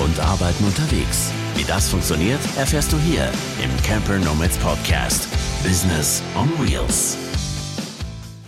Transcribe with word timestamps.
und 0.00 0.18
Arbeiten 0.18 0.64
unterwegs. 0.64 1.32
Wie 1.54 1.64
das 1.64 1.90
funktioniert, 1.90 2.40
erfährst 2.56 2.92
du 2.92 2.96
hier 2.98 3.30
im 3.62 3.70
Camper 3.84 4.18
Nomads 4.18 4.56
Podcast. 4.58 5.28
Business 5.62 6.22
on 6.36 6.48
Wheels. 6.58 7.18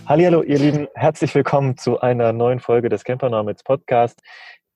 Hallo, 0.07 0.41
ihr 0.41 0.57
Lieben, 0.57 0.87
herzlich 0.95 1.33
willkommen 1.35 1.77
zu 1.77 1.99
einer 2.01 2.33
neuen 2.33 2.59
Folge 2.59 2.89
des 2.89 3.03
Camper 3.03 3.29
Nomads 3.29 3.63
Podcast. 3.63 4.19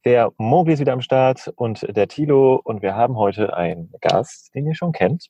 Der 0.06 0.32
Mogli 0.38 0.74
ist 0.74 0.80
wieder 0.80 0.94
am 0.94 1.02
Start 1.02 1.52
und 1.56 1.86
der 1.96 2.08
Tilo 2.08 2.62
und 2.64 2.82
wir 2.82 2.96
haben 2.96 3.18
heute 3.18 3.58
einen 3.58 3.92
Gast, 4.00 4.54
den 4.54 4.68
ihr 4.68 4.76
schon 4.76 4.92
kennt 4.92 5.30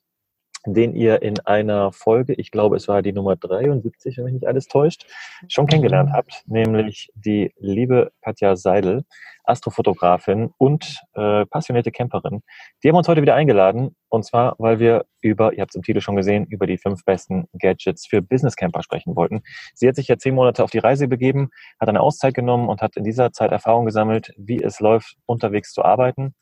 den 0.68 0.96
ihr 0.96 1.22
in 1.22 1.40
einer 1.42 1.92
Folge, 1.92 2.34
ich 2.34 2.52
glaube, 2.52 2.76
es 2.76 2.88
war 2.88 3.02
die 3.02 3.14
Nummer 3.14 3.36
73, 3.36 4.18
wenn 4.18 4.26
mich 4.26 4.34
nicht 4.34 4.48
alles 4.48 4.68
täuscht, 4.68 5.06
schon 5.48 5.68
kennengelernt 5.68 6.12
habt, 6.12 6.44
nämlich 6.46 7.10
die 7.16 7.54
liebe 7.58 8.12
Katja 8.22 8.56
Seidel, 8.56 9.06
Astrofotografin 9.48 10.52
und 10.58 11.02
äh, 11.14 11.46
passionierte 11.46 11.92
Camperin. 11.92 12.42
Die 12.84 12.90
haben 12.90 12.96
uns 12.96 13.08
heute 13.08 13.22
wieder 13.22 13.36
eingeladen 13.36 13.96
und 14.10 14.24
zwar, 14.24 14.56
weil 14.60 14.80
wir 14.80 15.06
über, 15.22 15.54
ihr 15.54 15.62
habt 15.62 15.72
es 15.72 15.76
im 15.76 15.84
Titel 15.84 16.02
schon 16.02 16.16
gesehen, 16.16 16.46
über 16.46 16.68
die 16.68 16.78
fünf 16.78 17.04
besten 17.06 17.48
Gadgets 17.54 18.08
für 18.08 18.22
Business 18.22 18.56
Camper 18.56 18.84
sprechen 18.84 19.16
wollten. 19.16 19.42
Sie 19.74 19.88
hat 19.88 19.96
sich 19.96 20.08
ja 20.08 20.18
zehn 20.18 20.36
Monate 20.36 20.64
auf 20.64 20.72
die 20.72 20.80
Reise 20.80 21.08
begeben, 21.08 21.50
hat 21.80 21.90
eine 21.90 22.02
Auszeit 22.02 22.34
genommen 22.34 22.70
und 22.70 22.82
hat 22.82 22.98
in 22.98 23.04
dieser 23.04 23.32
Zeit 23.32 23.52
Erfahrung 23.52 23.86
gesammelt, 23.86 24.34
wie 24.38 24.62
es 24.62 24.80
läuft, 24.80 25.16
unterwegs 25.26 25.74
zu 25.74 25.84
arbeiten. 25.84 26.36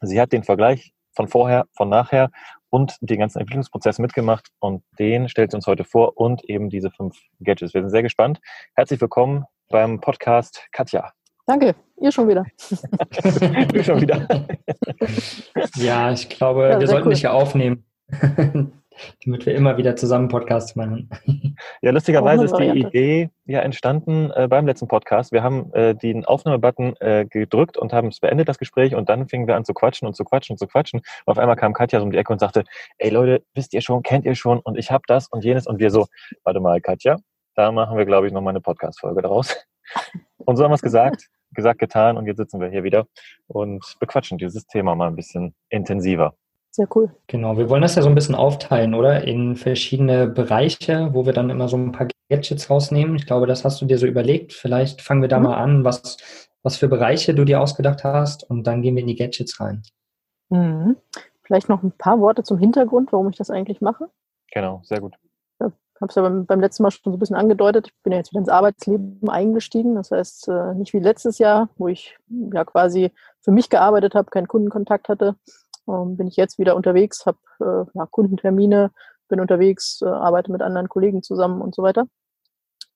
Sie 0.00 0.20
hat 0.20 0.32
den 0.32 0.44
Vergleich 0.44 0.92
von 1.14 1.28
vorher, 1.28 1.66
von 1.76 1.88
nachher 1.88 2.30
und 2.70 2.96
den 3.00 3.20
ganzen 3.20 3.38
Entwicklungsprozess 3.38 3.98
mitgemacht 3.98 4.48
und 4.58 4.82
den 4.98 5.28
stellt 5.28 5.52
sie 5.52 5.56
uns 5.56 5.66
heute 5.66 5.84
vor 5.84 6.16
und 6.16 6.44
eben 6.44 6.70
diese 6.70 6.90
fünf 6.90 7.16
Gadgets. 7.40 7.72
Wir 7.74 7.82
sind 7.82 7.90
sehr 7.90 8.02
gespannt. 8.02 8.40
Herzlich 8.74 9.00
willkommen 9.00 9.44
beim 9.68 10.00
Podcast 10.00 10.66
Katja. 10.72 11.12
Danke, 11.46 11.74
ihr 12.00 12.12
schon 12.12 12.28
wieder. 12.28 12.44
du 13.72 13.84
schon 13.84 14.00
wieder. 14.00 14.46
ja, 15.76 16.10
ich 16.12 16.28
glaube, 16.28 16.68
ja, 16.70 16.80
wir 16.80 16.86
sollten 16.86 17.08
cool. 17.08 17.14
dich 17.14 17.22
ja 17.22 17.32
aufnehmen 17.32 17.84
damit 19.24 19.46
wir 19.46 19.54
immer 19.54 19.76
wieder 19.76 19.96
zusammen 19.96 20.28
Podcasts 20.28 20.76
machen. 20.76 21.08
Ja, 21.82 21.90
lustigerweise 21.90 22.44
ist 22.44 22.56
die 22.56 22.68
Idee 22.68 23.30
ja 23.44 23.60
entstanden 23.60 24.30
äh, 24.30 24.48
beim 24.48 24.66
letzten 24.66 24.88
Podcast. 24.88 25.32
Wir 25.32 25.42
haben 25.42 25.72
äh, 25.72 25.94
den 25.94 26.24
Aufnahmebutton 26.24 26.96
äh, 27.00 27.26
gedrückt 27.26 27.76
und 27.76 27.92
haben 27.92 28.08
es 28.08 28.20
beendet, 28.20 28.48
das 28.48 28.58
Gespräch, 28.58 28.94
und 28.94 29.08
dann 29.08 29.28
fingen 29.28 29.46
wir 29.46 29.56
an 29.56 29.64
zu 29.64 29.74
quatschen 29.74 30.06
und 30.06 30.14
zu 30.14 30.24
quatschen 30.24 30.54
und 30.54 30.58
zu 30.58 30.66
quatschen. 30.66 31.00
Und 31.24 31.32
auf 31.32 31.38
einmal 31.38 31.56
kam 31.56 31.72
Katja 31.72 31.98
so 31.98 32.04
um 32.04 32.12
die 32.12 32.18
Ecke 32.18 32.32
und 32.32 32.38
sagte, 32.38 32.64
ey 32.98 33.10
Leute, 33.10 33.42
wisst 33.54 33.74
ihr 33.74 33.80
schon, 33.80 34.02
kennt 34.02 34.24
ihr 34.24 34.34
schon 34.34 34.60
und 34.60 34.78
ich 34.78 34.90
habe 34.90 35.04
das 35.06 35.28
und 35.28 35.44
jenes 35.44 35.66
und 35.66 35.78
wir 35.78 35.90
so, 35.90 36.06
warte 36.44 36.60
mal, 36.60 36.80
Katja, 36.80 37.16
da 37.54 37.72
machen 37.72 37.96
wir, 37.96 38.04
glaube 38.04 38.26
ich, 38.26 38.32
nochmal 38.32 38.52
eine 38.52 38.60
Podcast-Folge 38.60 39.22
daraus. 39.22 39.56
Und 40.38 40.56
so 40.56 40.64
haben 40.64 40.70
wir 40.70 40.76
es 40.76 40.82
gesagt, 40.82 41.28
gesagt, 41.54 41.78
getan 41.78 42.16
und 42.16 42.26
jetzt 42.26 42.36
sitzen 42.36 42.60
wir 42.60 42.68
hier 42.68 42.84
wieder 42.84 43.06
und 43.46 43.96
bequatschen 44.00 44.38
dieses 44.38 44.66
Thema 44.66 44.94
mal 44.94 45.08
ein 45.08 45.16
bisschen 45.16 45.54
intensiver. 45.68 46.34
Sehr 46.70 46.88
cool. 46.96 47.14
Genau, 47.28 47.56
wir 47.56 47.70
wollen 47.70 47.82
das 47.82 47.94
ja 47.94 48.02
so 48.02 48.08
ein 48.08 48.16
bisschen 48.16 48.34
aufteilen, 48.34 48.94
oder? 48.94 49.22
In 49.22 49.54
verschiedene 49.54 50.26
Bereiche, 50.26 51.10
wo 51.12 51.24
wir 51.24 51.32
dann 51.32 51.48
immer 51.48 51.68
so 51.68 51.76
ein 51.76 51.92
paar 51.92 52.08
Gadgets 52.28 52.68
rausnehmen. 52.68 53.14
Ich 53.14 53.26
glaube, 53.26 53.46
das 53.46 53.64
hast 53.64 53.80
du 53.80 53.86
dir 53.86 53.96
so 53.96 54.06
überlegt. 54.06 54.52
Vielleicht 54.52 55.00
fangen 55.00 55.22
wir 55.22 55.28
da 55.28 55.38
mhm. 55.38 55.44
mal 55.44 55.56
an, 55.56 55.84
was, 55.84 56.16
was 56.64 56.76
für 56.76 56.88
Bereiche 56.88 57.32
du 57.32 57.44
dir 57.44 57.60
ausgedacht 57.60 58.02
hast 58.02 58.50
und 58.50 58.66
dann 58.66 58.82
gehen 58.82 58.96
wir 58.96 59.02
in 59.02 59.06
die 59.06 59.14
Gadgets 59.14 59.60
rein. 59.60 59.82
Mhm. 60.48 60.96
Vielleicht 61.44 61.68
noch 61.68 61.84
ein 61.84 61.92
paar 61.92 62.18
Worte 62.18 62.42
zum 62.42 62.58
Hintergrund, 62.58 63.12
warum 63.12 63.30
ich 63.30 63.36
das 63.36 63.50
eigentlich 63.50 63.80
mache. 63.80 64.08
Genau, 64.50 64.80
sehr 64.82 65.00
gut. 65.00 65.14
Habe 66.00 66.10
es 66.10 66.16
ja 66.16 66.22
beim, 66.22 66.44
beim, 66.46 66.60
letzten 66.60 66.82
Mal 66.82 66.90
schon 66.90 67.12
so 67.12 67.16
ein 67.16 67.18
bisschen 67.18 67.36
angedeutet. 67.36 67.88
Ich 67.88 68.02
bin 68.02 68.12
ja 68.12 68.18
jetzt 68.18 68.32
wieder 68.32 68.40
ins 68.40 68.48
Arbeitsleben 68.48 69.28
eingestiegen. 69.28 69.94
Das 69.94 70.10
heißt, 70.10 70.48
äh, 70.48 70.74
nicht 70.74 70.92
wie 70.92 70.98
letztes 70.98 71.38
Jahr, 71.38 71.68
wo 71.76 71.88
ich 71.88 72.16
ja 72.28 72.64
quasi 72.64 73.12
für 73.40 73.52
mich 73.52 73.70
gearbeitet 73.70 74.14
habe, 74.14 74.30
keinen 74.30 74.48
Kundenkontakt 74.48 75.08
hatte, 75.08 75.36
ähm, 75.88 76.16
bin 76.16 76.26
ich 76.26 76.36
jetzt 76.36 76.58
wieder 76.58 76.76
unterwegs, 76.76 77.26
habe 77.26 77.38
äh, 77.60 77.98
ja, 77.98 78.06
Kundentermine, 78.06 78.90
bin 79.28 79.40
unterwegs, 79.40 80.00
äh, 80.02 80.08
arbeite 80.08 80.50
mit 80.50 80.62
anderen 80.62 80.88
Kollegen 80.88 81.22
zusammen 81.22 81.60
und 81.60 81.74
so 81.74 81.82
weiter. 81.82 82.06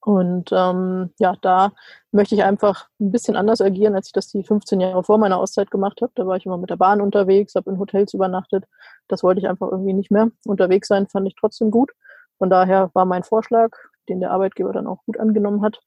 Und 0.00 0.50
ähm, 0.53 1.11
ja, 1.19 1.34
da 1.43 1.73
möchte 2.12 2.34
ich 2.34 2.43
einfach 2.43 2.89
ein 3.00 3.11
bisschen 3.11 3.37
anders 3.37 3.61
agieren, 3.61 3.94
als 3.94 4.06
ich 4.06 4.12
das 4.12 4.28
die 4.28 4.44
15 4.44 4.81
Jahre 4.81 5.03
vor 5.03 5.19
meiner 5.19 5.39
Auszeit 5.39 5.71
gemacht 5.71 6.00
habe. 6.00 6.12
Da 6.15 6.27
war 6.27 6.37
ich 6.37 6.47
immer 6.47 6.56
mit 6.56 6.71
der 6.71 6.77
Bahn 6.77 7.00
unterwegs, 7.00 7.55
habe 7.55 7.71
in 7.71 7.78
Hotels 7.78 8.15
übernachtet. 8.15 8.65
Das 9.09 9.23
wollte 9.23 9.41
ich 9.41 9.49
einfach 9.49 9.71
irgendwie 9.71 9.93
nicht 9.93 10.11
mehr. 10.11 10.31
Unterwegs 10.47 10.89
sein 10.89 11.09
fand 11.09 11.27
ich 11.27 11.34
trotzdem 11.39 11.71
gut. 11.71 11.91
Von 12.38 12.50
daher 12.50 12.91
war 12.94 13.04
mein 13.04 13.22
Vorschlag, 13.22 13.71
den 14.09 14.21
der 14.21 14.31
Arbeitgeber 14.31 14.72
dann 14.72 14.87
auch 14.87 15.04
gut 15.04 15.19
angenommen 15.21 15.62
hat, 15.62 15.81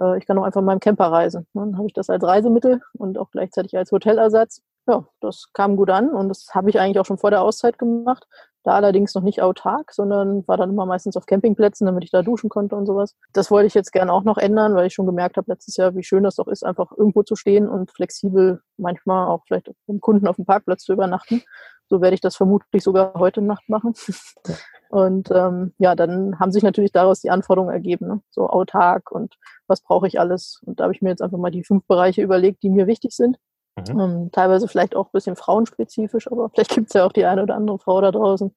äh, 0.00 0.18
ich 0.18 0.26
kann 0.26 0.38
auch 0.38 0.44
einfach 0.44 0.60
in 0.60 0.66
meinem 0.66 0.80
Camper 0.80 1.06
reisen. 1.12 1.46
Dann 1.54 1.76
habe 1.76 1.86
ich 1.86 1.92
das 1.92 2.10
als 2.10 2.24
Reisemittel 2.24 2.80
und 2.94 3.18
auch 3.18 3.30
gleichzeitig 3.30 3.76
als 3.76 3.92
Hotelersatz 3.92 4.62
ja, 4.88 5.04
das 5.20 5.48
kam 5.52 5.76
gut 5.76 5.90
an 5.90 6.08
und 6.10 6.30
das 6.30 6.48
habe 6.54 6.70
ich 6.70 6.80
eigentlich 6.80 6.98
auch 6.98 7.04
schon 7.04 7.18
vor 7.18 7.30
der 7.30 7.42
Auszeit 7.42 7.78
gemacht. 7.78 8.26
Da 8.64 8.72
allerdings 8.72 9.14
noch 9.14 9.22
nicht 9.22 9.40
autark, 9.40 9.92
sondern 9.92 10.46
war 10.48 10.56
dann 10.56 10.70
immer 10.70 10.84
meistens 10.84 11.16
auf 11.16 11.26
Campingplätzen, 11.26 11.86
damit 11.86 12.04
ich 12.04 12.10
da 12.10 12.22
duschen 12.22 12.50
konnte 12.50 12.74
und 12.74 12.86
sowas. 12.86 13.14
Das 13.32 13.50
wollte 13.50 13.66
ich 13.66 13.74
jetzt 13.74 13.92
gerne 13.92 14.12
auch 14.12 14.24
noch 14.24 14.36
ändern, 14.36 14.74
weil 14.74 14.86
ich 14.86 14.94
schon 14.94 15.06
gemerkt 15.06 15.36
habe 15.36 15.50
letztes 15.50 15.76
Jahr, 15.76 15.94
wie 15.94 16.02
schön 16.02 16.24
das 16.24 16.36
doch 16.36 16.48
ist, 16.48 16.64
einfach 16.64 16.90
irgendwo 16.92 17.22
zu 17.22 17.36
stehen 17.36 17.68
und 17.68 17.90
flexibel 17.90 18.60
manchmal 18.76 19.28
auch 19.28 19.44
vielleicht 19.46 19.70
mit 19.86 20.00
Kunden 20.00 20.26
auf 20.26 20.36
dem 20.36 20.44
Parkplatz 20.44 20.84
zu 20.84 20.92
übernachten. 20.92 21.42
So 21.88 22.00
werde 22.00 22.14
ich 22.14 22.20
das 22.20 22.36
vermutlich 22.36 22.82
sogar 22.82 23.14
heute 23.14 23.40
Nacht 23.40 23.68
machen. 23.68 23.94
Und 24.90 25.30
ähm, 25.30 25.74
ja, 25.78 25.94
dann 25.94 26.38
haben 26.38 26.52
sich 26.52 26.62
natürlich 26.62 26.92
daraus 26.92 27.20
die 27.20 27.30
Anforderungen 27.30 27.72
ergeben, 27.72 28.06
ne? 28.06 28.22
so 28.30 28.48
autark 28.48 29.10
und 29.10 29.34
was 29.66 29.82
brauche 29.82 30.06
ich 30.06 30.18
alles. 30.18 30.62
Und 30.64 30.80
da 30.80 30.84
habe 30.84 30.94
ich 30.94 31.02
mir 31.02 31.10
jetzt 31.10 31.20
einfach 31.20 31.36
mal 31.36 31.50
die 31.50 31.62
fünf 31.62 31.86
Bereiche 31.86 32.22
überlegt, 32.22 32.62
die 32.62 32.70
mir 32.70 32.86
wichtig 32.86 33.14
sind. 33.14 33.38
Mhm. 33.76 34.00
Ähm, 34.00 34.30
teilweise 34.32 34.66
vielleicht 34.66 34.96
auch 34.96 35.06
ein 35.06 35.12
bisschen 35.12 35.36
frauenspezifisch, 35.36 36.30
aber 36.32 36.48
vielleicht 36.48 36.70
gibt 36.74 36.88
es 36.88 36.94
ja 36.94 37.04
auch 37.04 37.12
die 37.12 37.26
eine 37.26 37.42
oder 37.42 37.54
andere 37.54 37.78
Frau 37.78 38.00
da 38.00 38.10
draußen, 38.10 38.54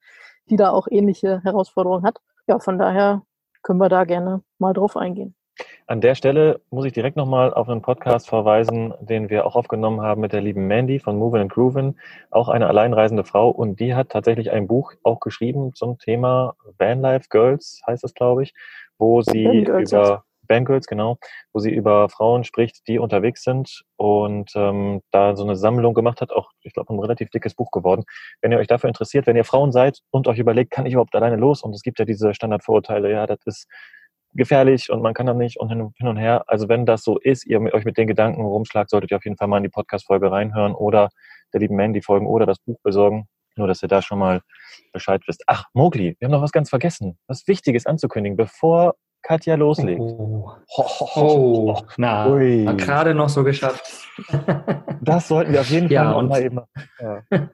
die 0.48 0.56
da 0.56 0.70
auch 0.70 0.88
ähnliche 0.90 1.42
Herausforderungen 1.42 2.04
hat. 2.04 2.18
Ja, 2.46 2.58
von 2.58 2.78
daher 2.78 3.22
können 3.62 3.78
wir 3.78 3.90
da 3.90 4.04
gerne 4.04 4.42
mal 4.58 4.72
drauf 4.72 4.96
eingehen. 4.96 5.34
An 5.86 6.00
der 6.00 6.14
Stelle 6.14 6.60
muss 6.70 6.86
ich 6.86 6.92
direkt 6.92 7.16
nochmal 7.16 7.52
auf 7.52 7.68
einen 7.68 7.82
Podcast 7.82 8.28
verweisen, 8.28 8.94
den 9.00 9.28
wir 9.30 9.46
auch 9.46 9.56
aufgenommen 9.56 10.00
haben 10.00 10.20
mit 10.20 10.32
der 10.32 10.40
lieben 10.40 10.66
Mandy 10.66 10.98
von 10.98 11.18
Moving 11.18 11.42
and 11.42 11.52
Groovin, 11.52 11.98
auch 12.30 12.48
eine 12.48 12.68
alleinreisende 12.68 13.24
Frau 13.24 13.50
und 13.50 13.78
die 13.80 13.94
hat 13.94 14.10
tatsächlich 14.10 14.50
ein 14.50 14.66
Buch 14.66 14.92
auch 15.02 15.20
geschrieben 15.20 15.74
zum 15.74 15.98
Thema 15.98 16.54
Vanlife 16.78 17.26
Girls, 17.28 17.80
heißt 17.86 18.04
es 18.04 18.14
glaube 18.14 18.44
ich, 18.44 18.54
wo 18.98 19.22
sie 19.22 19.44
über 19.44 20.24
Bangirls, 20.52 20.86
genau, 20.86 21.18
wo 21.52 21.60
sie 21.60 21.70
über 21.70 22.08
Frauen 22.08 22.44
spricht, 22.44 22.86
die 22.88 22.98
unterwegs 22.98 23.42
sind 23.42 23.84
und 23.96 24.52
ähm, 24.54 25.00
da 25.10 25.34
so 25.36 25.44
eine 25.44 25.56
Sammlung 25.56 25.94
gemacht 25.94 26.20
hat, 26.20 26.30
auch, 26.30 26.50
ich 26.62 26.74
glaube, 26.74 26.92
ein 26.92 26.98
relativ 26.98 27.30
dickes 27.30 27.54
Buch 27.54 27.70
geworden. 27.70 28.04
Wenn 28.40 28.52
ihr 28.52 28.58
euch 28.58 28.66
dafür 28.66 28.88
interessiert, 28.88 29.26
wenn 29.26 29.36
ihr 29.36 29.44
Frauen 29.44 29.72
seid 29.72 30.00
und 30.10 30.28
euch 30.28 30.38
überlegt, 30.38 30.70
kann 30.70 30.84
ich 30.84 30.92
überhaupt 30.92 31.14
alleine 31.14 31.36
los? 31.36 31.62
Und 31.62 31.74
es 31.74 31.82
gibt 31.82 31.98
ja 31.98 32.04
diese 32.04 32.34
Standardvorurteile, 32.34 33.10
ja, 33.10 33.26
das 33.26 33.38
ist 33.46 33.68
gefährlich 34.34 34.90
und 34.90 35.02
man 35.02 35.14
kann 35.14 35.26
da 35.26 35.34
nicht 35.34 35.58
und 35.58 35.68
hin 35.68 36.08
und 36.08 36.16
her. 36.16 36.44
Also 36.46 36.68
wenn 36.68 36.86
das 36.86 37.02
so 37.02 37.18
ist, 37.18 37.46
ihr 37.46 37.60
euch 37.72 37.84
mit 37.84 37.96
den 37.98 38.06
Gedanken 38.06 38.42
rumschlagt, 38.42 38.90
solltet 38.90 39.10
ihr 39.10 39.16
auf 39.16 39.24
jeden 39.24 39.36
Fall 39.36 39.48
mal 39.48 39.58
in 39.58 39.62
die 39.62 39.68
Podcast-Folge 39.68 40.30
reinhören 40.30 40.74
oder 40.74 41.10
der 41.52 41.60
lieben 41.60 41.76
Mandy 41.76 42.02
folgen 42.02 42.26
oder 42.26 42.46
das 42.46 42.58
Buch 42.58 42.78
besorgen. 42.82 43.28
Nur, 43.56 43.68
dass 43.68 43.82
ihr 43.82 43.88
da 43.88 44.00
schon 44.00 44.18
mal 44.18 44.40
Bescheid 44.92 45.22
wisst. 45.26 45.44
Ach, 45.46 45.64
Mogli, 45.74 46.16
wir 46.18 46.26
haben 46.26 46.32
noch 46.32 46.40
was 46.40 46.52
ganz 46.52 46.70
vergessen. 46.70 47.18
Was 47.26 47.46
Wichtiges 47.46 47.84
anzukündigen, 47.84 48.36
bevor 48.36 48.94
Katja 49.22 49.54
loslegt. 49.54 50.00
Oh, 50.00 50.50
ho, 50.76 50.82
ho, 50.82 51.06
ho, 51.14 51.74
oh. 51.76 51.82
na, 51.96 52.26
gerade 52.74 53.14
noch 53.14 53.28
so 53.28 53.44
geschafft. 53.44 54.08
das 55.00 55.28
sollten 55.28 55.52
wir 55.52 55.60
auf 55.60 55.70
jeden 55.70 55.86
Fall 55.86 55.94
ja, 55.94 56.12
und, 56.12 56.28
mal 56.28 56.42
eben. 56.42 56.60
Ja. 56.98 57.22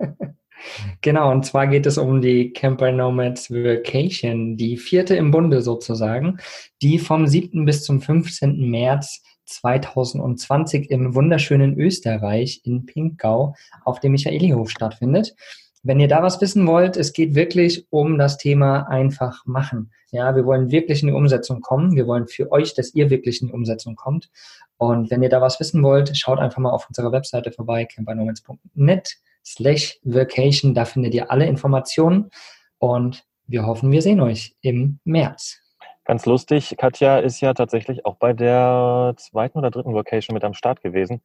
genau, 1.00 1.30
und 1.30 1.44
zwar 1.44 1.66
geht 1.66 1.86
es 1.86 1.98
um 1.98 2.20
die 2.20 2.52
Camper 2.52 2.92
Nomads 2.92 3.50
Vacation, 3.50 4.56
die 4.56 4.76
vierte 4.76 5.16
im 5.16 5.30
Bunde 5.30 5.62
sozusagen, 5.62 6.38
die 6.82 6.98
vom 6.98 7.26
7. 7.26 7.64
bis 7.64 7.84
zum 7.84 8.00
15. 8.00 8.68
März 8.70 9.22
2020 9.46 10.90
im 10.90 11.14
wunderschönen 11.14 11.78
Österreich 11.78 12.60
in 12.64 12.86
Pinkgau 12.86 13.54
auf 13.84 14.00
dem 14.00 14.12
Michaelihof 14.12 14.70
stattfindet. 14.70 15.34
Wenn 15.82 16.00
ihr 16.00 16.08
da 16.08 16.22
was 16.22 16.40
wissen 16.40 16.66
wollt, 16.66 16.96
es 16.96 17.12
geht 17.12 17.34
wirklich 17.34 17.86
um 17.90 18.18
das 18.18 18.36
Thema 18.36 18.88
einfach 18.88 19.46
machen. 19.46 19.92
Ja, 20.10 20.34
wir 20.34 20.44
wollen 20.44 20.70
wirklich 20.70 21.02
in 21.02 21.08
die 21.08 21.14
Umsetzung 21.14 21.60
kommen. 21.60 21.94
Wir 21.94 22.06
wollen 22.06 22.26
für 22.26 22.50
euch, 22.50 22.74
dass 22.74 22.94
ihr 22.94 23.10
wirklich 23.10 23.40
in 23.40 23.48
die 23.48 23.54
Umsetzung 23.54 23.94
kommt. 23.94 24.30
Und 24.76 25.10
wenn 25.10 25.22
ihr 25.22 25.28
da 25.28 25.40
was 25.40 25.60
wissen 25.60 25.82
wollt, 25.82 26.16
schaut 26.16 26.38
einfach 26.38 26.58
mal 26.58 26.70
auf 26.70 26.88
unserer 26.88 27.12
Webseite 27.12 27.52
vorbei, 27.52 27.84
campernomads.net 27.84 29.16
slash 29.52 29.98
vacation. 30.02 30.74
Da 30.74 30.84
findet 30.84 31.14
ihr 31.14 31.30
alle 31.30 31.46
Informationen. 31.46 32.30
Und 32.78 33.24
wir 33.46 33.66
hoffen, 33.66 33.90
wir 33.90 34.02
sehen 34.02 34.20
euch 34.20 34.54
im 34.60 35.00
März. 35.04 35.58
Ganz 36.04 36.24
lustig, 36.24 36.74
Katja 36.78 37.18
ist 37.18 37.40
ja 37.40 37.52
tatsächlich 37.52 38.06
auch 38.06 38.16
bei 38.16 38.32
der 38.32 39.12
zweiten 39.18 39.58
oder 39.58 39.70
dritten 39.70 39.94
Vacation 39.94 40.32
mit 40.32 40.42
am 40.42 40.54
Start 40.54 40.80
gewesen. 40.80 41.20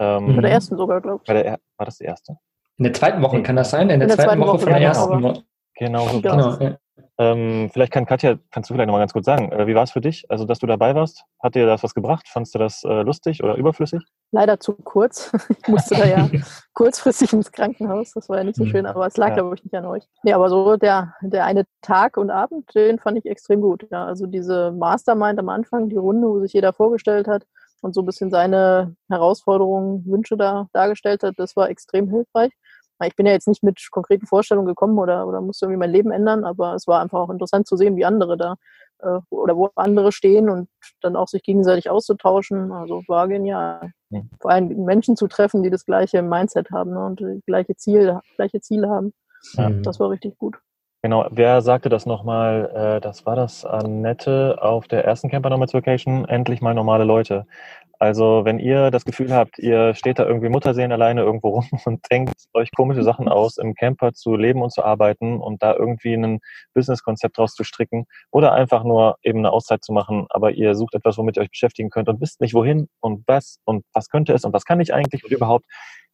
Ähm, 0.00 0.34
bei 0.34 0.42
der 0.42 0.50
ersten 0.50 0.76
sogar, 0.76 1.00
glaube 1.00 1.20
ich. 1.22 1.28
Bei 1.28 1.40
der, 1.40 1.60
war 1.76 1.86
das 1.86 1.98
die 1.98 2.04
erste? 2.04 2.36
In 2.78 2.84
der 2.84 2.92
zweiten 2.92 3.22
Woche 3.22 3.42
kann 3.42 3.54
das 3.54 3.70
sein? 3.70 3.82
In 3.82 3.88
der, 3.88 3.94
in 3.94 4.08
der 4.08 4.16
zweiten, 4.16 4.28
zweiten, 4.28 4.40
Woche, 4.40 4.48
Woche 4.54 4.58
von 4.58 4.72
der 4.72 4.82
ersten 4.82 5.22
Woche. 5.22 5.44
Genau, 5.76 6.08
so 6.08 6.20
genau. 6.20 6.58
Ja. 6.58 6.78
Ähm, 7.16 7.70
vielleicht 7.72 7.92
kann 7.92 8.06
Katja, 8.06 8.38
kannst 8.50 8.68
du 8.68 8.74
vielleicht 8.74 8.88
nochmal 8.88 9.02
ganz 9.02 9.12
kurz 9.12 9.26
sagen, 9.26 9.52
äh, 9.52 9.68
wie 9.68 9.74
war 9.76 9.84
es 9.84 9.92
für 9.92 10.00
dich, 10.00 10.28
also 10.30 10.44
dass 10.44 10.58
du 10.58 10.66
dabei 10.66 10.96
warst? 10.96 11.24
Hat 11.40 11.54
dir 11.54 11.64
das 11.64 11.84
was 11.84 11.94
gebracht? 11.94 12.26
Fandest 12.28 12.56
du 12.56 12.58
das 12.58 12.82
äh, 12.82 13.02
lustig 13.02 13.44
oder 13.44 13.54
überflüssig? 13.54 14.02
Leider 14.32 14.58
zu 14.58 14.74
kurz. 14.74 15.32
Ich 15.64 15.68
musste 15.68 15.94
da 15.94 16.04
ja 16.04 16.28
kurzfristig 16.74 17.32
ins 17.32 17.52
Krankenhaus. 17.52 18.12
Das 18.12 18.28
war 18.28 18.38
ja 18.38 18.44
nicht 18.44 18.56
so 18.56 18.64
mhm. 18.64 18.68
schön, 18.68 18.86
aber 18.86 19.06
es 19.06 19.16
lag, 19.16 19.28
ja. 19.28 19.34
glaube 19.36 19.54
ich, 19.54 19.64
nicht 19.64 19.74
an 19.74 19.86
euch. 19.86 20.04
Nee, 20.22 20.32
aber 20.32 20.48
so 20.48 20.76
der, 20.76 21.14
der 21.22 21.44
eine 21.44 21.64
Tag 21.82 22.16
und 22.16 22.30
Abend, 22.30 22.74
den 22.74 22.98
fand 22.98 23.16
ich 23.18 23.26
extrem 23.26 23.60
gut. 23.60 23.86
Ja, 23.90 24.04
also 24.04 24.26
diese 24.26 24.72
Mastermind 24.72 25.38
am 25.38 25.48
Anfang, 25.48 25.88
die 25.88 25.96
Runde, 25.96 26.26
wo 26.28 26.40
sich 26.40 26.52
jeder 26.52 26.72
vorgestellt 26.72 27.28
hat 27.28 27.44
und 27.80 27.94
so 27.94 28.02
ein 28.02 28.06
bisschen 28.06 28.30
seine 28.30 28.96
Herausforderungen, 29.08 30.04
Wünsche 30.06 30.36
da 30.36 30.68
dargestellt 30.72 31.22
hat, 31.22 31.34
das 31.36 31.54
war 31.54 31.70
extrem 31.70 32.10
hilfreich 32.10 32.52
ich 33.04 33.16
bin 33.16 33.26
ja 33.26 33.32
jetzt 33.32 33.48
nicht 33.48 33.62
mit 33.62 33.88
konkreten 33.90 34.26
Vorstellungen 34.26 34.66
gekommen 34.66 34.98
oder, 34.98 35.26
oder 35.26 35.40
musste 35.40 35.66
irgendwie 35.66 35.80
mein 35.80 35.90
Leben 35.90 36.10
ändern, 36.10 36.44
aber 36.44 36.74
es 36.74 36.86
war 36.86 37.00
einfach 37.00 37.18
auch 37.18 37.30
interessant 37.30 37.66
zu 37.66 37.76
sehen, 37.76 37.96
wie 37.96 38.04
andere 38.04 38.36
da 38.36 38.54
äh, 39.00 39.18
oder 39.30 39.56
wo 39.56 39.70
andere 39.74 40.12
stehen 40.12 40.48
und 40.48 40.68
dann 41.00 41.16
auch 41.16 41.28
sich 41.28 41.42
gegenseitig 41.42 41.90
auszutauschen. 41.90 42.72
Also 42.72 43.02
war 43.08 43.28
genial. 43.28 43.92
Ja. 44.10 44.20
Vor 44.40 44.50
allem 44.50 44.84
Menschen 44.84 45.16
zu 45.16 45.26
treffen, 45.26 45.62
die 45.62 45.70
das 45.70 45.84
gleiche 45.84 46.22
Mindset 46.22 46.70
haben 46.70 46.92
ne, 46.92 47.04
und 47.04 47.22
gleiche 47.46 47.76
Ziel, 47.76 48.20
gleiche 48.36 48.60
Ziele 48.60 48.88
haben. 48.88 49.12
Ja. 49.54 49.70
Das 49.70 50.00
war 50.00 50.10
richtig 50.10 50.38
gut. 50.38 50.56
Genau, 51.02 51.26
wer 51.30 51.60
sagte 51.60 51.90
das 51.90 52.06
nochmal? 52.06 52.70
Äh, 52.74 53.00
das 53.02 53.26
war 53.26 53.36
das 53.36 53.66
Annette 53.66 54.56
auf 54.62 54.88
der 54.88 55.04
ersten 55.04 55.28
Camper 55.28 55.50
Nomads 55.50 55.74
Vacation. 55.74 56.26
Endlich 56.26 56.62
mal 56.62 56.72
normale 56.72 57.04
Leute. 57.04 57.46
Also 58.04 58.44
wenn 58.44 58.58
ihr 58.58 58.90
das 58.90 59.06
Gefühl 59.06 59.32
habt, 59.32 59.58
ihr 59.58 59.94
steht 59.94 60.18
da 60.18 60.26
irgendwie 60.26 60.50
Muttersehen 60.50 60.92
alleine 60.92 61.22
irgendwo 61.22 61.48
rum 61.48 61.66
und 61.86 62.04
denkt 62.10 62.34
euch 62.52 62.70
komische 62.76 63.02
Sachen 63.02 63.30
aus, 63.30 63.56
im 63.56 63.74
Camper 63.74 64.12
zu 64.12 64.36
leben 64.36 64.60
und 64.60 64.74
zu 64.74 64.84
arbeiten 64.84 65.40
und 65.40 65.62
da 65.62 65.72
irgendwie 65.72 66.12
ein 66.12 66.40
Businesskonzept 66.74 67.38
draus 67.38 67.54
zu 67.54 67.64
stricken 67.64 68.04
oder 68.30 68.52
einfach 68.52 68.84
nur 68.84 69.16
eben 69.22 69.38
eine 69.38 69.52
Auszeit 69.52 69.82
zu 69.82 69.94
machen, 69.94 70.26
aber 70.28 70.50
ihr 70.50 70.74
sucht 70.74 70.94
etwas, 70.94 71.16
womit 71.16 71.38
ihr 71.38 71.44
euch 71.44 71.50
beschäftigen 71.50 71.88
könnt 71.88 72.10
und 72.10 72.20
wisst 72.20 72.42
nicht 72.42 72.52
wohin 72.52 72.88
und 73.00 73.24
was 73.26 73.58
und 73.64 73.86
was 73.94 74.10
könnte 74.10 74.34
es 74.34 74.44
und 74.44 74.52
was 74.52 74.66
kann 74.66 74.80
ich 74.80 74.92
eigentlich 74.92 75.24
und 75.24 75.32
überhaupt, 75.32 75.64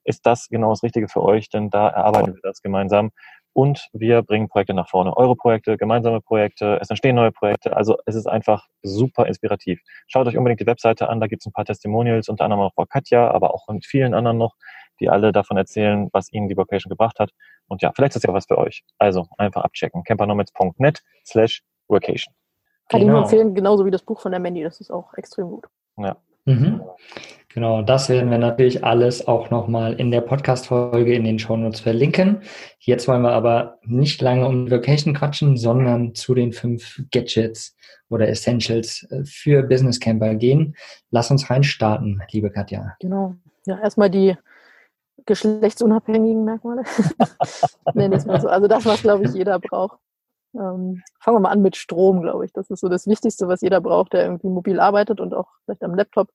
ist 0.04 0.24
das 0.24 0.46
genau 0.48 0.70
das 0.70 0.84
Richtige 0.84 1.08
für 1.08 1.22
euch, 1.22 1.48
denn 1.48 1.70
da 1.70 1.88
erarbeiten 1.88 2.34
wir 2.34 2.40
das 2.42 2.62
gemeinsam 2.62 3.10
und 3.52 3.88
wir 3.92 4.22
bringen 4.22 4.48
Projekte 4.48 4.74
nach 4.74 4.88
vorne. 4.88 5.16
Eure 5.16 5.36
Projekte, 5.36 5.76
gemeinsame 5.76 6.20
Projekte, 6.20 6.78
es 6.80 6.90
entstehen 6.90 7.16
neue 7.16 7.32
Projekte. 7.32 7.76
Also 7.76 7.96
es 8.06 8.14
ist 8.14 8.26
einfach 8.26 8.66
super 8.82 9.26
inspirativ. 9.26 9.80
Schaut 10.06 10.26
euch 10.26 10.36
unbedingt 10.36 10.60
die 10.60 10.66
Webseite 10.66 11.08
an, 11.08 11.20
da 11.20 11.26
gibt 11.26 11.42
es 11.42 11.46
ein 11.46 11.52
paar 11.52 11.64
Testimonials, 11.64 12.28
unter 12.28 12.44
anderem 12.44 12.62
auch 12.62 12.74
von 12.74 12.88
Katja, 12.88 13.30
aber 13.30 13.54
auch 13.54 13.64
von 13.64 13.82
vielen 13.82 14.14
anderen 14.14 14.38
noch, 14.38 14.54
die 15.00 15.08
alle 15.08 15.32
davon 15.32 15.56
erzählen, 15.56 16.08
was 16.12 16.32
ihnen 16.32 16.48
die 16.48 16.56
Vocation 16.56 16.90
gebracht 16.90 17.18
hat. 17.18 17.30
Und 17.68 17.82
ja, 17.82 17.92
vielleicht 17.94 18.10
ist 18.16 18.22
das 18.22 18.28
ja 18.28 18.34
was 18.34 18.46
für 18.46 18.58
euch. 18.58 18.82
Also 18.98 19.26
einfach 19.38 19.62
abchecken. 19.62 20.04
campernomads.net 20.04 21.02
slash 21.24 21.62
vacation. 21.88 22.34
Kann 22.88 23.00
genau. 23.00 23.12
ich 23.12 23.14
nur 23.14 23.22
empfehlen, 23.22 23.54
genauso 23.54 23.86
wie 23.86 23.90
das 23.90 24.02
Buch 24.02 24.20
von 24.20 24.32
der 24.32 24.40
Mandy, 24.40 24.62
das 24.62 24.80
ist 24.80 24.90
auch 24.90 25.14
extrem 25.14 25.48
gut. 25.48 25.66
Ja. 25.96 26.16
Mhm. 26.44 26.82
Genau, 27.52 27.82
das 27.82 28.08
werden 28.08 28.30
wir 28.30 28.38
natürlich 28.38 28.84
alles 28.84 29.26
auch 29.26 29.50
nochmal 29.50 29.94
in 29.94 30.12
der 30.12 30.20
Podcast-Folge 30.20 31.14
in 31.14 31.24
den 31.24 31.40
Shownotes 31.40 31.80
verlinken. 31.80 32.42
Jetzt 32.78 33.08
wollen 33.08 33.22
wir 33.22 33.32
aber 33.32 33.78
nicht 33.82 34.22
lange 34.22 34.46
um 34.46 34.66
die 34.66 34.70
Vacation 34.70 35.14
quatschen, 35.14 35.56
sondern 35.56 36.14
zu 36.14 36.34
den 36.34 36.52
fünf 36.52 37.02
Gadgets 37.10 37.76
oder 38.08 38.28
Essentials 38.28 39.02
äh, 39.10 39.24
für 39.24 39.64
Business 39.64 39.98
Camper 39.98 40.36
gehen. 40.36 40.76
Lass 41.10 41.32
uns 41.32 41.50
reinstarten, 41.50 42.22
liebe 42.30 42.50
Katja. 42.50 42.94
Genau. 43.00 43.34
Ja, 43.66 43.80
erstmal 43.80 44.10
die 44.10 44.36
geschlechtsunabhängigen 45.26 46.44
Merkmale. 46.44 46.84
Nenne 47.94 48.16
ich 48.16 48.26
mal 48.26 48.40
so. 48.40 48.46
Also 48.46 48.68
das, 48.68 48.86
was, 48.86 49.02
glaube 49.02 49.24
ich, 49.24 49.34
jeder 49.34 49.58
braucht. 49.58 49.98
Ähm, 50.54 51.02
fangen 51.18 51.36
wir 51.36 51.40
mal 51.40 51.50
an 51.50 51.62
mit 51.62 51.74
Strom, 51.74 52.22
glaube 52.22 52.44
ich. 52.44 52.52
Das 52.52 52.70
ist 52.70 52.80
so 52.80 52.88
das 52.88 53.08
Wichtigste, 53.08 53.48
was 53.48 53.60
jeder 53.60 53.80
braucht, 53.80 54.12
der 54.12 54.24
irgendwie 54.24 54.48
mobil 54.48 54.78
arbeitet 54.78 55.20
und 55.20 55.34
auch 55.34 55.48
vielleicht 55.64 55.82
am 55.82 55.96
Laptop 55.96 56.28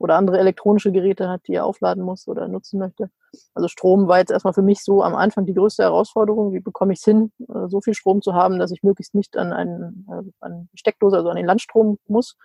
oder 0.00 0.16
andere 0.16 0.38
elektronische 0.38 0.92
Geräte 0.92 1.28
hat, 1.28 1.42
die 1.46 1.54
er 1.54 1.66
aufladen 1.66 2.02
muss 2.02 2.26
oder 2.26 2.48
nutzen 2.48 2.80
möchte. 2.80 3.10
Also 3.54 3.68
Strom 3.68 4.08
war 4.08 4.18
jetzt 4.18 4.30
erstmal 4.30 4.54
für 4.54 4.62
mich 4.62 4.82
so 4.82 5.02
am 5.02 5.14
Anfang 5.14 5.44
die 5.44 5.52
größte 5.52 5.82
Herausforderung. 5.82 6.52
Wie 6.52 6.60
bekomme 6.60 6.94
ich 6.94 7.00
es 7.00 7.04
hin, 7.04 7.30
äh, 7.48 7.68
so 7.68 7.82
viel 7.82 7.92
Strom 7.92 8.22
zu 8.22 8.32
haben, 8.32 8.58
dass 8.58 8.72
ich 8.72 8.82
möglichst 8.82 9.14
nicht 9.14 9.36
an, 9.36 9.52
einen, 9.52 10.06
äh, 10.10 10.22
an 10.40 10.68
die 10.72 10.78
Steckdose, 10.78 11.18
also 11.18 11.28
an 11.28 11.36
den 11.36 11.44
Landstrom 11.44 11.98
muss. 12.08 12.36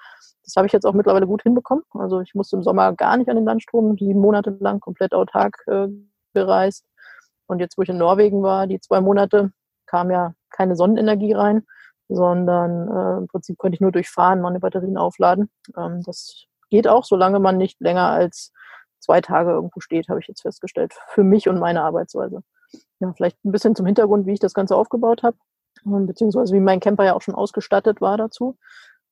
Das 0.44 0.56
habe 0.58 0.68
ich 0.68 0.74
jetzt 0.74 0.86
auch 0.86 0.94
mittlerweile 0.94 1.28
gut 1.28 1.44
hinbekommen. 1.44 1.86
Also 1.94 2.20
ich 2.20 2.36
musste 2.36 2.58
im 2.58 2.64
Sommer 2.64 2.92
gar 2.94 3.16
nicht 3.16 3.30
an 3.30 3.38
den 3.38 3.46
Landstrom, 3.46 3.98
sieben 3.98 4.20
Monate 4.20 4.58
lang 4.60 4.82
komplett 4.82 5.14
autark 5.14 5.64
äh, 5.68 5.88
gereist. 6.34 6.86
Und 7.48 7.60
jetzt, 7.60 7.78
wo 7.78 7.84
ich 7.84 7.90
in 7.90 7.98
Norwegen 7.98 8.44
war, 8.44 8.68
die 8.68 8.82
zwei 8.82 9.00
Monate, 9.00 9.54
kam 9.86 10.12
ja 10.12 10.34
keine 10.50 10.76
Sonnenenergie 10.76 11.32
rein, 11.32 11.66
sondern 12.10 12.90
äh, 12.90 13.18
im 13.20 13.28
Prinzip 13.28 13.58
konnte 13.58 13.76
ich 13.76 13.82
nur 13.82 13.94
durchfahren, 13.94 14.42
meine 14.42 14.60
Batterien 14.60 14.98
aufladen. 14.98 15.50
Ähm, 15.78 16.02
das 16.04 16.48
geht 16.76 16.90
auch, 16.90 17.06
solange 17.06 17.40
man 17.40 17.58
nicht 17.58 17.80
länger 17.80 18.10
als 18.10 18.52
zwei 19.00 19.22
Tage 19.22 19.52
irgendwo 19.52 19.80
steht, 19.80 20.10
habe 20.10 20.20
ich 20.20 20.28
jetzt 20.28 20.42
festgestellt, 20.42 20.94
für 21.08 21.24
mich 21.24 21.48
und 21.48 21.58
meine 21.58 21.84
Arbeitsweise. 21.84 22.42
Ja, 23.00 23.14
vielleicht 23.16 23.44
ein 23.46 23.54
bisschen 23.54 23.76
zum 23.76 23.86
Hintergrund, 23.86 24.26
wie 24.26 24.34
ich 24.34 24.40
das 24.40 24.54
Ganze 24.54 24.76
aufgebaut 24.76 25.24
habe, 25.24 25.38
ähm, 25.86 26.06
beziehungsweise 26.06 26.54
wie 26.54 26.60
mein 26.60 26.82
Camper 26.82 27.06
ja 27.06 27.14
auch 27.14 27.22
schon 27.22 27.36
ausgestattet 27.36 28.02
war 28.02 28.18
dazu. 28.18 28.58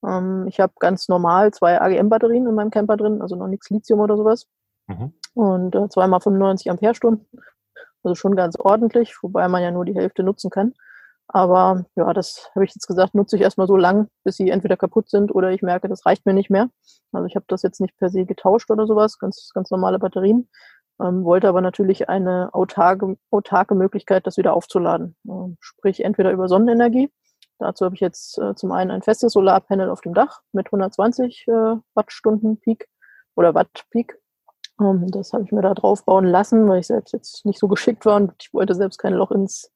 Ähm, 0.06 0.46
ich 0.50 0.60
habe 0.60 0.74
ganz 0.78 1.08
normal 1.08 1.54
zwei 1.54 1.80
AGM-Batterien 1.80 2.48
in 2.48 2.56
meinem 2.56 2.70
Camper 2.70 2.98
drin, 2.98 3.22
also 3.22 3.38
noch 3.38 3.48
nichts 3.48 3.70
Lithium 3.70 4.02
oder 4.02 4.18
sowas. 4.18 4.48
Mhm. 4.88 5.14
Und 5.36 5.76
äh, 5.76 5.88
zweimal 5.88 6.20
95 6.20 6.70
Ampere-Stunden. 6.70 7.26
Also 8.04 8.16
schon 8.16 8.36
ganz 8.36 8.58
ordentlich, 8.60 9.16
wobei 9.22 9.48
man 9.48 9.64
ja 9.64 9.72
nur 9.72 9.86
die 9.86 9.96
Hälfte 9.96 10.24
nutzen 10.24 10.50
kann. 10.50 10.74
Aber 11.28 11.86
ja, 11.96 12.14
das 12.14 12.50
habe 12.54 12.66
ich 12.66 12.76
jetzt 12.76 12.88
gesagt, 12.88 13.16
nutze 13.16 13.36
ich 13.36 13.42
erstmal 13.42 13.68
so 13.68 13.78
lang, 13.78 14.08
bis 14.24 14.36
sie 14.36 14.50
entweder 14.50 14.78
kaputt 14.78 15.10
sind 15.10 15.34
oder 15.34 15.52
ich 15.52 15.62
merke, 15.62 15.88
das 15.88 16.06
reicht 16.06 16.26
mir 16.26 16.34
nicht 16.34 16.50
mehr. 16.50 16.70
Also 17.12 17.26
ich 17.26 17.36
habe 17.36 17.46
das 17.48 17.64
jetzt 17.64 17.82
nicht 17.82 17.98
per 17.98 18.10
se 18.10 18.26
getauscht 18.26 18.70
oder 18.70 18.86
sowas, 18.86 19.18
ganz, 19.18 19.52
ganz 19.54 19.72
normale 19.72 20.00
Batterien. 20.00 20.50
Ähm, 21.02 21.24
wollte 21.24 21.48
aber 21.48 21.62
natürlich 21.62 22.10
eine 22.10 22.54
autarke, 22.54 23.18
autarke 23.32 23.74
Möglichkeit, 23.74 24.28
das 24.28 24.38
wieder 24.38 24.54
aufzuladen. 24.54 25.16
Ähm, 25.28 25.58
sprich, 25.60 26.04
entweder 26.04 26.32
über 26.32 26.48
Sonnenenergie. 26.48 27.12
Dazu 27.60 27.86
habe 27.86 27.96
ich 27.96 28.02
jetzt 28.02 28.38
äh, 28.38 28.56
zum 28.56 28.72
einen 28.72 28.92
ein 28.92 29.02
festes 29.02 29.34
Solarpanel 29.34 29.90
auf 29.90 30.02
dem 30.02 30.14
Dach 30.14 30.42
mit 30.52 30.68
120 30.68 31.46
äh, 31.48 31.76
Wattstunden 31.96 32.60
Peak 32.60 32.88
oder 33.36 33.56
Watt 33.56 33.86
Peak. 33.90 34.20
Ähm, 34.80 35.08
das 35.10 35.34
habe 35.34 35.44
ich 35.44 35.52
mir 35.52 35.62
da 35.62 35.74
drauf 35.74 36.06
bauen 36.06 36.26
lassen, 36.26 36.68
weil 36.68 36.80
ich 36.80 36.88
selbst 36.88 37.14
jetzt 37.14 37.46
nicht 37.46 37.60
so 37.60 37.68
geschickt 37.68 38.06
war 38.06 38.18
und 38.18 38.34
ich 38.40 38.54
wollte 38.54 38.76
selbst 38.76 38.98
kein 38.98 39.14
Loch 39.14 39.32
ins, 39.32 39.72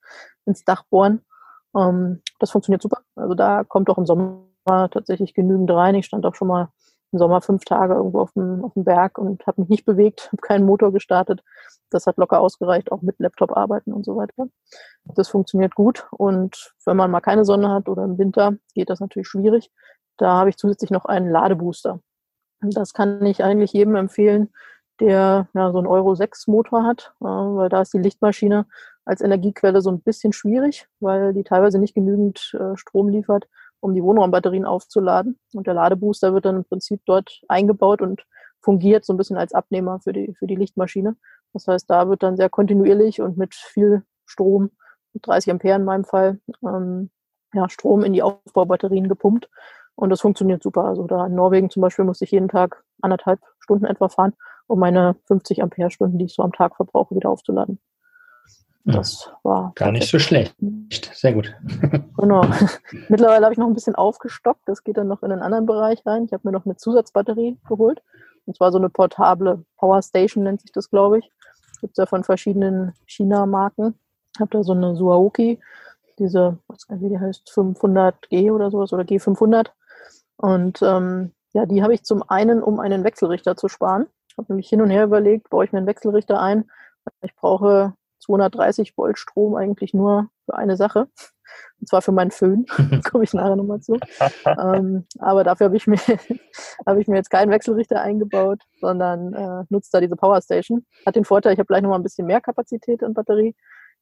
ins 0.45 0.63
Dach 0.65 0.83
bohren. 0.89 1.25
Ähm, 1.75 2.21
das 2.39 2.51
funktioniert 2.51 2.81
super. 2.81 3.01
Also 3.15 3.33
da 3.33 3.63
kommt 3.63 3.89
auch 3.89 3.97
im 3.97 4.05
Sommer 4.05 4.43
tatsächlich 4.65 5.33
genügend 5.33 5.71
rein. 5.71 5.95
Ich 5.95 6.05
stand 6.05 6.25
auch 6.25 6.35
schon 6.35 6.47
mal 6.47 6.69
im 7.11 7.19
Sommer 7.19 7.41
fünf 7.41 7.63
Tage 7.63 7.93
irgendwo 7.93 8.19
auf 8.19 8.33
dem, 8.33 8.63
auf 8.65 8.73
dem 8.73 8.83
Berg 8.83 9.17
und 9.17 9.45
habe 9.47 9.61
mich 9.61 9.69
nicht 9.69 9.85
bewegt, 9.85 10.27
habe 10.31 10.41
keinen 10.41 10.65
Motor 10.65 10.91
gestartet. 10.91 11.43
Das 11.89 12.05
hat 12.05 12.17
locker 12.17 12.41
ausgereicht, 12.41 12.91
auch 12.91 13.01
mit 13.01 13.15
Laptop 13.19 13.55
arbeiten 13.55 13.93
und 13.93 14.03
so 14.03 14.17
weiter. 14.17 14.47
Das 15.05 15.29
funktioniert 15.29 15.73
gut. 15.75 16.07
Und 16.11 16.73
wenn 16.85 16.97
man 16.97 17.11
mal 17.11 17.21
keine 17.21 17.45
Sonne 17.45 17.69
hat 17.69 17.87
oder 17.87 18.03
im 18.03 18.17
Winter, 18.17 18.55
geht 18.73 18.89
das 18.89 18.99
natürlich 18.99 19.29
schwierig. 19.29 19.71
Da 20.17 20.33
habe 20.33 20.49
ich 20.49 20.57
zusätzlich 20.57 20.91
noch 20.91 21.05
einen 21.05 21.31
Ladebooster. 21.31 22.01
Das 22.59 22.93
kann 22.93 23.23
ich 23.25 23.43
eigentlich 23.43 23.71
jedem 23.71 23.95
empfehlen, 23.95 24.49
der 24.99 25.47
ja, 25.53 25.71
so 25.71 25.77
einen 25.77 25.87
Euro 25.87 26.15
6 26.15 26.47
Motor 26.47 26.83
hat, 26.83 27.13
äh, 27.21 27.25
weil 27.25 27.69
da 27.69 27.81
ist 27.81 27.93
die 27.93 27.99
Lichtmaschine 27.99 28.65
als 29.07 29.21
Energiequelle 29.21 29.81
so 29.81 29.89
ein 29.89 30.01
bisschen 30.01 30.33
schwierig, 30.33 30.87
weil 30.99 31.33
die 31.33 31.43
teilweise 31.43 31.79
nicht 31.79 31.95
genügend 31.95 32.53
äh, 32.59 32.75
Strom 32.75 33.07
liefert, 33.07 33.47
um 33.79 33.93
die 33.93 34.03
Wohnraumbatterien 34.03 34.65
aufzuladen. 34.65 35.39
Und 35.53 35.65
der 35.65 35.73
Ladebooster 35.73 36.33
wird 36.33 36.45
dann 36.45 36.57
im 36.57 36.65
Prinzip 36.65 37.01
dort 37.05 37.41
eingebaut 37.47 38.01
und 38.01 38.25
fungiert 38.59 39.05
so 39.05 39.13
ein 39.13 39.17
bisschen 39.17 39.37
als 39.37 39.53
Abnehmer 39.53 39.99
für 40.01 40.11
die, 40.11 40.33
für 40.37 40.45
die 40.45 40.55
Lichtmaschine. 40.55 41.15
Das 41.53 41.67
heißt, 41.67 41.89
da 41.89 42.09
wird 42.09 42.21
dann 42.21 42.35
sehr 42.35 42.49
kontinuierlich 42.49 43.21
und 43.21 43.37
mit 43.37 43.55
viel 43.55 44.03
Strom, 44.25 44.71
mit 45.13 45.25
30 45.25 45.51
Ampere 45.51 45.77
in 45.77 45.85
meinem 45.85 46.03
Fall, 46.03 46.39
ähm, 46.63 47.09
ja, 47.53 47.69
Strom 47.69 48.03
in 48.03 48.11
die 48.11 48.23
Aufbaubatterien 48.23 49.07
gepumpt. 49.07 49.49
Und 49.95 50.09
das 50.09 50.19
funktioniert 50.19 50.61
super. 50.61 50.83
Also 50.83 51.07
da 51.07 51.27
in 51.27 51.35
Norwegen 51.35 51.69
zum 51.69 51.81
Beispiel 51.81 52.03
musste 52.03 52.25
ich 52.25 52.31
jeden 52.31 52.49
Tag 52.49 52.83
anderthalb 53.01 53.39
Stunden 53.59 53.85
etwa 53.85 54.09
fahren, 54.09 54.33
um 54.67 54.79
meine 54.79 55.15
50 55.27 55.63
Ampere-Stunden, 55.63 56.17
die 56.17 56.25
ich 56.25 56.33
so 56.33 56.43
am 56.43 56.51
Tag 56.51 56.75
verbrauche, 56.75 57.15
wieder 57.15 57.29
aufzuladen. 57.29 57.79
Das 58.87 59.29
war 59.43 59.73
gar 59.75 59.91
nicht 59.91 60.09
so 60.09 60.17
schlecht. 60.17 60.55
Sehr 61.13 61.33
gut. 61.33 61.53
Genau. 62.19 62.43
Mittlerweile 63.09 63.45
habe 63.45 63.53
ich 63.53 63.59
noch 63.59 63.67
ein 63.67 63.75
bisschen 63.75 63.93
aufgestockt. 63.93 64.61
Das 64.65 64.83
geht 64.83 64.97
dann 64.97 65.07
noch 65.07 65.21
in 65.21 65.31
einen 65.31 65.43
anderen 65.43 65.67
Bereich 65.67 66.03
rein. 66.05 66.25
Ich 66.25 66.33
habe 66.33 66.41
mir 66.45 66.51
noch 66.51 66.65
eine 66.65 66.75
Zusatzbatterie 66.75 67.57
geholt. 67.67 68.01
Und 68.45 68.57
zwar 68.57 68.71
so 68.71 68.79
eine 68.79 68.89
portable 68.89 69.63
Power 69.77 70.01
Station 70.01 70.43
nennt 70.43 70.61
sich 70.61 70.71
das, 70.71 70.89
glaube 70.89 71.19
ich. 71.19 71.31
Gibt 71.79 71.91
es 71.93 71.97
ja 71.97 72.07
von 72.07 72.23
verschiedenen 72.23 72.93
China-Marken. 73.05 73.93
Ich 74.33 74.39
habe 74.39 74.49
da 74.49 74.63
so 74.63 74.73
eine 74.73 74.95
Suaoki, 74.95 75.59
diese, 76.17 76.57
was 76.67 76.89
weiß 76.89 76.97
ich, 76.97 77.03
wie 77.03 77.09
die 77.09 77.19
heißt, 77.19 77.49
500G 77.53 78.51
oder 78.51 78.71
sowas 78.71 78.91
oder 78.91 79.03
G500. 79.03 79.67
Und 80.37 80.81
ähm, 80.81 81.33
ja, 81.53 81.65
die 81.65 81.83
habe 81.83 81.93
ich 81.93 82.03
zum 82.03 82.27
einen, 82.29 82.63
um 82.63 82.79
einen 82.79 83.03
Wechselrichter 83.03 83.55
zu 83.55 83.67
sparen. 83.67 84.07
Ich 84.29 84.37
habe 84.37 84.51
nämlich 84.51 84.69
hin 84.69 84.81
und 84.81 84.89
her 84.89 85.03
überlegt, 85.03 85.49
baue 85.49 85.65
ich 85.65 85.71
mir 85.71 85.77
einen 85.77 85.87
Wechselrichter 85.87 86.41
ein. 86.41 86.69
Ich 87.21 87.35
brauche 87.35 87.93
230 88.27 88.97
Volt 88.97 89.17
Strom 89.17 89.55
eigentlich 89.55 89.93
nur 89.93 90.29
für 90.45 90.55
eine 90.55 90.77
Sache. 90.77 91.07
Und 91.79 91.87
zwar 91.87 92.01
für 92.01 92.11
meinen 92.11 92.31
Föhn. 92.31 92.65
Komme 93.09 93.23
ich 93.23 93.33
nachher 93.33 93.55
nochmal 93.55 93.79
zu. 93.79 93.97
ähm, 94.45 95.05
aber 95.19 95.43
dafür 95.43 95.65
habe 95.65 95.77
ich, 95.77 95.87
mir 95.87 95.97
hab 96.85 96.97
ich 96.97 97.07
mir 97.07 97.15
jetzt 97.15 97.29
keinen 97.29 97.51
Wechselrichter 97.51 98.01
eingebaut, 98.01 98.61
sondern 98.81 99.33
äh, 99.33 99.63
nutze 99.69 99.89
da 99.93 100.01
diese 100.01 100.15
Powerstation. 100.15 100.85
Hat 101.05 101.15
den 101.15 101.25
Vorteil, 101.25 101.53
ich 101.53 101.59
habe 101.59 101.67
gleich 101.67 101.81
nochmal 101.81 101.99
ein 101.99 102.03
bisschen 102.03 102.27
mehr 102.27 102.41
Kapazität 102.41 103.03
an 103.03 103.13
Batterie, 103.13 103.55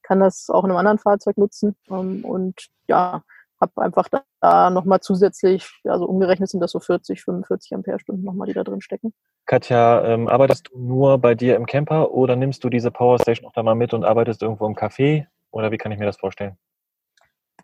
kann 0.04 0.20
das 0.20 0.50
auch 0.50 0.64
in 0.64 0.72
einem 0.72 0.78
anderen 0.78 1.00
Fahrzeug 1.00 1.38
nutzen. 1.38 1.76
Ähm, 1.90 2.26
und 2.26 2.68
ja, 2.88 3.24
habe 3.62 3.82
einfach 3.82 4.10
da, 4.10 4.24
da 4.42 4.70
nochmal 4.70 5.00
zusätzlich, 5.00 5.70
also 5.86 6.06
umgerechnet 6.06 6.50
sind 6.50 6.60
das 6.60 6.72
so 6.72 6.80
40, 6.80 7.22
45 7.24 7.74
Ampere-Stunden 7.74 8.24
nochmal, 8.24 8.48
die 8.48 8.54
da 8.54 8.64
drin 8.64 8.82
stecken. 8.82 9.14
Katja, 9.46 10.04
ähm, 10.06 10.28
arbeitest 10.28 10.70
du 10.72 10.80
nur 10.80 11.18
bei 11.18 11.36
dir 11.36 11.56
im 11.56 11.66
Camper 11.66 12.12
oder 12.12 12.36
nimmst 12.36 12.64
du 12.64 12.70
diese 12.70 12.92
Powerstation 12.92 13.48
auch 13.48 13.54
da 13.54 13.64
mal 13.64 13.76
mit 13.76 13.94
und 13.94 14.04
arbeitest 14.04 14.42
irgendwo 14.42 14.66
im 14.68 14.76
Café? 14.76 15.28
Oder 15.52 15.72
wie 15.72 15.78
kann 15.78 15.92
ich 15.92 16.00
mir 16.00 16.06
das 16.06 16.18
vorstellen? 16.18 16.58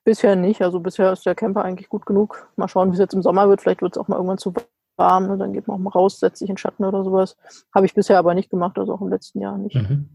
Bisher 0.03 0.36
nicht. 0.36 0.62
Also 0.62 0.79
bisher 0.79 1.12
ist 1.12 1.25
der 1.25 1.36
Camper 1.36 1.63
eigentlich 1.63 1.89
gut 1.89 2.05
genug. 2.05 2.50
Mal 2.55 2.67
schauen, 2.67 2.89
wie 2.89 2.93
es 2.93 3.00
jetzt 3.00 3.13
im 3.13 3.21
Sommer 3.21 3.50
wird. 3.50 3.62
Vielleicht 3.62 3.81
wird 3.81 3.95
es 3.95 4.01
auch 4.01 4.07
mal 4.07 4.15
irgendwann 4.15 4.38
zu 4.38 4.53
warm. 4.98 5.27
Ne? 5.27 5.38
Dann 5.38 5.53
geht 5.53 5.67
man 5.67 5.75
auch 5.75 5.81
mal 5.81 5.89
raus, 5.91 6.19
setzt 6.19 6.39
sich 6.39 6.50
in 6.50 6.57
Schatten 6.57 6.86
oder 6.86 7.03
sowas. 7.03 7.38
Habe 7.74 7.86
ich 7.86 7.93
bisher 7.93 8.17
aber 8.17 8.33
nicht 8.33 8.50
gemacht, 8.50 8.77
also 8.79 8.93
auch 8.93 9.01
im 9.01 9.10
letzten 9.10 9.41
Jahr 9.41 9.57
nicht. 9.57 9.75
Mhm. 9.75 10.10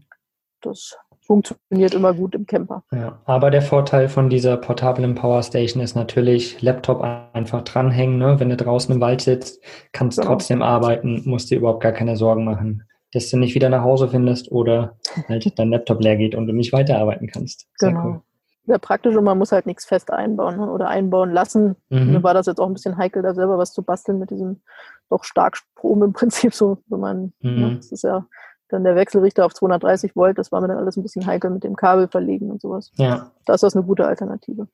Das 0.61 0.97
funktioniert 1.27 1.93
immer 1.93 2.13
gut 2.13 2.33
im 2.33 2.45
Camper. 2.45 2.83
Ja, 2.91 3.19
aber 3.25 3.51
der 3.51 3.61
Vorteil 3.61 4.07
von 4.07 4.29
dieser 4.29 4.55
portablen 4.57 5.13
Powerstation 5.13 5.83
ist 5.83 5.95
natürlich, 5.95 6.61
Laptop 6.61 7.01
einfach 7.33 7.63
dranhängen. 7.63 8.17
Ne? 8.17 8.39
Wenn 8.39 8.49
du 8.49 8.55
draußen 8.55 8.95
im 8.95 9.01
Wald 9.01 9.21
sitzt, 9.21 9.61
kannst 9.91 10.17
genau. 10.17 10.31
trotzdem 10.31 10.61
arbeiten, 10.61 11.23
musst 11.25 11.51
dir 11.51 11.57
überhaupt 11.57 11.83
gar 11.83 11.91
keine 11.91 12.15
Sorgen 12.15 12.45
machen, 12.45 12.83
dass 13.11 13.29
du 13.29 13.37
nicht 13.37 13.55
wieder 13.55 13.69
nach 13.69 13.83
Hause 13.83 14.07
findest 14.07 14.51
oder 14.51 14.97
halt 15.27 15.51
dein 15.59 15.69
Laptop 15.69 16.01
leer 16.01 16.15
geht 16.15 16.33
und 16.33 16.47
du 16.47 16.53
nicht 16.53 16.71
weiterarbeiten 16.71 17.27
kannst. 17.27 17.67
Sehr 17.75 17.89
genau. 17.89 18.05
Cool. 18.05 18.21
Sehr 18.65 18.79
praktisch 18.79 19.15
und 19.15 19.23
man 19.23 19.37
muss 19.37 19.51
halt 19.51 19.65
nichts 19.65 19.85
fest 19.85 20.11
einbauen 20.11 20.57
ne? 20.57 20.69
oder 20.69 20.87
einbauen 20.87 21.31
lassen. 21.31 21.75
Mhm. 21.89 22.11
Mir 22.13 22.23
war 22.23 22.33
das 22.33 22.47
jetzt 22.47 22.59
auch 22.59 22.67
ein 22.67 22.73
bisschen 22.73 22.97
heikel, 22.97 23.21
da 23.21 23.33
selber 23.33 23.57
was 23.57 23.73
zu 23.73 23.81
basteln 23.81 24.19
mit 24.19 24.29
diesem 24.29 24.61
doch 25.09 25.23
Starkstrom 25.25 26.03
im 26.03 26.13
Prinzip 26.13 26.53
so, 26.53 26.77
wenn 26.87 26.99
man, 26.99 27.33
ne, 27.41 27.51
mhm. 27.51 27.59
ne? 27.59 27.75
das 27.75 27.91
ist 27.91 28.03
ja 28.03 28.25
dann 28.69 28.83
der 28.83 28.95
Wechselrichter 28.95 29.45
auf 29.45 29.53
230 29.53 30.15
Volt, 30.15 30.37
das 30.37 30.51
war 30.51 30.61
mir 30.61 30.67
dann 30.67 30.77
alles 30.77 30.97
ein 30.97 31.03
bisschen 31.03 31.25
heikel 31.25 31.49
mit 31.49 31.63
dem 31.63 31.75
Kabel 31.75 32.07
verlegen 32.07 32.51
und 32.51 32.61
sowas. 32.61 32.91
Ja. 32.95 33.31
Da 33.45 33.53
ist 33.53 33.63
das 33.63 33.75
eine 33.75 33.85
gute 33.85 34.05
Alternative. 34.05 34.67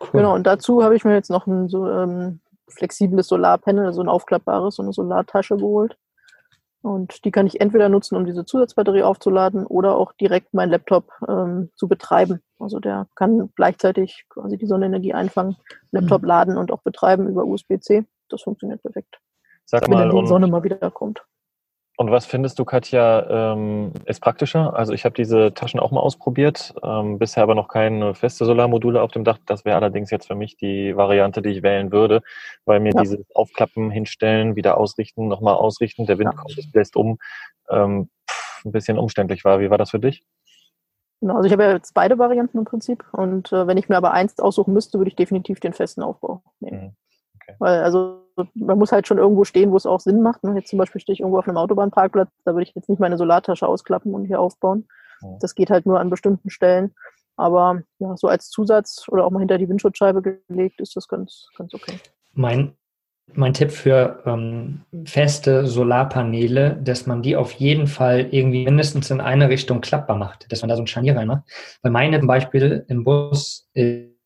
Cool. 0.00 0.10
Genau, 0.12 0.34
und 0.34 0.46
dazu 0.46 0.82
habe 0.82 0.96
ich 0.96 1.04
mir 1.04 1.14
jetzt 1.14 1.30
noch 1.30 1.46
ein 1.46 1.68
so 1.68 1.88
ähm, 1.88 2.40
flexibles 2.68 3.28
Solarpanel, 3.28 3.92
so 3.92 4.02
ein 4.02 4.08
aufklappbares, 4.08 4.76
so 4.76 4.82
eine 4.82 4.92
Solartasche 4.92 5.56
geholt. 5.56 5.96
Und 6.82 7.24
die 7.24 7.30
kann 7.30 7.46
ich 7.46 7.62
entweder 7.62 7.88
nutzen, 7.88 8.14
um 8.14 8.26
diese 8.26 8.44
Zusatzbatterie 8.44 9.04
aufzuladen 9.04 9.66
oder 9.66 9.96
auch 9.96 10.12
direkt 10.12 10.52
meinen 10.52 10.70
Laptop 10.70 11.10
ähm, 11.26 11.70
zu 11.76 11.88
betreiben. 11.88 12.40
Also 12.58 12.78
der 12.78 13.06
kann 13.14 13.50
gleichzeitig 13.56 14.26
quasi 14.28 14.58
die 14.58 14.66
Sonnenenergie 14.66 15.14
einfangen, 15.14 15.56
Laptop 15.92 16.20
mhm. 16.20 16.28
laden 16.28 16.56
und 16.58 16.70
auch 16.70 16.82
betreiben 16.82 17.26
über 17.26 17.46
USB-C. 17.46 18.04
Das 18.28 18.42
funktioniert 18.42 18.82
perfekt. 18.82 19.18
Sag 19.64 19.88
Wenn 19.88 19.94
mal, 19.94 20.10
die 20.10 20.26
Sonne 20.26 20.46
mal 20.46 20.62
wieder 20.62 20.90
kommt. 20.90 21.24
Und 21.96 22.10
was 22.10 22.26
findest 22.26 22.58
du, 22.58 22.64
Katja, 22.64 23.52
ähm, 23.52 23.92
ist 24.04 24.20
praktischer? 24.20 24.76
Also 24.76 24.92
ich 24.92 25.04
habe 25.04 25.14
diese 25.14 25.54
Taschen 25.54 25.78
auch 25.78 25.92
mal 25.92 26.00
ausprobiert, 26.00 26.74
ähm, 26.82 27.20
bisher 27.20 27.44
aber 27.44 27.54
noch 27.54 27.68
keine 27.68 28.14
feste 28.14 28.44
Solarmodule 28.44 29.00
auf 29.00 29.12
dem 29.12 29.22
Dach. 29.22 29.38
Das 29.46 29.64
wäre 29.64 29.76
allerdings 29.76 30.10
jetzt 30.10 30.26
für 30.26 30.34
mich 30.34 30.56
die 30.56 30.96
Variante, 30.96 31.40
die 31.40 31.50
ich 31.50 31.62
wählen 31.62 31.92
würde, 31.92 32.22
weil 32.64 32.80
mir 32.80 32.92
ja. 32.94 33.02
dieses 33.02 33.24
Aufklappen, 33.34 33.92
hinstellen, 33.92 34.56
wieder 34.56 34.76
ausrichten, 34.76 35.28
nochmal 35.28 35.54
ausrichten, 35.54 36.06
der 36.06 36.18
Wind 36.18 36.32
ja. 36.32 36.36
kommt, 36.36 36.58
es 36.58 36.70
bläst 36.70 36.96
um, 36.96 37.18
ähm, 37.70 38.08
pff, 38.28 38.64
ein 38.64 38.72
bisschen 38.72 38.98
umständlich 38.98 39.44
war. 39.44 39.60
Wie 39.60 39.70
war 39.70 39.78
das 39.78 39.90
für 39.90 40.00
dich? 40.00 40.24
Genau, 41.20 41.36
also 41.36 41.46
ich 41.46 41.52
habe 41.52 41.62
ja 41.62 41.72
jetzt 41.74 41.94
beide 41.94 42.18
Varianten 42.18 42.58
im 42.58 42.64
Prinzip 42.64 43.04
und 43.12 43.52
äh, 43.52 43.68
wenn 43.68 43.78
ich 43.78 43.88
mir 43.88 43.96
aber 43.96 44.12
eins 44.12 44.40
aussuchen 44.40 44.74
müsste, 44.74 44.98
würde 44.98 45.10
ich 45.10 45.16
definitiv 45.16 45.60
den 45.60 45.72
festen 45.72 46.02
Aufbau 46.02 46.42
nehmen. 46.58 46.80
Mhm. 46.80 46.92
Okay. 47.36 47.54
Weil 47.60 47.84
also 47.84 48.23
man 48.54 48.78
muss 48.78 48.92
halt 48.92 49.06
schon 49.06 49.18
irgendwo 49.18 49.44
stehen, 49.44 49.70
wo 49.70 49.76
es 49.76 49.86
auch 49.86 50.00
Sinn 50.00 50.22
macht. 50.22 50.44
Ne? 50.44 50.54
Jetzt 50.56 50.70
zum 50.70 50.78
Beispiel 50.78 51.00
stehe 51.00 51.14
ich 51.14 51.20
irgendwo 51.20 51.38
auf 51.38 51.48
einem 51.48 51.56
Autobahnparkplatz, 51.56 52.30
da 52.44 52.52
würde 52.52 52.64
ich 52.64 52.74
jetzt 52.74 52.88
nicht 52.88 53.00
meine 53.00 53.16
Solartasche 53.16 53.66
ausklappen 53.66 54.14
und 54.14 54.26
hier 54.26 54.40
aufbauen. 54.40 54.86
Das 55.40 55.54
geht 55.54 55.70
halt 55.70 55.86
nur 55.86 56.00
an 56.00 56.10
bestimmten 56.10 56.50
Stellen. 56.50 56.94
Aber 57.36 57.82
ja, 57.98 58.16
so 58.16 58.28
als 58.28 58.50
Zusatz 58.50 59.06
oder 59.08 59.24
auch 59.24 59.30
mal 59.30 59.40
hinter 59.40 59.58
die 59.58 59.68
Windschutzscheibe 59.68 60.22
gelegt, 60.22 60.80
ist 60.80 60.96
das 60.96 61.08
ganz, 61.08 61.48
ganz 61.56 61.74
okay. 61.74 61.98
Mein, 62.32 62.76
mein 63.32 63.54
Tipp 63.54 63.72
für 63.72 64.22
ähm, 64.24 64.82
feste 65.04 65.66
Solarpaneele, 65.66 66.78
dass 66.82 67.06
man 67.06 67.22
die 67.22 67.36
auf 67.36 67.52
jeden 67.52 67.86
Fall 67.86 68.28
irgendwie 68.30 68.64
mindestens 68.64 69.10
in 69.10 69.20
eine 69.20 69.48
Richtung 69.48 69.80
klappbar 69.80 70.16
macht, 70.16 70.50
dass 70.52 70.62
man 70.62 70.68
da 70.68 70.76
so 70.76 70.82
ein 70.82 70.86
Scharnier 70.86 71.16
reinmacht. 71.16 71.42
Weil 71.82 71.92
meine 71.92 72.18
zum 72.18 72.28
Beispiel 72.28 72.84
im 72.88 73.02
Bus 73.02 73.68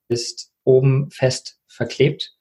ist 0.08 0.52
oben 0.64 1.10
fest 1.10 1.60
verklebt 1.66 2.37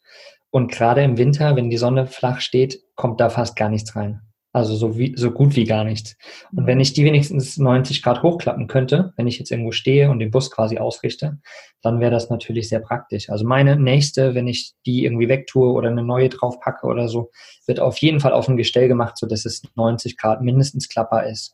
und 0.50 0.72
gerade 0.72 1.04
im 1.04 1.18
Winter, 1.18 1.56
wenn 1.56 1.70
die 1.70 1.78
Sonne 1.78 2.06
flach 2.08 2.42
steht, 2.42 2.82
kommt 2.96 3.20
da 3.20 3.30
fast 3.30 3.56
gar 3.56 3.70
nichts 3.70 3.96
rein. 3.96 4.22
Also 4.54 4.76
so, 4.76 4.98
wie, 4.98 5.14
so 5.16 5.30
gut 5.30 5.56
wie 5.56 5.66
gar 5.66 5.84
nichts. 5.84 6.16
Und 6.52 6.66
wenn 6.66 6.80
ich 6.80 6.94
die 6.94 7.06
wenigstens 7.06 7.58
90 7.58 8.02
Grad 8.02 8.24
hochklappen 8.24 8.66
könnte, 8.66 9.14
wenn 9.16 9.28
ich 9.28 9.38
jetzt 9.38 9.52
irgendwo 9.52 9.72
stehe 9.72 10.10
und 10.10 10.18
den 10.18 10.32
Bus 10.32 10.50
quasi 10.50 10.80
ausrichte, 10.80 11.38
dann 11.84 12.00
wäre 12.00 12.10
das 12.10 12.32
natürlich 12.32 12.68
sehr 12.68 12.80
praktisch. 12.80 13.30
Also 13.30 13.46
meine 13.46 13.76
nächste, 13.76 14.34
wenn 14.34 14.48
ich 14.48 14.74
die 14.86 15.04
irgendwie 15.04 15.30
wegtue 15.30 15.72
oder 15.72 15.90
eine 15.90 16.02
neue 16.02 16.30
draufpacke 16.30 16.88
oder 16.88 17.08
so, 17.08 17.30
wird 17.68 17.80
auf 17.80 18.00
jeden 18.00 18.20
Fall 18.20 18.34
auf 18.34 18.48
ein 18.48 18.58
Gestell 18.58 18.88
gemacht, 18.88 19.18
sodass 19.18 19.46
es 19.46 19.62
90 19.76 20.18
Grad 20.18 20.42
mindestens 20.42 20.90
klapper 20.90 21.28
ist, 21.28 21.54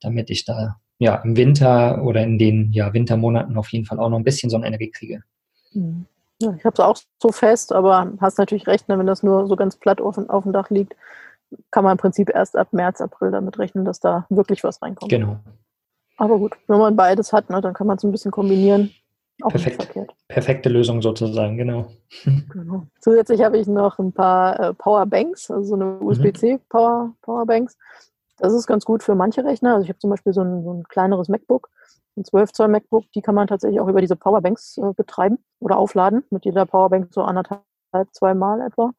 damit 0.00 0.30
ich 0.30 0.44
da 0.44 0.76
ja 0.98 1.16
im 1.16 1.36
Winter 1.36 2.04
oder 2.04 2.22
in 2.22 2.38
den 2.38 2.70
ja, 2.72 2.94
Wintermonaten 2.94 3.56
auf 3.56 3.72
jeden 3.72 3.84
Fall 3.84 3.98
auch 3.98 4.10
noch 4.10 4.18
ein 4.18 4.24
bisschen 4.24 4.50
Sonnenenergie 4.50 4.92
kriege. 4.92 5.22
Mhm. 5.72 6.06
Ich 6.56 6.64
habe 6.64 6.74
es 6.74 6.80
auch 6.80 6.96
so 7.20 7.32
fest, 7.32 7.72
aber 7.72 8.12
hast 8.20 8.38
natürlich 8.38 8.66
recht, 8.66 8.88
ne, 8.88 8.98
wenn 8.98 9.06
das 9.06 9.22
nur 9.22 9.46
so 9.46 9.56
ganz 9.56 9.76
platt 9.76 10.00
auf, 10.00 10.18
auf 10.28 10.42
dem 10.44 10.52
Dach 10.52 10.70
liegt, 10.70 10.94
kann 11.70 11.84
man 11.84 11.92
im 11.92 11.98
Prinzip 11.98 12.30
erst 12.30 12.56
ab 12.56 12.68
März, 12.72 13.00
April 13.00 13.30
damit 13.30 13.58
rechnen, 13.58 13.84
dass 13.84 14.00
da 14.00 14.26
wirklich 14.28 14.64
was 14.64 14.82
reinkommt. 14.82 15.10
Genau. 15.10 15.38
Aber 16.16 16.38
gut, 16.38 16.54
wenn 16.68 16.78
man 16.78 16.96
beides 16.96 17.32
hat, 17.32 17.50
ne, 17.50 17.60
dann 17.60 17.74
kann 17.74 17.86
man 17.86 17.96
es 17.96 18.04
ein 18.04 18.12
bisschen 18.12 18.30
kombinieren. 18.30 18.90
Auch 19.42 19.50
Perfekt. 19.50 19.92
Perfekte 20.28 20.68
Lösung 20.68 21.02
sozusagen, 21.02 21.56
genau. 21.56 21.90
genau. 22.52 22.86
Zusätzlich 23.00 23.42
habe 23.42 23.58
ich 23.58 23.66
noch 23.66 23.98
ein 23.98 24.12
paar 24.12 24.60
äh, 24.60 24.74
Powerbanks, 24.74 25.50
also 25.50 25.64
so 25.64 25.74
eine 25.74 25.98
USB-C 25.98 26.54
mhm. 26.54 26.60
Power, 26.68 27.14
Powerbanks. 27.22 27.76
Das 28.38 28.52
ist 28.52 28.66
ganz 28.66 28.84
gut 28.84 29.02
für 29.02 29.14
manche 29.14 29.44
Rechner. 29.44 29.74
Also 29.74 29.84
ich 29.84 29.88
habe 29.88 29.98
zum 29.98 30.10
Beispiel 30.10 30.32
so 30.32 30.42
ein, 30.42 30.62
so 30.62 30.72
ein 30.72 30.84
kleineres 30.84 31.28
MacBook 31.28 31.68
ein 32.16 32.24
12 32.24 32.52
Zoll 32.52 32.68
MacBook, 32.68 33.10
die 33.12 33.22
kann 33.22 33.34
man 33.34 33.46
tatsächlich 33.46 33.80
auch 33.80 33.88
über 33.88 34.00
diese 34.00 34.16
Powerbanks 34.16 34.78
äh, 34.78 34.92
betreiben 34.96 35.38
oder 35.60 35.76
aufladen. 35.78 36.24
Mit 36.30 36.44
jeder 36.44 36.66
Powerbank 36.66 37.12
so 37.12 37.22
anderthalb, 37.22 37.62
zweimal 38.12 38.60
etwa. 38.60 38.92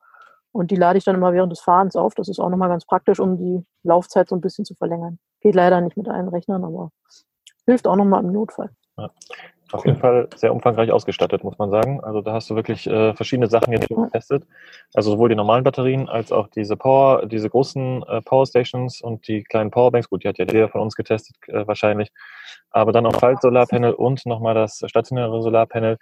Und 0.51 0.71
die 0.71 0.75
lade 0.75 0.97
ich 0.97 1.03
dann 1.03 1.15
immer 1.15 1.33
während 1.33 1.51
des 1.51 1.59
Fahrens 1.59 1.95
auf. 1.95 2.15
Das 2.15 2.29
ist 2.29 2.39
auch 2.39 2.49
nochmal 2.49 2.69
ganz 2.69 2.85
praktisch, 2.85 3.19
um 3.19 3.37
die 3.37 3.65
Laufzeit 3.83 4.29
so 4.29 4.35
ein 4.35 4.41
bisschen 4.41 4.63
zu 4.63 4.73
verlängern. 4.73 5.19
Geht 5.41 5.55
leider 5.55 5.81
nicht 5.81 5.97
mit 5.97 6.07
allen 6.07 6.29
Rechnern, 6.29 6.63
aber 6.63 6.91
hilft 7.65 7.87
auch 7.87 7.95
nochmal 7.95 8.23
im 8.23 8.31
Notfall. 8.31 8.69
Ja. 8.97 9.11
Auf 9.75 9.85
jeden 9.85 9.97
Fall 9.97 10.29
sehr 10.35 10.53
umfangreich 10.53 10.91
ausgestattet, 10.91 11.43
muss 11.43 11.57
man 11.57 11.69
sagen. 11.69 12.01
Also 12.03 12.21
da 12.21 12.33
hast 12.33 12.49
du 12.49 12.55
wirklich 12.55 12.87
äh, 12.87 13.13
verschiedene 13.13 13.47
Sachen 13.47 13.73
jetzt 13.73 13.89
getestet. 13.89 14.45
Also 14.93 15.11
sowohl 15.11 15.29
die 15.29 15.35
normalen 15.35 15.63
Batterien 15.63 16.07
als 16.07 16.31
auch 16.31 16.47
diese 16.47 16.77
Power, 16.77 17.25
diese 17.25 17.49
großen 17.49 18.03
äh, 18.03 18.21
Power 18.21 18.45
Stations 18.45 19.01
und 19.01 19.27
die 19.27 19.43
kleinen 19.43 19.71
Powerbanks. 19.71 20.09
Gut, 20.09 20.23
die 20.23 20.27
hat 20.29 20.37
ja 20.37 20.45
jeder 20.45 20.69
von 20.69 20.81
uns 20.81 20.95
getestet 20.95 21.35
äh, 21.47 21.67
wahrscheinlich. 21.67 22.11
Aber 22.71 22.91
dann 22.91 23.05
auch 23.05 23.15
Faltsolarpanel 23.15 23.93
und 23.93 24.25
nochmal 24.25 24.55
das 24.55 24.81
stationäre 24.85 25.41
Solarpanel. 25.41 25.97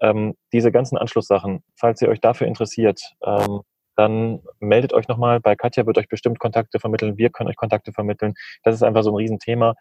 Ähm, 0.00 0.34
diese 0.52 0.70
ganzen 0.70 0.96
Anschlusssachen, 0.96 1.62
falls 1.74 2.00
ihr 2.02 2.08
euch 2.08 2.20
dafür 2.20 2.46
interessiert, 2.46 3.00
ähm, 3.24 3.62
dann 3.96 4.40
meldet 4.60 4.92
euch 4.92 5.08
nochmal. 5.08 5.40
Bei 5.40 5.56
Katja 5.56 5.86
wird 5.86 5.98
euch 5.98 6.08
bestimmt 6.08 6.38
Kontakte 6.38 6.78
vermitteln. 6.78 7.16
Wir 7.16 7.30
können 7.30 7.48
euch 7.48 7.56
Kontakte 7.56 7.92
vermitteln. 7.92 8.34
Das 8.62 8.74
ist 8.74 8.82
einfach 8.82 9.02
so 9.02 9.10
ein 9.10 9.16
Riesenthema. 9.16 9.74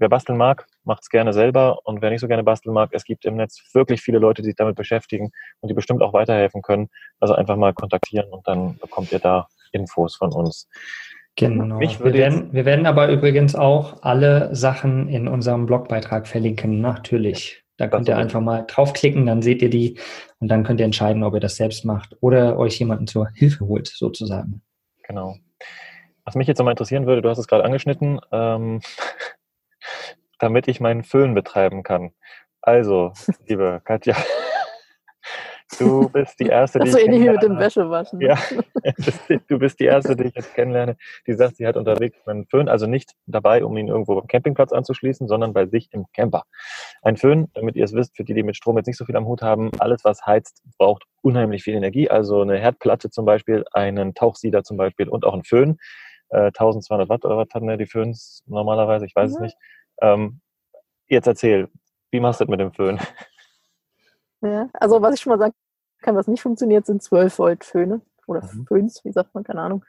Wer 0.00 0.08
basteln 0.08 0.38
mag, 0.38 0.66
macht 0.84 1.02
es 1.02 1.10
gerne 1.10 1.34
selber. 1.34 1.78
Und 1.84 2.00
wer 2.00 2.08
nicht 2.08 2.20
so 2.20 2.26
gerne 2.26 2.42
basteln 2.42 2.72
mag, 2.72 2.88
es 2.92 3.04
gibt 3.04 3.26
im 3.26 3.36
Netz 3.36 3.62
wirklich 3.74 4.00
viele 4.00 4.18
Leute, 4.18 4.40
die 4.40 4.48
sich 4.48 4.56
damit 4.56 4.74
beschäftigen 4.74 5.30
und 5.60 5.68
die 5.68 5.74
bestimmt 5.74 6.02
auch 6.02 6.14
weiterhelfen 6.14 6.62
können. 6.62 6.88
Also 7.20 7.34
einfach 7.34 7.56
mal 7.56 7.74
kontaktieren 7.74 8.30
und 8.30 8.48
dann 8.48 8.78
bekommt 8.78 9.12
ihr 9.12 9.18
da 9.18 9.46
Infos 9.72 10.16
von 10.16 10.32
uns. 10.32 10.68
Genau. 11.36 11.78
Wir 11.78 12.12
werden, 12.14 12.52
wir 12.52 12.64
werden 12.64 12.86
aber 12.86 13.10
übrigens 13.10 13.54
auch 13.54 14.02
alle 14.02 14.54
Sachen 14.54 15.08
in 15.08 15.28
unserem 15.28 15.66
Blogbeitrag 15.66 16.26
verlinken, 16.26 16.80
natürlich. 16.80 17.62
Da 17.76 17.86
könnt 17.86 18.08
ihr 18.08 18.16
einfach 18.16 18.40
mal 18.40 18.64
draufklicken, 18.66 19.26
dann 19.26 19.42
seht 19.42 19.62
ihr 19.62 19.70
die 19.70 19.98
und 20.38 20.48
dann 20.48 20.64
könnt 20.64 20.80
ihr 20.80 20.86
entscheiden, 20.86 21.24
ob 21.24 21.34
ihr 21.34 21.40
das 21.40 21.56
selbst 21.56 21.84
macht 21.84 22.16
oder 22.20 22.58
euch 22.58 22.78
jemanden 22.78 23.06
zur 23.06 23.28
Hilfe 23.30 23.66
holt, 23.66 23.86
sozusagen. 23.86 24.62
Genau. 25.06 25.36
Was 26.24 26.34
mich 26.34 26.46
jetzt 26.46 26.58
nochmal 26.58 26.72
interessieren 26.72 27.06
würde, 27.06 27.22
du 27.22 27.28
hast 27.30 27.38
es 27.38 27.48
gerade 27.48 27.64
angeschnitten, 27.64 28.20
ähm, 28.32 28.80
damit 30.40 30.66
ich 30.68 30.80
meinen 30.80 31.04
Föhn 31.04 31.34
betreiben 31.34 31.82
kann. 31.82 32.12
Also, 32.60 33.12
liebe 33.46 33.80
Katja, 33.84 34.16
Du 35.78 36.08
bist 36.08 36.40
die 36.40 36.46
Erste, 36.46 36.80
die. 36.80 36.90
So 36.90 36.98
ähnlich 36.98 37.22
wie 37.22 37.30
mit 37.30 37.42
dem 37.42 37.58
Wäschewaschen. 37.58 38.20
Ja, 38.20 38.36
du 39.48 39.58
bist 39.58 39.78
die 39.78 39.84
Erste, 39.84 40.16
die 40.16 40.24
ich 40.24 40.34
jetzt 40.34 40.54
kennenlerne, 40.54 40.96
die 41.26 41.34
sagt, 41.34 41.56
sie 41.56 41.66
hat 41.66 41.76
unterwegs 41.76 42.16
einen 42.26 42.46
Föhn, 42.46 42.68
also 42.68 42.86
nicht 42.86 43.12
dabei, 43.26 43.64
um 43.64 43.76
ihn 43.76 43.88
irgendwo 43.88 44.16
beim 44.16 44.26
Campingplatz 44.26 44.72
anzuschließen, 44.72 45.28
sondern 45.28 45.52
bei 45.52 45.66
sich 45.66 45.88
im 45.92 46.06
Camper. 46.12 46.44
Ein 47.02 47.16
Föhn, 47.16 47.48
damit 47.54 47.76
ihr 47.76 47.84
es 47.84 47.94
wisst, 47.94 48.16
für 48.16 48.24
die, 48.24 48.34
die 48.34 48.42
mit 48.42 48.56
Strom 48.56 48.76
jetzt 48.76 48.86
nicht 48.86 48.98
so 48.98 49.04
viel 49.04 49.16
am 49.16 49.26
Hut 49.26 49.42
haben, 49.42 49.70
alles, 49.78 50.04
was 50.04 50.26
heizt, 50.26 50.62
braucht 50.76 51.04
unheimlich 51.22 51.62
viel 51.62 51.74
Energie. 51.74 52.10
Also 52.10 52.40
eine 52.42 52.58
Herdplatte 52.58 53.10
zum 53.10 53.24
Beispiel, 53.24 53.64
einen 53.72 54.14
Tauchsieder 54.14 54.64
zum 54.64 54.76
Beispiel 54.76 55.08
und 55.08 55.24
auch 55.24 55.34
ein 55.34 55.44
Föhn. 55.44 55.78
Äh, 56.30 56.46
1200 56.46 57.08
Watt 57.08 57.24
oder 57.24 57.36
was 57.36 57.48
hatten 57.54 57.68
ja 57.68 57.76
die 57.76 57.86
Föhns 57.86 58.42
normalerweise? 58.46 59.06
Ich 59.06 59.14
weiß 59.14 59.30
mhm. 59.30 59.36
es 59.36 59.40
nicht. 59.40 59.56
Ähm, 60.00 60.40
jetzt 61.08 61.26
erzähl, 61.26 61.68
wie 62.10 62.20
machst 62.20 62.40
du 62.40 62.44
das 62.44 62.50
mit 62.50 62.60
dem 62.60 62.72
Föhn? 62.72 62.98
Ja, 64.42 64.70
also 64.72 65.02
was 65.02 65.14
ich 65.14 65.20
schon 65.20 65.32
mal 65.32 65.38
sagen 65.38 65.52
kann, 66.00 66.16
was 66.16 66.26
nicht 66.26 66.40
funktioniert, 66.40 66.86
sind 66.86 67.02
12 67.02 67.38
Volt 67.38 67.62
Föhne 67.62 68.00
oder 68.26 68.42
mhm. 68.42 68.66
Föhns, 68.66 69.04
wie 69.04 69.12
sagt 69.12 69.34
man, 69.34 69.44
keine 69.44 69.60
Ahnung. 69.60 69.84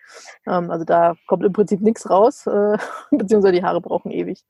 Ähm, 0.45 0.69
also 0.71 0.83
da 0.83 1.15
kommt 1.27 1.45
im 1.45 1.53
Prinzip 1.53 1.81
nichts 1.81 2.09
raus, 2.09 2.45
äh, 2.47 2.77
beziehungsweise 3.11 3.53
die 3.53 3.63
Haare 3.63 3.79
brauchen 3.79 4.11
ewig. 4.11 4.43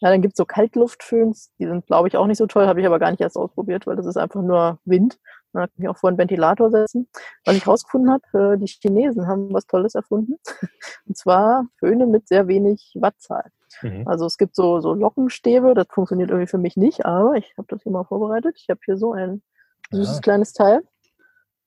Ja, 0.00 0.10
dann 0.10 0.22
gibt 0.22 0.32
es 0.32 0.38
so 0.38 0.44
Kaltluftföhns, 0.44 1.52
die 1.58 1.66
sind, 1.66 1.86
glaube 1.86 2.08
ich, 2.08 2.16
auch 2.16 2.26
nicht 2.26 2.38
so 2.38 2.46
toll, 2.46 2.66
habe 2.66 2.80
ich 2.80 2.86
aber 2.86 2.98
gar 2.98 3.10
nicht 3.10 3.20
erst 3.20 3.36
ausprobiert, 3.36 3.86
weil 3.86 3.96
das 3.96 4.06
ist 4.06 4.16
einfach 4.16 4.42
nur 4.42 4.80
Wind. 4.84 5.18
Da 5.52 5.68
kann 5.68 5.70
ich 5.78 5.88
auch 5.88 5.96
vor 5.96 6.08
einen 6.08 6.18
Ventilator 6.18 6.70
setzen. 6.70 7.08
Was 7.44 7.54
ich 7.54 7.66
rausgefunden 7.66 8.10
habe, 8.10 8.54
äh, 8.54 8.58
die 8.58 8.66
Chinesen 8.66 9.28
haben 9.28 9.54
was 9.54 9.66
Tolles 9.66 9.94
erfunden. 9.94 10.34
Und 11.06 11.16
zwar 11.16 11.66
Föhne 11.78 12.06
mit 12.06 12.26
sehr 12.26 12.48
wenig 12.48 12.92
Wattzahl. 12.96 13.52
Mhm. 13.82 14.06
Also 14.06 14.26
es 14.26 14.38
gibt 14.38 14.54
so, 14.56 14.80
so 14.80 14.92
Lockenstäbe, 14.92 15.74
das 15.74 15.86
funktioniert 15.90 16.30
irgendwie 16.30 16.48
für 16.48 16.58
mich 16.58 16.76
nicht, 16.76 17.04
aber 17.04 17.34
ich 17.34 17.54
habe 17.56 17.68
das 17.68 17.82
hier 17.82 17.92
mal 17.92 18.04
vorbereitet. 18.04 18.56
Ich 18.58 18.68
habe 18.68 18.80
hier 18.84 18.96
so 18.96 19.12
ein 19.12 19.42
süßes 19.90 20.16
ja. 20.16 20.20
kleines 20.20 20.52
Teil. 20.52 20.82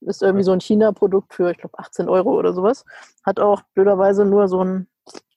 Ist 0.01 0.21
irgendwie 0.21 0.43
so 0.43 0.51
ein 0.51 0.61
China-Produkt 0.61 1.33
für, 1.33 1.49
ich 1.49 1.57
glaube, 1.57 1.79
18 1.79 2.07
Euro 2.07 2.37
oder 2.37 2.53
sowas. 2.53 2.85
Hat 3.23 3.39
auch 3.39 3.63
blöderweise 3.73 4.25
nur 4.25 4.47
so 4.47 4.59
einen 4.59 4.87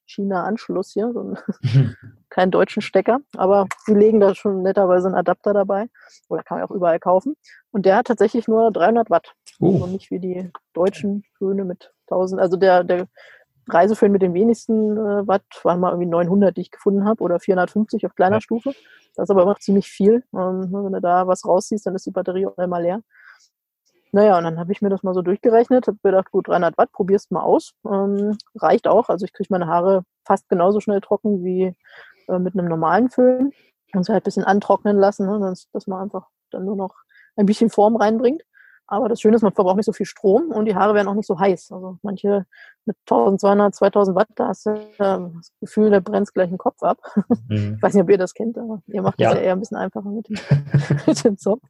China-Anschluss 0.07 0.93
hier, 0.93 1.13
so 1.13 1.21
einen, 1.21 1.39
keinen 2.31 2.51
deutschen 2.51 2.83
Stecker. 2.83 3.21
Aber 3.37 3.67
sie 3.87 3.95
legen 3.95 4.21
da 4.21 4.35
schon 4.35 4.63
netterweise 4.63 5.07
einen 5.07 5.17
Adapter 5.17 5.55
dabei. 5.55 5.89
Oder 6.29 6.43
kann 6.43 6.59
man 6.59 6.67
auch 6.67 6.75
überall 6.75 6.99
kaufen. 6.99 7.37
Und 7.71 7.87
der 7.87 7.97
hat 7.97 8.09
tatsächlich 8.09 8.49
nur 8.49 8.71
300 8.71 9.09
Watt. 9.11 9.33
Uh. 9.61 9.75
Also 9.75 9.87
nicht 9.87 10.11
wie 10.11 10.21
die 10.21 10.51
deutschen 10.75 11.25
Föhne 11.39 11.65
mit 11.65 11.93
1000. 12.11 12.41
Also 12.41 12.57
der, 12.57 12.85
der 12.85 13.07
Reiseföhn 13.69 14.13
mit 14.13 14.23
den 14.23 14.35
wenigsten 14.35 14.97
äh, 14.97 15.27
Watt 15.27 15.43
waren 15.63 15.81
mal 15.81 15.91
irgendwie 15.91 16.09
900, 16.09 16.57
die 16.57 16.63
ich 16.63 16.71
gefunden 16.71 17.05
habe, 17.05 17.23
oder 17.23 17.39
450 17.41 18.07
auf 18.07 18.15
kleiner 18.15 18.37
ja. 18.37 18.41
Stufe. 18.41 18.73
Das 19.15 19.25
ist 19.25 19.31
aber 19.31 19.43
immer 19.43 19.57
ziemlich 19.57 19.89
viel. 19.89 20.25
Ähm, 20.35 20.71
ne, 20.71 20.85
wenn 20.85 20.93
du 20.93 21.01
da 21.01 21.27
was 21.27 21.45
rausziehst, 21.45 21.87
dann 21.87 21.95
ist 21.95 22.07
die 22.07 22.11
Batterie 22.11 22.47
auch 22.47 22.57
einmal 22.59 22.83
leer. 22.83 23.03
Naja, 24.13 24.39
und 24.39 24.45
dann 24.45 24.59
habe 24.59 24.73
ich 24.73 24.83
mir 24.83 24.89
das 24.89 25.05
mal 25.05 25.15
so 25.15 25.23
durchgerechnet, 25.23 25.87
habe 25.87 25.99
gedacht, 26.03 26.33
gut, 26.33 26.49
300 26.49 26.77
Watt, 26.79 26.91
probierst 26.93 27.31
mal 27.31 27.43
aus. 27.43 27.75
Ähm, 27.87 28.37
reicht 28.57 28.89
auch. 28.89 29.09
Also 29.09 29.25
ich 29.25 29.33
kriege 29.33 29.49
meine 29.51 29.67
Haare 29.67 30.03
fast 30.25 30.49
genauso 30.49 30.81
schnell 30.81 31.01
trocken 31.01 31.45
wie 31.45 31.77
äh, 32.29 32.39
mit 32.39 32.55
einem 32.55 32.69
normalen 32.69 33.09
Föhn. 33.11 33.53
Und 33.93 34.05
sie 34.05 34.13
halt 34.13 34.23
ein 34.23 34.25
bisschen 34.25 34.45
antrocknen 34.45 34.99
lassen, 34.99 35.27
ne, 35.27 35.55
dass 35.73 35.87
man 35.87 36.03
einfach 36.03 36.29
dann 36.51 36.65
nur 36.65 36.77
noch 36.77 36.95
ein 37.37 37.47
bisschen 37.47 37.71
Form 37.71 37.97
reinbringt. 37.97 38.43
Aber 38.91 39.09
das 39.09 39.21
Schöne 39.21 39.37
ist, 39.37 39.43
man 39.43 39.53
verbraucht 39.53 39.77
nicht 39.77 39.87
so 39.87 39.93
viel 39.93 40.05
Strom 40.05 40.51
und 40.51 40.65
die 40.65 40.75
Haare 40.75 40.95
werden 40.95 41.07
auch 41.07 41.15
nicht 41.15 41.27
so 41.27 41.39
heiß. 41.39 41.71
Also 41.71 41.99
manche 42.03 42.45
mit 42.87 42.97
1200, 43.09 43.75
2000 43.75 44.17
Watt, 44.17 44.29
da 44.35 44.49
hast 44.49 44.67
du 44.67 44.81
das 44.99 45.53
Gefühl, 45.61 45.91
der 45.91 46.01
brennt 46.01 46.33
gleich 46.35 46.49
den 46.49 46.59
Kopf 46.59 46.83
ab. 46.83 46.99
Mhm. 47.49 47.75
Ich 47.77 47.83
weiß 47.83 47.95
nicht, 47.95 48.03
ob 48.03 48.11
ihr 48.11 48.19
das 48.19 48.35
kennt, 48.35 48.59
aber 48.59 48.83
ihr 48.89 49.03
macht 49.03 49.21
ja. 49.21 49.31
das 49.31 49.39
ja 49.39 49.45
eher 49.45 49.53
ein 49.53 49.61
bisschen 49.61 49.77
einfacher 49.77 50.09
mit 50.09 50.29
dem, 50.29 50.37
mit 51.07 51.25
dem 51.25 51.39
Zopf. 51.39 51.63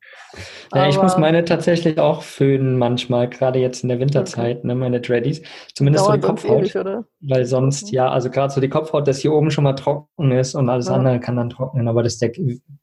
Ja, 0.75 0.89
ich 0.89 1.01
muss 1.01 1.19
meine 1.19 1.45
tatsächlich 1.45 1.99
auch 1.99 2.23
föhnen 2.23 2.79
manchmal, 2.79 3.29
gerade 3.29 3.59
jetzt 3.59 3.83
in 3.83 3.89
der 3.89 3.99
Winterzeit, 3.99 4.59
okay. 4.59 4.67
ne, 4.67 4.75
meine 4.75 5.01
Dreadies. 5.01 5.43
Zumindest 5.75 6.07
so 6.07 6.13
die 6.13 6.21
Kopfhaut. 6.21 6.75
Ewig? 6.75 7.05
Weil 7.21 7.45
sonst, 7.45 7.85
okay. 7.85 7.97
ja, 7.97 8.11
also 8.11 8.31
gerade 8.31 8.53
so 8.53 8.61
die 8.61 8.69
Kopfhaut, 8.69 9.07
dass 9.07 9.19
hier 9.19 9.33
oben 9.33 9.51
schon 9.51 9.65
mal 9.65 9.75
trocken 9.75 10.33
ist 10.33 10.55
und 10.55 10.69
alles 10.71 10.89
ja. 10.89 10.95
andere 10.95 11.21
kann 11.21 11.37
dann 11.37 11.51
trocknen, 11.51 11.89
aber 11.89 12.03
dass 12.03 12.19
der 12.19 12.33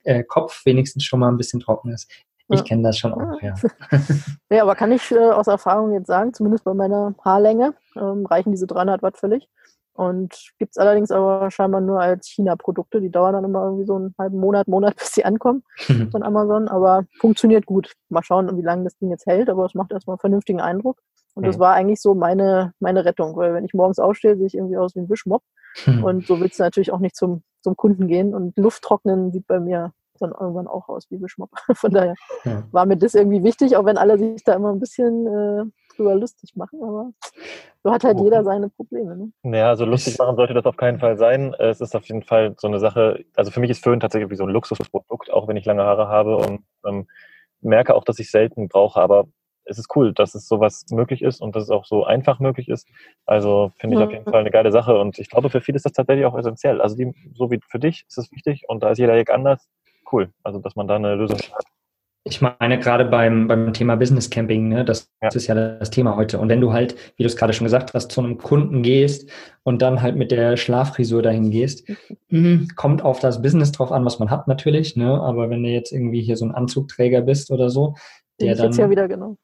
äh, 0.04 0.24
Kopf 0.24 0.66
wenigstens 0.66 1.04
schon 1.06 1.20
mal 1.20 1.30
ein 1.30 1.38
bisschen 1.38 1.60
trocken 1.60 1.92
ist. 1.92 2.12
Ich 2.50 2.64
kenne 2.64 2.84
das 2.84 2.98
schon 2.98 3.14
auch, 3.14 3.42
ja. 3.42 3.54
ja, 4.50 4.62
aber 4.62 4.76
kann 4.76 4.92
ich 4.92 5.12
äh, 5.12 5.18
aus 5.18 5.48
Erfahrung 5.48 5.94
jetzt 5.94 6.08
sagen, 6.08 6.34
zumindest 6.34 6.64
bei 6.64 6.74
meiner 6.74 7.14
Haarlänge, 7.24 7.74
ähm, 7.98 8.26
reichen 8.26 8.52
diese 8.52 8.68
300 8.68 9.02
Watt 9.02 9.18
völlig. 9.18 9.50
Und 9.98 10.52
gibt 10.60 10.74
es 10.74 10.78
allerdings 10.78 11.10
aber 11.10 11.50
scheinbar 11.50 11.82
nur 11.82 12.00
als 12.00 12.28
China-Produkte. 12.28 13.02
Die 13.02 13.10
dauern 13.10 13.34
dann 13.34 13.44
immer 13.44 13.64
irgendwie 13.64 13.86
so 13.86 13.96
einen 13.96 14.14
halben 14.20 14.40
Monat, 14.40 14.68
Monat, 14.68 14.96
bis 14.98 15.14
sie 15.14 15.26
ankommen 15.26 15.64
von 16.12 16.22
Amazon. 16.22 16.68
Aber 16.68 17.06
funktioniert 17.20 17.66
gut. 17.66 17.94
Mal 18.10 18.22
schauen, 18.24 18.56
wie 18.56 18.62
lange 18.62 18.84
das 18.84 18.96
Ding 18.98 19.10
jetzt 19.10 19.26
hält. 19.26 19.50
Aber 19.50 19.66
es 19.66 19.74
macht 19.74 19.92
erstmal 19.92 20.14
einen 20.14 20.20
vernünftigen 20.20 20.62
Eindruck. 20.62 21.02
Und 21.34 21.46
das 21.48 21.60
war 21.60 21.74
eigentlich 21.74 22.00
so 22.00 22.14
meine, 22.14 22.74
meine 22.80 23.06
Rettung. 23.06 23.36
Weil 23.36 23.56
wenn 23.56 23.66
ich 23.66 23.74
morgens 23.74 23.98
aufstehe, 23.98 24.38
sehe 24.38 24.46
ich 24.46 24.56
irgendwie 24.56 24.78
aus 24.78 24.96
wie 24.96 25.00
ein 25.00 25.10
Wischmopp. 25.10 25.42
Und 26.04 26.28
so 26.28 26.40
willst 26.40 26.60
du 26.60 26.64
natürlich 26.64 26.92
auch 26.92 27.00
nicht 27.00 27.16
zum, 27.16 27.42
zum 27.62 27.76
Kunden 27.76 28.08
gehen. 28.08 28.36
Und 28.36 28.56
Luft 28.56 28.84
trocknen 28.84 29.32
sieht 29.32 29.48
bei 29.48 29.60
mir 29.60 29.94
dann 30.18 30.32
irgendwann 30.32 30.68
auch 30.68 30.90
aus 30.90 31.10
wie 31.10 31.22
Wischmopp. 31.22 31.52
Von 31.76 31.92
daher 31.92 32.16
ja. 32.46 32.64
war 32.72 32.86
mir 32.86 32.98
das 32.98 33.16
irgendwie 33.16 33.44
wichtig, 33.44 33.76
auch 33.76 33.86
wenn 33.86 33.98
alle 33.98 34.18
sich 34.18 34.44
da 34.44 34.54
immer 34.54 34.72
ein 34.72 34.80
bisschen 34.80 35.28
äh, 35.28 35.64
drüber 35.96 36.16
lustig 36.16 36.56
machen, 36.56 36.84
aber 36.84 37.12
so 37.84 37.92
hat 37.92 38.04
halt 38.04 38.18
oh. 38.20 38.24
jeder 38.24 38.44
seine 38.44 38.70
Probleme. 38.70 39.32
Ne? 39.44 39.58
Ja, 39.58 39.70
also 39.70 39.86
lustig 39.86 40.18
machen 40.18 40.36
sollte 40.36 40.54
das 40.54 40.66
auf 40.66 40.78
keinen 40.78 41.00
Fall 41.00 41.18
sein. 41.18 41.54
Es 41.60 41.82
ist 41.82 41.96
auf 41.96 42.06
jeden 42.06 42.24
Fall 42.24 42.56
so 42.58 42.68
eine 42.68 42.80
Sache, 42.80 43.26
also 43.36 43.52
für 43.52 43.60
mich 43.60 43.72
ist 43.72 43.84
Föhn 43.84 44.00
tatsächlich 44.00 44.30
wie 44.30 44.36
so 44.36 44.44
ein 44.44 44.50
Luxusprodukt, 44.50 45.32
auch 45.32 45.48
wenn 45.48 45.58
ich 45.58 45.66
lange 45.66 45.84
Haare 45.84 46.08
habe 46.08 46.38
und 46.38 46.62
ähm, 46.86 47.08
merke 47.62 47.96
auch, 47.96 48.04
dass 48.04 48.20
ich 48.20 48.30
selten 48.30 48.68
brauche, 48.68 49.02
aber 49.02 49.28
es 49.70 49.78
ist 49.78 49.96
cool, 49.96 50.14
dass 50.14 50.34
es 50.34 50.48
sowas 50.48 50.86
möglich 50.92 51.22
ist 51.22 51.42
und 51.42 51.56
dass 51.56 51.64
es 51.64 51.70
auch 51.70 51.86
so 51.86 52.06
einfach 52.06 52.40
möglich 52.40 52.70
ist. 52.70 52.88
Also 53.26 53.72
finde 53.78 53.96
ich 53.96 54.00
mhm. 54.00 54.06
auf 54.06 54.12
jeden 54.12 54.24
Fall 54.24 54.40
eine 54.40 54.52
geile 54.52 54.72
Sache 54.72 54.98
und 54.98 55.20
ich 55.20 55.30
glaube, 55.30 55.50
für 55.50 55.62
viele 55.62 55.76
ist 55.76 55.86
das 55.86 55.92
tatsächlich 55.92 56.26
auch 56.26 56.38
essentiell. 56.38 56.82
Also 56.82 56.96
die, 56.96 57.14
so 57.34 57.52
wie 57.52 57.60
für 57.68 57.80
dich 57.80 58.06
ist 58.08 58.18
es 58.18 58.32
wichtig 58.32 58.64
und 58.68 58.84
da 58.84 58.92
ist 58.92 58.98
jeder 58.98 59.16
Eck 59.16 59.30
anders 59.30 59.68
cool. 60.12 60.32
Also, 60.44 60.60
dass 60.60 60.76
man 60.76 60.88
da 60.88 60.96
eine 60.96 61.16
Lösung 61.16 61.38
hat. 61.38 61.66
Ich 62.30 62.42
meine, 62.42 62.78
gerade 62.78 63.06
beim, 63.06 63.48
beim 63.48 63.72
Thema 63.72 63.96
Business 63.96 64.30
Camping, 64.30 64.68
ne, 64.68 64.84
das, 64.84 65.10
ja. 65.22 65.30
das, 65.30 65.36
ist 65.38 65.48
ja 65.48 65.56
das 65.56 65.90
Thema 65.92 66.18
heute. 66.18 66.40
Und 66.40 66.50
wenn 66.50 66.60
du 66.60 66.74
halt, 66.74 66.96
wie 67.16 67.24
du 67.24 67.28
es 67.28 67.38
gerade 67.38 67.54
schon 67.54 67.64
gesagt 67.64 67.94
hast, 67.94 68.12
zu 68.12 68.20
einem 68.20 68.38
Kunden 68.38 68.84
gehst 68.84 69.30
und 69.64 69.82
dann 69.82 70.02
halt 70.02 70.18
mit 70.18 70.32
der 70.32 70.58
Schlaffrisur 70.58 71.22
dahin 71.22 71.52
gehst, 71.52 71.90
mhm. 72.28 72.68
kommt 72.76 73.02
auf 73.02 73.20
das 73.20 73.42
Business 73.42 73.72
drauf 73.72 73.94
an, 73.94 74.04
was 74.04 74.20
man 74.20 74.30
hat 74.30 74.48
natürlich, 74.48 74.98
ne? 74.98 75.22
Aber 75.22 75.50
wenn 75.50 75.64
du 75.64 75.70
jetzt 75.70 75.94
irgendwie 75.94 76.22
hier 76.22 76.36
so 76.36 76.46
ein 76.46 76.52
Anzugträger 76.52 77.22
bist 77.22 77.50
oder 77.50 77.70
so, 77.70 77.96
der 78.42 78.52
ich 78.52 78.58
dann, 78.58 78.68
jetzt 78.68 78.78
ja 78.78 78.90
wieder 78.90 79.08
genau. 79.08 79.38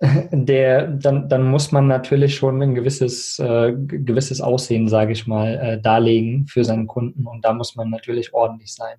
Der, 0.32 0.86
dann, 0.86 1.28
dann 1.28 1.50
muss 1.50 1.72
man 1.72 1.86
natürlich 1.86 2.34
schon 2.34 2.62
ein 2.62 2.74
gewisses, 2.74 3.38
äh, 3.38 3.74
gewisses 3.76 4.40
Aussehen, 4.40 4.88
sage 4.88 5.12
ich 5.12 5.26
mal, 5.26 5.58
äh, 5.58 5.80
darlegen 5.80 6.46
für 6.46 6.64
seinen 6.64 6.86
Kunden 6.86 7.26
und 7.26 7.44
da 7.44 7.52
muss 7.52 7.76
man 7.76 7.90
natürlich 7.90 8.32
ordentlich 8.32 8.72
sein. 8.72 8.96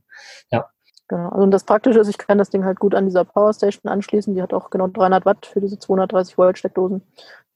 Ja. 0.51 0.69
Genau. 1.11 1.27
Also 1.27 1.45
das 1.47 1.65
Praktische 1.65 1.99
ist, 1.99 2.07
ich 2.07 2.17
kann 2.17 2.37
das 2.37 2.51
Ding 2.51 2.63
halt 2.63 2.79
gut 2.79 2.95
an 2.95 3.05
dieser 3.05 3.25
Powerstation 3.25 3.91
anschließen. 3.91 4.33
Die 4.33 4.41
hat 4.41 4.53
auch 4.53 4.69
genau 4.69 4.87
300 4.87 5.25
Watt 5.25 5.45
für 5.45 5.59
diese 5.59 5.77
230 5.77 6.37
Volt 6.37 6.57
Steckdosen. 6.57 7.01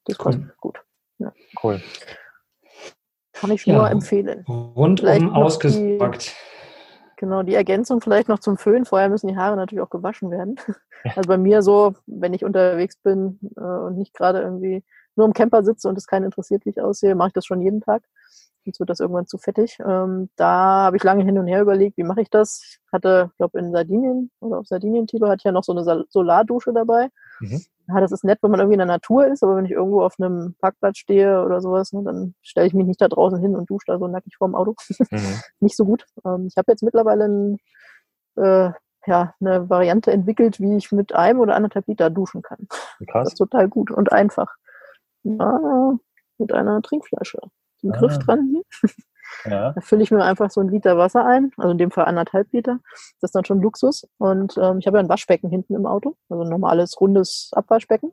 Das 0.03 0.17
kostet 0.17 0.43
cool. 0.43 0.55
gut. 0.59 0.83
Ja. 1.19 1.31
Cool. 1.63 1.81
Kann 3.31 3.51
ich 3.51 3.65
ja. 3.65 3.75
nur 3.75 3.89
empfehlen. 3.89 4.43
Rundum 4.45 5.33
ausgesorgt. 5.33 6.33
Genau, 7.15 7.43
die 7.43 7.55
Ergänzung 7.55 8.01
vielleicht 8.01 8.27
noch 8.27 8.39
zum 8.39 8.57
Föhn. 8.57 8.83
Vorher 8.83 9.07
müssen 9.07 9.29
die 9.29 9.37
Haare 9.37 9.55
natürlich 9.55 9.81
auch 9.81 9.89
gewaschen 9.89 10.31
werden. 10.31 10.57
Also 11.15 11.27
bei 11.27 11.37
mir 11.37 11.61
so, 11.61 11.93
wenn 12.07 12.33
ich 12.33 12.43
unterwegs 12.43 12.97
bin 12.97 13.39
äh, 13.57 13.61
und 13.61 13.95
nicht 13.95 14.15
gerade 14.15 14.41
irgendwie 14.41 14.83
nur 15.15 15.27
im 15.27 15.33
Camper 15.33 15.63
sitze 15.63 15.87
und 15.87 15.99
es 15.99 16.07
keinen 16.07 16.25
interessiert, 16.25 16.65
wie 16.65 16.71
ich 16.71 16.81
aussehe, 16.81 17.13
mache 17.13 17.27
ich 17.27 17.33
das 17.33 17.45
schon 17.45 17.61
jeden 17.61 17.79
Tag 17.79 18.01
sonst 18.65 18.80
wird 18.80 18.89
das 18.89 18.99
irgendwann 18.99 19.28
zu 19.28 19.38
fettig. 19.38 19.78
Ähm, 19.86 20.30
da 20.36 20.86
habe 20.86 20.97
ich 20.97 21.04
lange 21.04 21.23
hin 21.23 21.38
und 21.38 21.47
her 21.47 21.62
überlegt, 21.62 21.97
wie 21.97 22.04
mache 22.04 22.21
ich 22.21 22.30
das. 22.30 22.62
Ich 22.63 22.91
hatte, 22.91 23.32
glaube 23.38 23.60
in 23.60 23.71
Sardinien 23.71 24.32
oder 24.39 24.60
auf 24.60 24.67
Sardinien, 24.67 25.08
Tilo, 25.08 25.28
hatte 25.28 25.38
ich 25.39 25.43
ja 25.43 25.51
noch 25.51 25.63
so 25.63 25.71
eine 25.71 26.06
Solardusche 26.10 26.73
dabei. 26.73 27.10
Mhm. 27.39 27.62
Ja, 27.88 28.01
das 28.01 28.12
ist 28.12 28.23
nett, 28.23 28.39
wenn 28.41 28.51
man 28.51 28.60
irgendwie 28.60 28.75
in 28.75 28.80
der 28.80 28.88
Natur 28.88 29.28
ist, 29.28 29.43
aber 29.43 29.56
wenn 29.58 29.65
ich 29.65 29.71
irgendwo 29.71 30.01
auf 30.01 30.15
einem 30.19 30.56
Parkplatz 30.60 30.97
stehe 30.97 31.43
oder 31.43 31.62
sowas, 31.62 31.93
ne, 31.93 32.01
dann 32.04 32.34
stelle 32.41 32.67
ich 32.67 32.73
mich 32.73 32.88
nicht 32.88 32.99
da 32.99 33.08
draußen 33.08 33.39
hin 33.39 33.56
und 33.56 33.69
dusche 33.69 33.86
da 33.88 33.99
so 33.99 34.08
nackig 34.08 34.36
vorm 34.38 34.56
Auto. 34.56 34.73
Mhm. 35.12 35.19
nicht 35.60 35.78
so 35.78 35.86
gut. 35.86 36.06
Ähm, 36.25 36.47
ich 36.47 36.58
habe 36.58 36.71
jetzt 36.71 36.84
mittlerweile 36.84 37.25
ein, 37.25 37.58
äh, 38.38 38.71
ja, 39.08 39.36
eine 39.39 39.69
Variante 39.69 40.12
entwickelt, 40.12 40.60
wie 40.60 40.78
ich 40.78 40.91
mit 40.91 41.13
einem 41.13 41.39
oder 41.39 41.56
anderthalb 41.56 41.88
Liter 41.88 42.10
duschen 42.10 42.41
kann. 42.41 42.67
Krass. 43.08 43.25
Das 43.25 43.34
ist 43.34 43.38
total 43.38 43.67
gut 43.69 43.91
und 43.91 44.12
einfach. 44.12 44.56
Ja, 45.23 45.93
mit 46.38 46.54
einer 46.54 46.82
Trinkflasche 46.82 47.39
einen 47.85 47.95
ah. 47.95 47.99
Griff 47.99 48.17
dran 48.19 48.49
hier. 48.51 48.89
Ja. 49.45 49.73
Da 49.73 49.81
fülle 49.81 50.03
ich 50.03 50.11
mir 50.11 50.23
einfach 50.23 50.49
so 50.49 50.61
ein 50.61 50.69
Liter 50.69 50.97
Wasser 50.97 51.25
ein, 51.25 51.51
also 51.57 51.71
in 51.71 51.77
dem 51.77 51.91
Fall 51.91 52.05
anderthalb 52.05 52.51
Liter. 52.51 52.79
Das 53.19 53.29
ist 53.29 53.35
dann 53.35 53.45
schon 53.45 53.61
Luxus. 53.61 54.07
Und 54.17 54.57
ähm, 54.57 54.79
ich 54.79 54.87
habe 54.87 54.97
ja 54.97 55.03
ein 55.03 55.09
Waschbecken 55.09 55.49
hinten 55.49 55.75
im 55.75 55.85
Auto, 55.85 56.15
also 56.29 56.43
ein 56.43 56.49
normales 56.49 56.99
rundes 56.99 57.49
Abwaschbecken. 57.53 58.11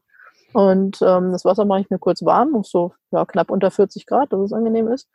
Und 0.53 1.01
ähm, 1.01 1.33
das 1.33 1.45
Wasser 1.45 1.65
mache 1.65 1.81
ich 1.81 1.91
mir 1.91 1.99
kurz 1.99 2.25
warm, 2.25 2.63
so 2.63 2.93
ja, 3.11 3.25
knapp 3.25 3.51
unter 3.51 3.71
40 3.71 4.07
Grad, 4.07 4.33
dass 4.33 4.41
es 4.41 4.53
angenehm 4.53 4.89
ist. 4.89 5.09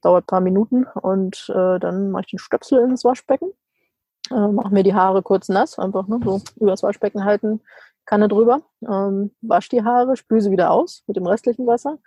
Dauert 0.00 0.24
ein 0.24 0.26
paar 0.26 0.40
Minuten 0.40 0.86
und 1.02 1.50
äh, 1.54 1.78
dann 1.78 2.10
mache 2.10 2.22
ich 2.22 2.30
den 2.30 2.38
Stöpsel 2.38 2.82
ins 2.84 3.04
Waschbecken, 3.04 3.50
äh, 4.30 4.48
mache 4.48 4.72
mir 4.72 4.84
die 4.84 4.94
Haare 4.94 5.22
kurz 5.22 5.48
nass, 5.48 5.78
einfach 5.78 6.06
ne, 6.06 6.20
so 6.24 6.40
übers 6.56 6.82
Waschbecken 6.82 7.24
halten, 7.24 7.60
Kanne 8.06 8.28
drüber, 8.28 8.62
ähm, 8.88 9.32
wasche 9.42 9.70
die 9.70 9.84
Haare, 9.84 10.16
spüle 10.16 10.40
sie 10.40 10.50
wieder 10.50 10.70
aus 10.70 11.02
mit 11.06 11.16
dem 11.16 11.26
restlichen 11.26 11.66
Wasser. 11.66 11.98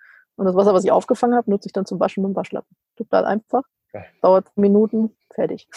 Und 0.42 0.48
das 0.48 0.56
Wasser, 0.56 0.74
was 0.74 0.84
ich 0.84 0.92
aufgefangen 0.92 1.36
habe, 1.36 1.52
nutze 1.52 1.68
ich 1.68 1.72
dann 1.72 1.86
zum 1.86 2.00
Waschen 2.00 2.24
mit 2.24 2.32
dem 2.32 2.36
Waschlappen. 2.36 2.76
Total 2.98 3.26
einfach. 3.26 3.62
Okay. 3.94 4.06
Dauert 4.24 4.48
Minuten, 4.56 5.16
fertig. 5.30 5.68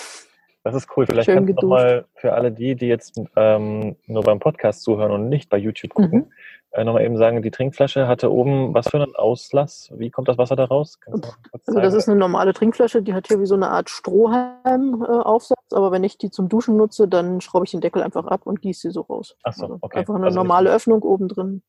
Das 0.63 0.75
ist 0.75 0.89
cool. 0.97 1.05
Vielleicht 1.05 1.27
Schön 1.27 1.45
kannst 1.45 1.63
du 1.63 1.67
nochmal 1.67 2.07
für 2.15 2.33
alle 2.33 2.51
die, 2.51 2.75
die 2.75 2.87
jetzt 2.87 3.21
ähm, 3.37 3.97
nur 4.07 4.23
beim 4.23 4.39
Podcast 4.39 4.83
zuhören 4.83 5.13
und 5.13 5.29
nicht 5.29 5.51
bei 5.51 5.59
YouTube 5.59 5.93
gucken, 5.93 6.21
mhm. 6.21 6.33
äh, 6.71 6.83
nochmal 6.83 7.05
eben 7.05 7.19
sagen, 7.19 7.43
die 7.43 7.51
Trinkflasche 7.51 8.09
hatte 8.09 8.33
oben 8.33 8.73
was 8.73 8.89
für 8.89 9.03
einen 9.03 9.15
Auslass? 9.15 9.93
Wie 9.99 10.09
kommt 10.09 10.29
das 10.29 10.39
Wasser 10.39 10.57
da 10.57 10.65
raus? 10.65 10.99
Also 11.67 11.81
das 11.81 11.93
ist 11.93 12.09
eine 12.09 12.19
normale 12.19 12.55
Trinkflasche, 12.55 13.03
die 13.03 13.13
hat 13.13 13.27
hier 13.27 13.41
wie 13.41 13.47
so 13.47 13.57
eine 13.57 13.69
Art 13.69 13.91
Strohhalm-Aufsatz, 13.91 15.73
äh, 15.73 15.77
aber 15.77 15.93
wenn 15.93 16.05
ich 16.05 16.17
die 16.17 16.31
zum 16.31 16.49
Duschen 16.49 16.79
nutze, 16.79 17.07
dann 17.07 17.43
schraube 17.43 17.67
ich 17.67 17.73
den 17.73 17.83
Deckel 17.83 18.03
einfach 18.03 18.27
ab 18.29 18.47
und 18.47 18.63
gieße 18.63 18.89
sie 18.89 18.93
so 18.93 19.03
raus. 19.03 19.37
Ach 19.43 19.53
so, 19.53 19.65
also 19.65 19.79
okay. 19.83 19.99
Einfach 19.99 20.15
eine 20.15 20.25
also 20.25 20.39
normale 20.39 20.73
Öffnung 20.73 21.03
oben 21.03 21.29
drin. 21.29 21.63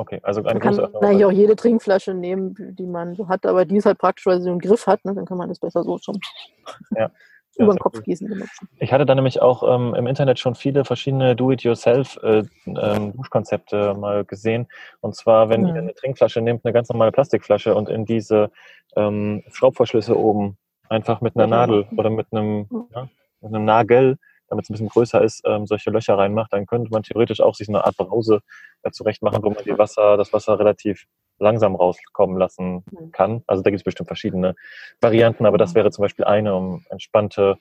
Okay, 0.00 0.18
also 0.22 0.40
eine 0.40 0.54
man 0.54 0.60
kann 0.60 0.80
Öffnung. 0.80 1.02
eigentlich 1.02 1.26
auch 1.26 1.30
jede 1.30 1.54
Trinkflasche 1.56 2.14
nehmen, 2.14 2.54
die 2.58 2.86
man 2.86 3.14
so 3.16 3.28
hat, 3.28 3.44
aber 3.44 3.66
die 3.66 3.76
ist 3.76 3.84
halt 3.84 3.98
praktisch, 3.98 4.24
weil 4.24 4.40
sie 4.40 4.48
einen 4.48 4.58
Griff 4.58 4.86
hat, 4.86 5.04
ne? 5.04 5.14
dann 5.14 5.26
kann 5.26 5.36
man 5.36 5.50
das 5.50 5.58
besser 5.58 5.84
so 5.84 5.98
schon. 5.98 6.18
Ja. 6.96 7.10
über 7.58 7.74
den 7.74 7.80
Kopf 7.80 8.02
gießen 8.02 8.26
benutzen. 8.26 8.66
Ich 8.78 8.94
hatte 8.94 9.04
da 9.04 9.14
nämlich 9.14 9.42
auch 9.42 9.62
ähm, 9.62 9.94
im 9.94 10.06
Internet 10.06 10.38
schon 10.38 10.54
viele 10.54 10.86
verschiedene 10.86 11.36
Do-it-yourself-Duschkonzepte 11.36 13.76
äh, 13.76 13.90
ähm, 13.90 14.00
mal 14.00 14.24
gesehen. 14.24 14.68
Und 15.00 15.16
zwar, 15.16 15.50
wenn 15.50 15.60
mhm. 15.62 15.66
ihr 15.66 15.74
eine 15.74 15.94
Trinkflasche 15.94 16.40
nehmt, 16.40 16.64
eine 16.64 16.72
ganz 16.72 16.88
normale 16.88 17.12
Plastikflasche 17.12 17.74
und 17.74 17.90
in 17.90 18.06
diese 18.06 18.50
ähm, 18.96 19.44
Schraubverschlüsse 19.50 20.18
oben 20.18 20.56
einfach 20.88 21.20
mit 21.20 21.36
einer. 21.36 21.46
Nadel 21.46 21.86
oder 21.94 22.08
mit 22.08 22.28
einem, 22.30 22.68
mhm. 22.70 22.86
ja, 22.94 23.06
mit 23.42 23.54
einem 23.54 23.66
Nagel, 23.66 24.16
damit 24.50 24.64
es 24.64 24.70
ein 24.70 24.74
bisschen 24.74 24.88
größer 24.88 25.22
ist, 25.22 25.42
ähm, 25.46 25.66
solche 25.66 25.90
Löcher 25.90 26.18
reinmacht, 26.18 26.52
dann 26.52 26.66
könnte 26.66 26.90
man 26.90 27.02
theoretisch 27.02 27.40
auch 27.40 27.54
sich 27.54 27.68
eine 27.68 27.84
Art 27.84 27.96
Brause 27.96 28.40
äh, 28.82 28.90
zurecht 28.90 29.22
machen, 29.22 29.42
wo 29.42 29.50
man 29.50 29.64
die 29.64 29.78
Wasser, 29.78 30.16
das 30.16 30.32
Wasser 30.32 30.58
relativ 30.58 31.06
langsam 31.38 31.74
rauskommen 31.74 32.36
lassen 32.36 32.84
mhm. 32.90 33.12
kann. 33.12 33.42
Also 33.46 33.62
da 33.62 33.70
gibt 33.70 33.80
es 33.80 33.84
bestimmt 33.84 34.08
verschiedene 34.08 34.54
Varianten, 35.00 35.46
aber 35.46 35.56
das 35.56 35.70
mhm. 35.70 35.76
wäre 35.76 35.90
zum 35.90 36.02
Beispiel 36.02 36.24
eine, 36.24 36.54
um 36.54 36.84
entspannte 36.90 37.56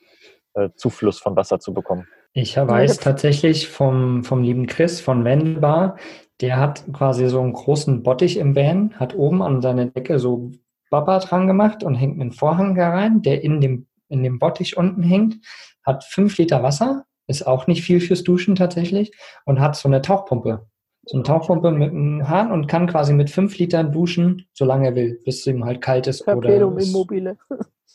äh, 0.56 0.70
Zufluss 0.76 1.20
von 1.20 1.36
Wasser 1.36 1.60
zu 1.60 1.74
bekommen. 1.74 2.08
Ich 2.34 2.58
weiß 2.58 2.98
tatsächlich 2.98 3.70
vom, 3.70 4.24
vom 4.24 4.44
lieben 4.44 4.68
Chris 4.68 5.02
von 5.02 5.26
Wendelbar, 5.26 5.98
der 6.42 6.58
hat 6.58 6.84
quasi 6.94 7.28
so 7.28 7.42
einen 7.42 7.54
großen 7.54 8.04
Bottich 8.04 8.38
im 8.38 8.56
Van, 8.56 8.94
hat 9.00 9.16
oben 9.16 9.42
an 9.42 9.62
seine 9.62 9.88
Decke 9.88 10.20
so 10.20 10.52
Baba 10.90 11.20
dran 11.20 11.48
gemacht 11.48 11.84
und 11.84 11.96
hängt 11.96 12.20
einen 12.20 12.32
Vorhang 12.32 12.76
da 12.76 12.90
rein, 12.90 13.22
der 13.22 13.44
in 13.44 13.62
dem, 13.62 13.88
in 14.08 14.24
dem 14.24 14.40
Bottich 14.40 14.78
unten 14.78 15.04
hängt, 15.04 15.38
hat 15.84 16.04
fünf 16.04 16.38
Liter 16.38 16.64
Wasser, 16.64 17.06
ist 17.28 17.46
auch 17.46 17.68
nicht 17.68 17.84
viel 17.84 18.00
fürs 18.00 18.24
Duschen 18.24 18.56
tatsächlich, 18.56 19.12
und 19.46 19.60
hat 19.60 19.76
so 19.76 19.88
eine 19.88 20.02
Tauchpumpe 20.02 20.68
so 21.10 21.18
eine 21.18 21.24
Tauchpumpe 21.24 21.72
mit 21.72 21.90
einem 21.90 22.30
Hahn 22.30 22.52
und 22.52 22.68
kann 22.68 22.86
quasi 22.86 23.14
mit 23.14 23.32
fünf 23.32 23.58
Litern 23.58 23.92
duschen, 23.92 24.46
solange 24.54 24.90
er 24.90 24.96
will, 24.96 25.20
bis 25.26 25.40
es 25.40 25.48
ihm 25.48 25.66
halt 25.66 25.82
kalt 25.82 26.06
ist. 26.06 26.24
Perpetuum 26.24 26.74
oder 26.74 26.84
immobile. 26.84 27.38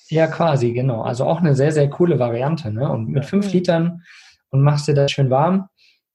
Ja, 0.09 0.27
quasi, 0.27 0.73
genau. 0.73 1.03
Also 1.03 1.25
auch 1.25 1.38
eine 1.38 1.55
sehr, 1.55 1.73
sehr 1.73 1.88
coole 1.88 2.18
Variante. 2.18 2.70
Ne? 2.70 2.90
Und 2.90 3.09
mit 3.09 3.25
fünf 3.25 3.53
Litern 3.53 4.03
und 4.51 4.62
machst 4.62 4.88
dir 4.88 4.94
das 4.94 5.12
schön 5.12 5.31
warm, 5.31 5.68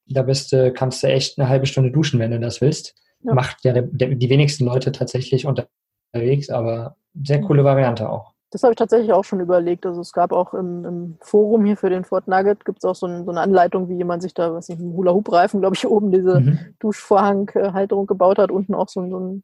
da 0.05 0.21
bist 0.23 0.51
du, 0.51 0.71
kannst 0.73 1.01
du 1.03 1.08
echt 1.08 1.39
eine 1.39 1.49
halbe 1.49 1.65
Stunde 1.65 1.91
duschen, 1.91 2.19
wenn 2.19 2.32
du 2.32 2.39
das 2.39 2.62
willst. 2.62 2.95
Ja. 3.21 3.34
Macht 3.34 3.63
ja 3.63 3.73
der, 3.73 3.84
der, 3.84 4.10
die 4.15 4.29
wenigsten 4.29 4.65
Leute 4.65 4.91
tatsächlich 4.91 5.45
unterwegs, 5.45 6.49
aber 6.49 6.97
sehr 7.23 7.41
coole 7.41 7.63
Variante 7.63 8.10
auch. 8.10 8.34
Das 8.51 8.63
habe 8.63 8.73
ich 8.73 8.77
tatsächlich 8.77 9.13
auch 9.13 9.25
schon 9.25 9.39
überlegt. 9.39 9.85
Also 9.85 10.01
es 10.01 10.12
gab 10.12 10.31
auch 10.31 10.53
im, 10.53 10.83
im 10.85 11.17
Forum 11.21 11.65
hier 11.65 11.77
für 11.77 11.89
den 11.89 12.03
Fort 12.03 12.27
Nugget 12.27 12.65
gibt 12.65 12.79
es 12.79 12.85
auch 12.85 12.95
so, 12.95 13.05
ein, 13.05 13.25
so, 13.25 13.31
eine 13.31 13.41
Anleitung, 13.41 13.89
wie 13.89 13.95
jemand 13.95 14.23
sich 14.23 14.33
da, 14.33 14.53
was 14.53 14.69
nicht, 14.69 14.79
einen 14.79 14.93
Hula-Hoop-Reifen, 14.93 15.59
glaube 15.59 15.75
ich, 15.75 15.85
oben 15.88 16.12
diese 16.12 16.39
mhm. 16.39 16.59
Duschvorhanghalterung 16.79 18.07
gebaut 18.07 18.39
hat, 18.39 18.51
unten 18.51 18.73
auch 18.73 18.89
so, 18.89 19.07
so 19.07 19.19
ein 19.19 19.43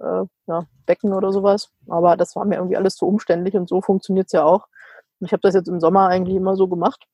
äh, 0.00 0.24
ja, 0.46 0.66
Becken 0.86 1.12
oder 1.12 1.32
sowas. 1.32 1.70
Aber 1.88 2.16
das 2.16 2.36
war 2.36 2.44
mir 2.44 2.56
irgendwie 2.56 2.76
alles 2.76 2.94
zu 2.94 3.06
umständlich 3.06 3.56
und 3.56 3.68
so 3.68 3.80
funktioniert 3.82 4.26
es 4.26 4.32
ja 4.32 4.44
auch. 4.44 4.68
Und 5.18 5.26
ich 5.26 5.32
habe 5.32 5.40
das 5.40 5.54
jetzt 5.54 5.68
im 5.68 5.80
Sommer 5.80 6.08
eigentlich 6.08 6.36
immer 6.36 6.56
so 6.56 6.68
gemacht. 6.68 7.06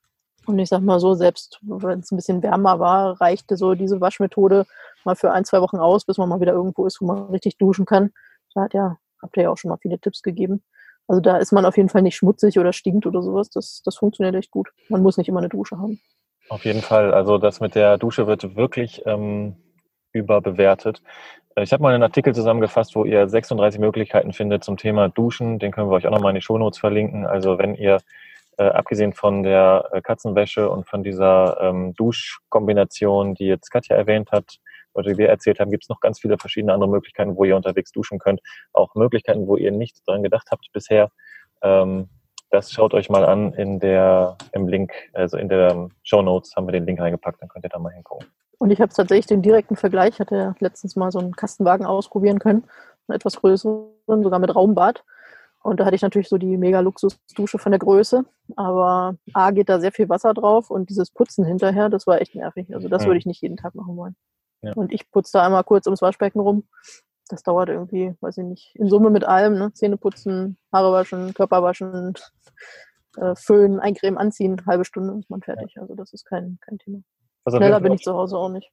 Und 0.47 0.59
ich 0.59 0.69
sag 0.69 0.81
mal 0.81 0.99
so, 0.99 1.15
selbst 1.15 1.61
wenn 1.63 2.01
es 2.01 2.11
ein 2.11 2.17
bisschen 2.17 2.43
wärmer 2.43 2.81
war, 2.81 3.21
reichte 3.21 3.57
so 3.57 3.75
diese 3.75 4.01
Waschmethode 4.01 4.67
mal 5.05 5.15
für 5.15 5.31
ein, 5.31 5.45
zwei 5.45 5.61
Wochen 5.61 5.79
aus, 5.79 6.05
bis 6.05 6.19
man 6.19 6.29
mal 6.29 6.41
wieder 6.41 6.53
irgendwo 6.53 6.85
ist, 6.85 7.01
wo 7.01 7.07
man 7.07 7.27
richtig 7.27 7.59
duschen 7.59 7.87
kann. 7.87 8.11
Da 8.55 8.63
hat 8.63 8.75
ja, 8.75 8.99
habt 9.23 9.37
ihr 9.37 9.45
ja 9.45 9.51
auch 9.51 9.57
schon 9.57 9.71
mal 9.71 9.79
viele 9.79 10.01
Tipps 10.01 10.23
gegeben. 10.23 10.63
Also 11.09 11.21
da 11.21 11.37
ist 11.37 11.53
man 11.53 11.65
auf 11.65 11.77
jeden 11.77 11.89
Fall 11.89 12.03
nicht 12.03 12.17
schmutzig 12.17 12.59
oder 12.59 12.73
stinkt 12.73 13.07
oder 13.07 13.23
sowas. 13.23 13.51
Das, 13.51 13.83
das 13.85 13.97
funktioniert 13.97 14.35
echt 14.35 14.51
gut. 14.51 14.71
Man 14.89 15.03
muss 15.03 15.19
nicht 15.19 15.29
immer 15.29 15.41
eine 15.41 15.49
Dusche 15.49 15.79
haben. 15.79 16.01
Auf 16.49 16.65
jeden 16.65 16.83
Fall. 16.83 17.13
Also 17.15 17.39
das 17.39 17.61
mit 17.61 17.75
der 17.75 17.99
Dusche 17.99 18.27
wird 18.27 18.57
wirklich 18.57 19.03
ähm, 19.07 19.57
überbewertet. 20.13 21.03
Äh, 21.57 21.63
ich 21.63 21.73
habe 21.73 21.83
mal 21.83 21.95
einen 21.95 22.03
Artikel 22.03 22.35
zusammengefasst, 22.35 22.95
wo 22.95 23.05
ihr 23.05 23.29
36 23.29 23.81
Möglichkeiten 23.81 24.33
findet 24.33 24.65
zum 24.65 24.77
Thema 24.77 25.09
Duschen. 25.09 25.59
Den 25.59 25.73
können 25.73 25.91
wir 25.91 25.95
euch 25.95 26.07
auch 26.07 26.13
nochmal 26.13 26.31
in 26.31 26.37
die 26.37 26.43
Shownotes 26.43 26.79
verlinken. 26.79 27.27
Also 27.27 27.59
wenn 27.59 27.75
ihr 27.75 27.99
äh, 28.59 28.65
abgesehen 28.65 29.13
von 29.13 29.43
der 29.43 29.89
äh, 29.93 30.03
Katzenwäsche 30.03 30.69
und 30.69 30.87
von 30.87 31.03
dieser 31.03 31.59
ähm, 31.61 31.95
Duschkombination, 31.95 33.35
die 33.35 33.47
jetzt 33.47 33.71
Katja 33.71 33.97
erwähnt 33.97 34.31
hat, 34.31 34.59
oder 34.95 35.11
die 35.11 35.19
wir 35.19 35.29
erzählt 35.29 35.61
haben, 35.61 35.71
gibt 35.71 35.85
es 35.85 35.89
noch 35.89 36.01
ganz 36.01 36.21
viele 36.21 36.39
verschiedene 36.39 36.73
andere 36.73 36.91
Möglichkeiten, 36.91 37.37
wo 37.37 37.45
ihr 37.45 37.57
unterwegs 37.57 37.93
duschen 37.93 38.19
könnt. 38.19 38.41
Auch 38.73 38.95
Möglichkeiten, 38.95 39.47
wo 39.47 39.57
ihr 39.57 39.73
nicht 39.73 40.03
dran 40.07 40.23
gedacht 40.23 40.49
habt 40.51 40.67
bisher. 40.73 41.11
Ähm, 41.63 42.09
das 42.51 42.71
schaut 42.71 42.93
euch 42.93 43.09
mal 43.09 43.25
an 43.25 43.55
in 43.55 43.81
der, 43.81 44.37
im 44.53 44.69
Link, 44.69 44.93
also 45.15 45.39
in 45.39 45.49
der 45.49 45.89
Show 46.03 46.21
Notes 46.21 46.55
haben 46.55 46.67
wir 46.67 46.73
den 46.73 46.85
Link 46.85 47.01
reingepackt, 47.01 47.41
dann 47.41 47.49
könnt 47.49 47.65
ihr 47.65 47.71
da 47.71 47.79
mal 47.79 47.93
hingucken. 47.93 48.29
Und 48.59 48.71
ich 48.71 48.81
habe 48.81 48.93
tatsächlich 48.93 49.27
den 49.27 49.43
direkten 49.43 49.75
Vergleich, 49.75 50.21
hatte 50.21 50.37
ja 50.37 50.55
letztens 50.61 50.95
mal 50.95 51.11
so 51.11 51.19
einen 51.19 51.35
Kastenwagen 51.35 51.87
ausprobieren 51.87 52.39
können, 52.39 52.65
einen 53.09 53.17
etwas 53.17 53.37
größeren, 53.37 54.23
sogar 54.23 54.39
mit 54.39 54.55
Raumbad. 54.55 55.03
Und 55.63 55.81
da 55.81 55.85
hatte 55.85 55.95
ich 55.95 56.03
natürlich 56.03 56.29
so 56.29 56.39
die 56.39 56.57
mega 56.57 56.81
Luxusdusche 56.81 57.59
von 57.59 57.73
der 57.73 57.79
Größe. 57.79 58.25
Aber 58.57 59.17
A 59.33 59.51
geht 59.53 59.69
da 59.69 59.81
sehr 59.81 59.93
viel 59.93 60.09
Wasser 60.09 60.35
drauf 60.35 60.71
und 60.71 60.91
dieses 60.91 61.11
Putzen 61.11 61.45
hinterher, 61.45 61.89
das 61.89 62.07
war 62.07 62.21
echt 62.21 62.35
nervig. 62.35 62.75
Also 62.75 62.89
das 62.89 63.03
mhm. 63.03 63.07
würde 63.07 63.19
ich 63.19 63.27
nicht 63.27 63.41
jeden 63.41 63.57
Tag 63.57 63.75
machen 63.75 63.97
wollen. 63.97 64.17
Ja. 64.63 64.73
Und 64.75 64.93
ich 64.93 65.11
putze 65.11 65.33
da 65.35 65.45
einmal 65.45 65.65
kurz 65.65 65.87
ums 65.87 66.03
Waschbecken 66.03 66.41
rum. 66.41 66.69
Das 67.29 67.43
dauert 67.43 67.69
irgendwie, 67.69 68.15
weiß 68.21 68.39
ich 68.39 68.45
nicht, 68.45 68.75
in 68.75 68.89
Summe 68.89 69.11
mit 69.11 69.25
allem, 69.25 69.55
ne? 69.55 69.73
Zähne 69.73 69.97
putzen, 69.97 70.59
Haare 70.73 70.93
waschen, 70.93 71.35
Körper 71.35 71.63
waschen, 71.63 72.15
äh, 73.17 73.35
föhnen, 73.35 73.81
eincremen, 73.81 74.19
anziehen, 74.19 74.63
halbe 74.67 74.85
Stunde 74.85 75.19
ist 75.19 75.31
man 75.31 75.43
fertig. 75.43 75.77
Also 75.79 75.95
das 75.95 76.13
ist 76.13 76.25
kein, 76.25 76.59
kein 76.61 76.79
Thema. 76.79 77.03
Also 77.45 77.59
Schneller 77.59 77.81
bin 77.81 77.93
ich 77.93 78.03
zu 78.03 78.15
Hause 78.15 78.37
auch 78.37 78.51
nicht. 78.51 78.71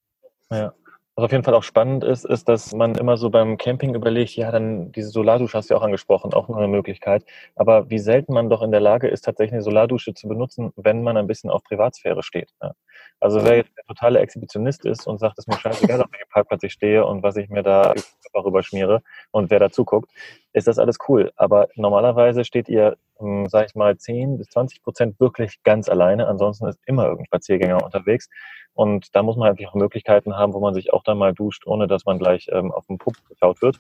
Ja. 0.52 0.74
Was 1.20 1.26
auf 1.26 1.32
jeden 1.34 1.44
Fall 1.44 1.54
auch 1.54 1.64
spannend 1.64 2.06
ist, 2.06 2.24
ist, 2.24 2.48
dass 2.48 2.74
man 2.74 2.96
immer 2.96 3.18
so 3.18 3.30
beim 3.30 3.58
Camping 3.58 3.94
überlegt, 3.94 4.38
ja, 4.38 4.54
dann 4.54 4.94
diese 4.94 5.10
Solardusche 5.10 5.58
hast 5.58 5.70
du 5.70 5.74
ja 5.74 5.78
auch 5.78 5.84
angesprochen, 5.84 6.34
auch 6.34 6.48
noch 6.48 6.56
eine 6.56 6.70
Möglichkeit. 6.70 7.26
Aber 7.58 7.90
wie 7.90 8.00
selten 8.00 8.32
man 8.32 8.50
doch 8.50 8.62
in 8.62 8.72
der 8.72 8.80
Lage 8.80 9.10
ist, 9.10 9.26
tatsächlich 9.26 9.52
eine 9.52 9.62
Solardusche 9.62 10.14
zu 10.14 10.30
benutzen, 10.30 10.72
wenn 10.78 11.04
man 11.04 11.18
ein 11.18 11.28
bisschen 11.28 11.50
auf 11.50 11.62
Privatsphäre 11.66 12.24
steht. 12.24 12.54
Ja. 12.62 12.72
Also 13.20 13.44
wer 13.44 13.58
jetzt 13.58 13.76
der 13.76 13.84
totale 13.84 14.20
Exhibitionist 14.20 14.86
ist 14.86 15.08
und 15.08 15.18
sagt, 15.18 15.38
es 15.38 15.46
ist 15.46 15.54
mir 15.54 15.60
scheißegal, 15.60 16.00
auf 16.00 16.10
welchem 16.10 16.30
Parkplatz 16.30 16.64
ich 16.64 16.72
stehe 16.72 17.06
und 17.06 17.22
was 17.22 17.36
ich 17.36 17.50
mir 17.50 17.64
da 17.64 17.94
darüber 18.32 18.64
schmiere 18.64 19.02
und 19.32 19.50
wer 19.50 19.60
da 19.60 19.70
zuguckt, 19.70 20.10
ist 20.54 20.68
das 20.68 20.80
alles 20.80 20.98
cool. 21.08 21.32
Aber 21.36 21.68
normalerweise 21.76 22.44
steht 22.44 22.70
ihr, 22.70 22.98
hm, 23.18 23.48
sag 23.48 23.68
ich 23.68 23.76
mal, 23.76 23.98
10 23.98 24.38
bis 24.38 24.48
20 24.50 24.82
Prozent 24.82 25.20
wirklich 25.20 25.62
ganz 25.64 25.90
alleine. 25.90 26.28
Ansonsten 26.28 26.68
ist 26.68 26.80
immer 26.86 27.04
irgendein 27.04 27.26
Spaziergänger 27.26 27.84
unterwegs. 27.84 28.30
Und 28.74 29.16
da 29.16 29.24
muss 29.24 29.36
man 29.36 29.50
einfach 29.50 29.74
Möglichkeiten 29.74 30.36
haben, 30.38 30.54
wo 30.54 30.60
man 30.60 30.74
sich 30.74 30.94
auch 30.94 31.04
dann 31.04 31.18
mal 31.18 31.34
duscht, 31.34 31.68
ohne 31.68 31.88
dass 31.88 32.06
man 32.06 32.18
gleich 32.18 32.48
ähm, 32.52 32.72
auf 32.72 32.86
den 32.88 32.98
Pup 32.98 33.14
geschaut 33.28 33.62
wird. 33.62 33.80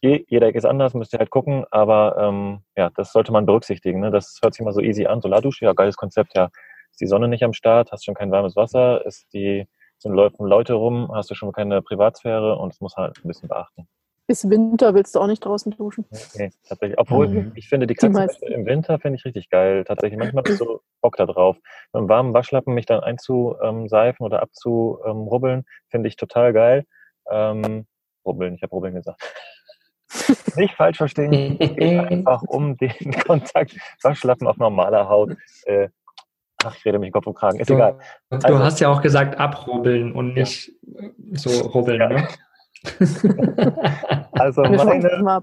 Jeder 0.00 0.54
ist 0.54 0.66
anders, 0.66 0.92
müsst 0.92 1.14
ihr 1.14 1.18
halt 1.18 1.30
gucken, 1.30 1.64
aber 1.70 2.16
ähm, 2.18 2.60
ja, 2.76 2.90
das 2.94 3.10
sollte 3.10 3.32
man 3.32 3.46
berücksichtigen. 3.46 4.00
Ne? 4.00 4.10
Das 4.10 4.38
hört 4.42 4.52
sich 4.52 4.62
mal 4.62 4.74
so 4.74 4.80
easy 4.80 5.06
an. 5.06 5.22
Solardusche, 5.22 5.64
ja, 5.64 5.72
geiles 5.72 5.96
Konzept, 5.96 6.36
ja. 6.36 6.50
Ist 6.90 7.00
die 7.00 7.06
Sonne 7.06 7.26
nicht 7.26 7.42
am 7.42 7.54
Start, 7.54 7.90
hast 7.90 8.04
schon 8.04 8.14
kein 8.14 8.30
warmes 8.30 8.54
Wasser, 8.54 9.04
ist 9.06 9.32
die, 9.32 9.66
sind 9.98 10.12
Leute 10.12 10.74
rum, 10.74 11.10
hast 11.12 11.30
du 11.30 11.34
schon 11.34 11.52
keine 11.52 11.80
Privatsphäre 11.80 12.56
und 12.56 12.74
das 12.74 12.80
muss 12.80 12.96
halt 12.96 13.18
ein 13.24 13.28
bisschen 13.28 13.48
beachten. 13.48 13.88
Bis 14.26 14.48
Winter 14.48 14.94
willst 14.94 15.14
du 15.14 15.20
auch 15.20 15.26
nicht 15.26 15.44
draußen 15.44 15.72
duschen. 15.72 16.06
Nee, 16.34 16.50
tatsächlich. 16.66 16.98
Obwohl, 16.98 17.28
mhm. 17.28 17.52
ich 17.54 17.68
finde 17.68 17.86
die 17.86 17.94
Katze 17.94 18.26
im 18.46 18.64
Winter 18.64 18.98
finde 18.98 19.18
ich 19.18 19.24
richtig 19.24 19.50
geil. 19.50 19.84
Tatsächlich. 19.84 20.18
Manchmal 20.18 20.44
habe 20.44 20.52
ich 20.52 20.58
so 20.58 20.80
Bock 21.02 21.16
da 21.16 21.26
drauf. 21.26 21.56
Mit 21.92 22.00
einem 22.00 22.08
warmen 22.08 22.32
Waschlappen 22.32 22.72
mich 22.72 22.86
dann 22.86 23.00
einzuseifen 23.00 24.24
oder 24.24 24.40
abzurubbeln, 24.40 25.64
finde 25.90 26.08
ich 26.08 26.16
total 26.16 26.54
geil. 26.54 26.84
Ähm, 27.30 27.86
rubbeln, 28.24 28.54
ich 28.54 28.62
habe 28.62 28.70
rubbeln 28.70 28.94
gesagt. 28.94 29.20
nicht 30.56 30.74
falsch 30.74 30.98
verstehen. 30.98 31.58
einfach 31.60 32.42
um 32.42 32.76
den 32.76 33.12
Kontakt 33.26 33.76
Waschlappen 34.02 34.46
auf 34.46 34.56
normaler 34.56 35.08
Haut. 35.08 35.36
Äh, 35.64 35.88
ach, 36.64 36.76
ich 36.76 36.84
rede 36.84 36.98
mich 36.98 37.12
Kopf 37.12 37.26
und 37.26 37.34
Kragen. 37.34 37.60
Ist 37.60 37.68
du, 37.68 37.74
egal. 37.74 37.98
Du 38.30 38.36
also, 38.36 38.58
hast 38.60 38.80
ja 38.80 38.88
auch 38.88 39.02
gesagt 39.02 39.38
abrubbeln 39.38 40.12
und 40.12 40.34
nicht 40.34 40.68
ja. 40.82 41.08
so 41.32 41.50
rubbeln, 41.68 42.00
ja. 42.00 42.08
ne? 42.08 42.28
also 44.32 44.62
meine, 44.62 45.42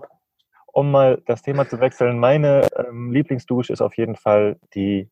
um 0.74 0.92
mal 0.92 1.22
das 1.26 1.42
Thema 1.42 1.68
zu 1.68 1.80
wechseln, 1.80 2.20
meine 2.20 2.68
ähm, 2.78 3.12
Lieblingsdusche 3.12 3.74
ist 3.74 3.82
auf 3.82 3.98
jeden 3.98 4.16
Fall 4.16 4.58
die 4.74 5.10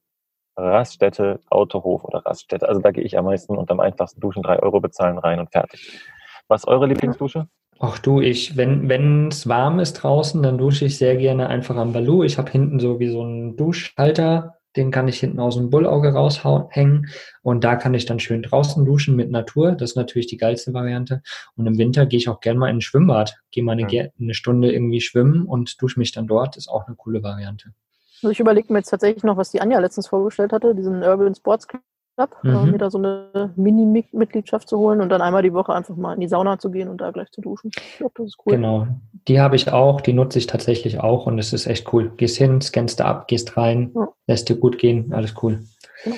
Raststätte, 0.55 1.39
Autohof 1.49 2.03
oder 2.03 2.25
Raststätte. 2.25 2.67
Also 2.67 2.81
da 2.81 2.91
gehe 2.91 3.03
ich 3.03 3.17
am 3.17 3.25
meisten 3.25 3.57
und 3.57 3.71
am 3.71 3.79
einfachsten 3.79 4.19
duschen, 4.19 4.43
drei 4.43 4.59
Euro 4.59 4.79
bezahlen 4.79 5.17
rein 5.17 5.39
und 5.39 5.51
fertig. 5.51 6.01
Was 6.47 6.61
ist 6.61 6.67
eure 6.67 6.87
Lieblingsdusche? 6.87 7.47
Ach 7.79 7.97
du, 7.97 8.19
ich, 8.19 8.57
wenn 8.57 9.29
es 9.29 9.47
warm 9.47 9.79
ist 9.79 9.93
draußen, 9.93 10.43
dann 10.43 10.57
dusche 10.57 10.85
ich 10.85 10.97
sehr 10.97 11.15
gerne 11.15 11.47
einfach 11.47 11.77
am 11.77 11.93
Balu. 11.93 12.23
Ich 12.23 12.37
habe 12.37 12.51
hinten 12.51 12.79
so 12.79 12.99
wie 12.99 13.07
so 13.07 13.21
einen 13.21 13.55
Duschhalter, 13.55 14.59
den 14.75 14.91
kann 14.91 15.08
ich 15.08 15.19
hinten 15.19 15.39
aus 15.39 15.55
dem 15.55 15.69
Bullauge 15.69 16.13
raushängen 16.13 17.10
und 17.41 17.63
da 17.63 17.75
kann 17.75 17.93
ich 17.93 18.05
dann 18.05 18.19
schön 18.19 18.43
draußen 18.43 18.86
duschen 18.86 19.15
mit 19.15 19.32
Natur. 19.32 19.71
Das 19.71 19.91
ist 19.91 19.95
natürlich 19.95 20.27
die 20.27 20.38
geilste 20.38 20.73
Variante. 20.73 21.21
Und 21.55 21.65
im 21.67 21.77
Winter 21.77 22.05
gehe 22.05 22.17
ich 22.17 22.29
auch 22.29 22.39
gerne 22.39 22.60
mal 22.60 22.69
in 22.69 22.77
ein 22.77 22.82
Schwimmbad, 22.82 23.38
gehe 23.51 23.63
mal 23.63 23.73
eine, 23.73 23.84
mhm. 23.84 24.10
eine 24.19 24.34
Stunde 24.34 24.71
irgendwie 24.71 25.01
schwimmen 25.01 25.45
und 25.45 25.82
dusche 25.82 25.99
mich 25.99 26.12
dann 26.12 26.27
dort. 26.27 26.55
Das 26.55 26.65
ist 26.65 26.69
auch 26.69 26.88
eine 26.88 26.95
coole 26.95 27.23
Variante. 27.23 27.73
Also 28.21 28.32
ich 28.32 28.39
überlege 28.39 28.71
mir 28.71 28.79
jetzt 28.79 28.89
tatsächlich 28.89 29.23
noch, 29.23 29.38
was 29.38 29.51
die 29.51 29.62
Anja 29.62 29.79
letztens 29.79 30.08
vorgestellt 30.08 30.51
hatte, 30.51 30.75
diesen 30.75 31.03
Urban 31.03 31.34
Sports 31.36 31.67
Club 31.67 31.82
Club, 32.19 32.36
äh, 32.43 32.47
mhm. 32.47 32.71
mir 32.71 32.77
da 32.77 32.89
so 32.89 32.97
eine 32.97 33.53
Mini-Mitgliedschaft 33.55 34.67
zu 34.67 34.77
holen 34.77 34.99
und 34.99 35.10
dann 35.10 35.21
einmal 35.21 35.41
die 35.41 35.53
Woche 35.53 35.73
einfach 35.73 35.95
mal 35.95 36.13
in 36.13 36.19
die 36.19 36.27
Sauna 36.27 36.60
zu 36.60 36.69
gehen 36.69 36.89
und 36.89 36.99
da 36.99 37.12
gleich 37.12 37.32
zu 37.32 37.39
duschen. 37.39 37.71
Ich 37.73 37.97
glaube, 37.97 38.13
das 38.17 38.27
ist 38.27 38.38
cool. 38.45 38.53
Genau, 38.55 38.88
die 39.27 39.39
habe 39.39 39.55
ich 39.55 39.71
auch, 39.71 40.01
die 40.01 40.12
nutze 40.12 40.39
ich 40.39 40.47
tatsächlich 40.47 40.99
auch 40.99 41.27
und 41.27 41.39
es 41.39 41.53
ist 41.53 41.65
echt 41.65 41.93
cool. 41.93 42.12
Gehst 42.17 42.38
hin, 42.38 42.62
scannst 42.62 42.99
da 42.99 43.05
ab, 43.05 43.27
gehst 43.27 43.55
rein, 43.55 43.91
ja. 43.95 44.10
lässt 44.27 44.49
dir 44.49 44.58
gut 44.58 44.77
gehen, 44.77 45.13
alles 45.13 45.34
cool. 45.41 45.63
Genau. 46.03 46.17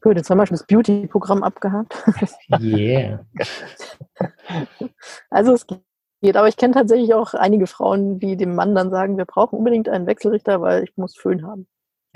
Gut, 0.00 0.16
jetzt 0.16 0.30
haben 0.30 0.38
wir 0.38 0.46
schon 0.46 0.56
das 0.56 0.66
Beauty-Programm 0.66 1.42
abgehakt. 1.42 1.96
Yeah. 2.60 3.26
also 5.30 5.52
es 5.54 5.66
geht, 5.66 6.36
aber 6.36 6.46
ich 6.46 6.56
kenne 6.56 6.74
tatsächlich 6.74 7.14
auch 7.14 7.34
einige 7.34 7.66
Frauen, 7.66 8.20
die 8.20 8.36
dem 8.36 8.54
Mann 8.54 8.76
dann 8.76 8.90
sagen, 8.90 9.16
wir 9.16 9.24
brauchen 9.24 9.58
unbedingt 9.58 9.88
einen 9.88 10.06
Wechselrichter, 10.06 10.60
weil 10.60 10.84
ich 10.84 10.96
muss 10.96 11.16
Föhn 11.16 11.44
haben. 11.44 11.66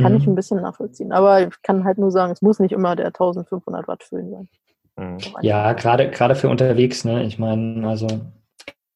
Kann 0.03 0.12
mhm. 0.12 0.19
ich 0.19 0.27
ein 0.27 0.35
bisschen 0.35 0.61
nachvollziehen. 0.61 1.12
Aber 1.12 1.47
ich 1.47 1.62
kann 1.62 1.85
halt 1.85 1.99
nur 1.99 2.11
sagen, 2.11 2.33
es 2.33 2.43
muss 2.43 2.59
nicht 2.59 2.73
immer 2.73 2.97
der 2.97 3.07
1500 3.07 3.88
Watt 3.88 4.03
Föhn 4.03 4.31
sein. 4.31 4.49
Mhm. 4.97 5.19
Ja, 5.41 5.73
gerade 5.73 6.11
gerade 6.11 6.35
für 6.35 6.49
unterwegs, 6.49 7.05
ne? 7.05 7.23
Ich 7.25 7.38
meine, 7.38 7.87
also 7.88 8.07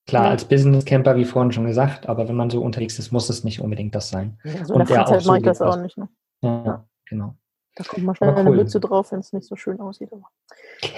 klar, 0.06 0.24
ja. 0.24 0.30
als 0.30 0.44
Business 0.44 0.84
Camper, 0.84 1.16
wie 1.16 1.24
vorhin 1.24 1.52
schon 1.52 1.66
gesagt, 1.66 2.08
aber 2.08 2.28
wenn 2.28 2.36
man 2.36 2.50
so 2.50 2.62
unterwegs 2.62 2.98
ist, 2.98 3.12
muss 3.12 3.28
es 3.28 3.44
nicht 3.44 3.60
unbedingt 3.60 3.94
das 3.94 4.10
sein. 4.10 4.38
Ja, 4.44 4.64
so 4.64 4.74
in 4.74 4.80
der 4.80 4.86
Freizeit 4.86 5.22
so 5.22 5.30
mache 5.30 5.38
ich 5.38 5.44
das 5.44 5.62
auch 5.62 5.76
nicht. 5.76 5.96
Ne? 5.96 6.08
Ja, 6.42 6.64
ja, 6.64 6.84
genau. 7.08 7.34
Da 7.76 7.84
kommt 7.84 8.04
man 8.04 8.14
schnell 8.14 8.30
cool. 8.30 8.38
eine 8.38 8.50
Mütze 8.50 8.80
drauf, 8.80 9.12
wenn 9.12 9.20
es 9.20 9.32
nicht 9.32 9.46
so 9.46 9.56
schön 9.56 9.80
aussieht. 9.80 10.10
Aber. 10.12 10.28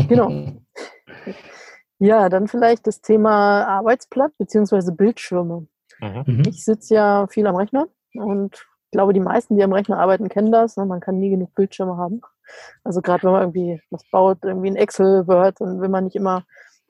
Genau. 0.09 0.31
ja, 1.99 2.29
dann 2.29 2.47
vielleicht 2.47 2.87
das 2.87 3.01
Thema 3.01 3.65
Arbeitsplatz 3.65 4.33
bzw. 4.39 4.93
Bildschirme. 4.93 5.67
Mhm. 6.01 6.43
Ich 6.49 6.65
sitze 6.65 6.95
ja 6.95 7.27
viel 7.29 7.47
am 7.47 7.57
Rechner 7.57 7.89
und 8.15 8.65
ich 8.89 8.93
glaube, 8.93 9.13
die 9.13 9.21
meisten, 9.21 9.55
die 9.55 9.63
am 9.63 9.75
Rechner 9.75 9.99
arbeiten, 9.99 10.31
kennen 10.31 10.51
das. 10.51 10.79
Ne? 10.79 10.87
Man 10.87 11.01
kann 11.01 11.19
nie 11.19 11.29
genug 11.29 11.55
Bildschirme 11.55 11.99
haben. 11.99 12.23
Also 12.85 13.03
gerade 13.03 13.23
wenn 13.25 13.33
man 13.33 13.43
irgendwie 13.43 13.83
was 13.91 14.03
baut, 14.11 14.39
irgendwie 14.43 14.71
ein 14.71 14.77
Excel, 14.77 15.29
Word, 15.29 15.61
dann 15.61 15.83
will 15.83 15.91
man 15.91 16.05
nicht 16.05 16.17
immer 16.17 16.45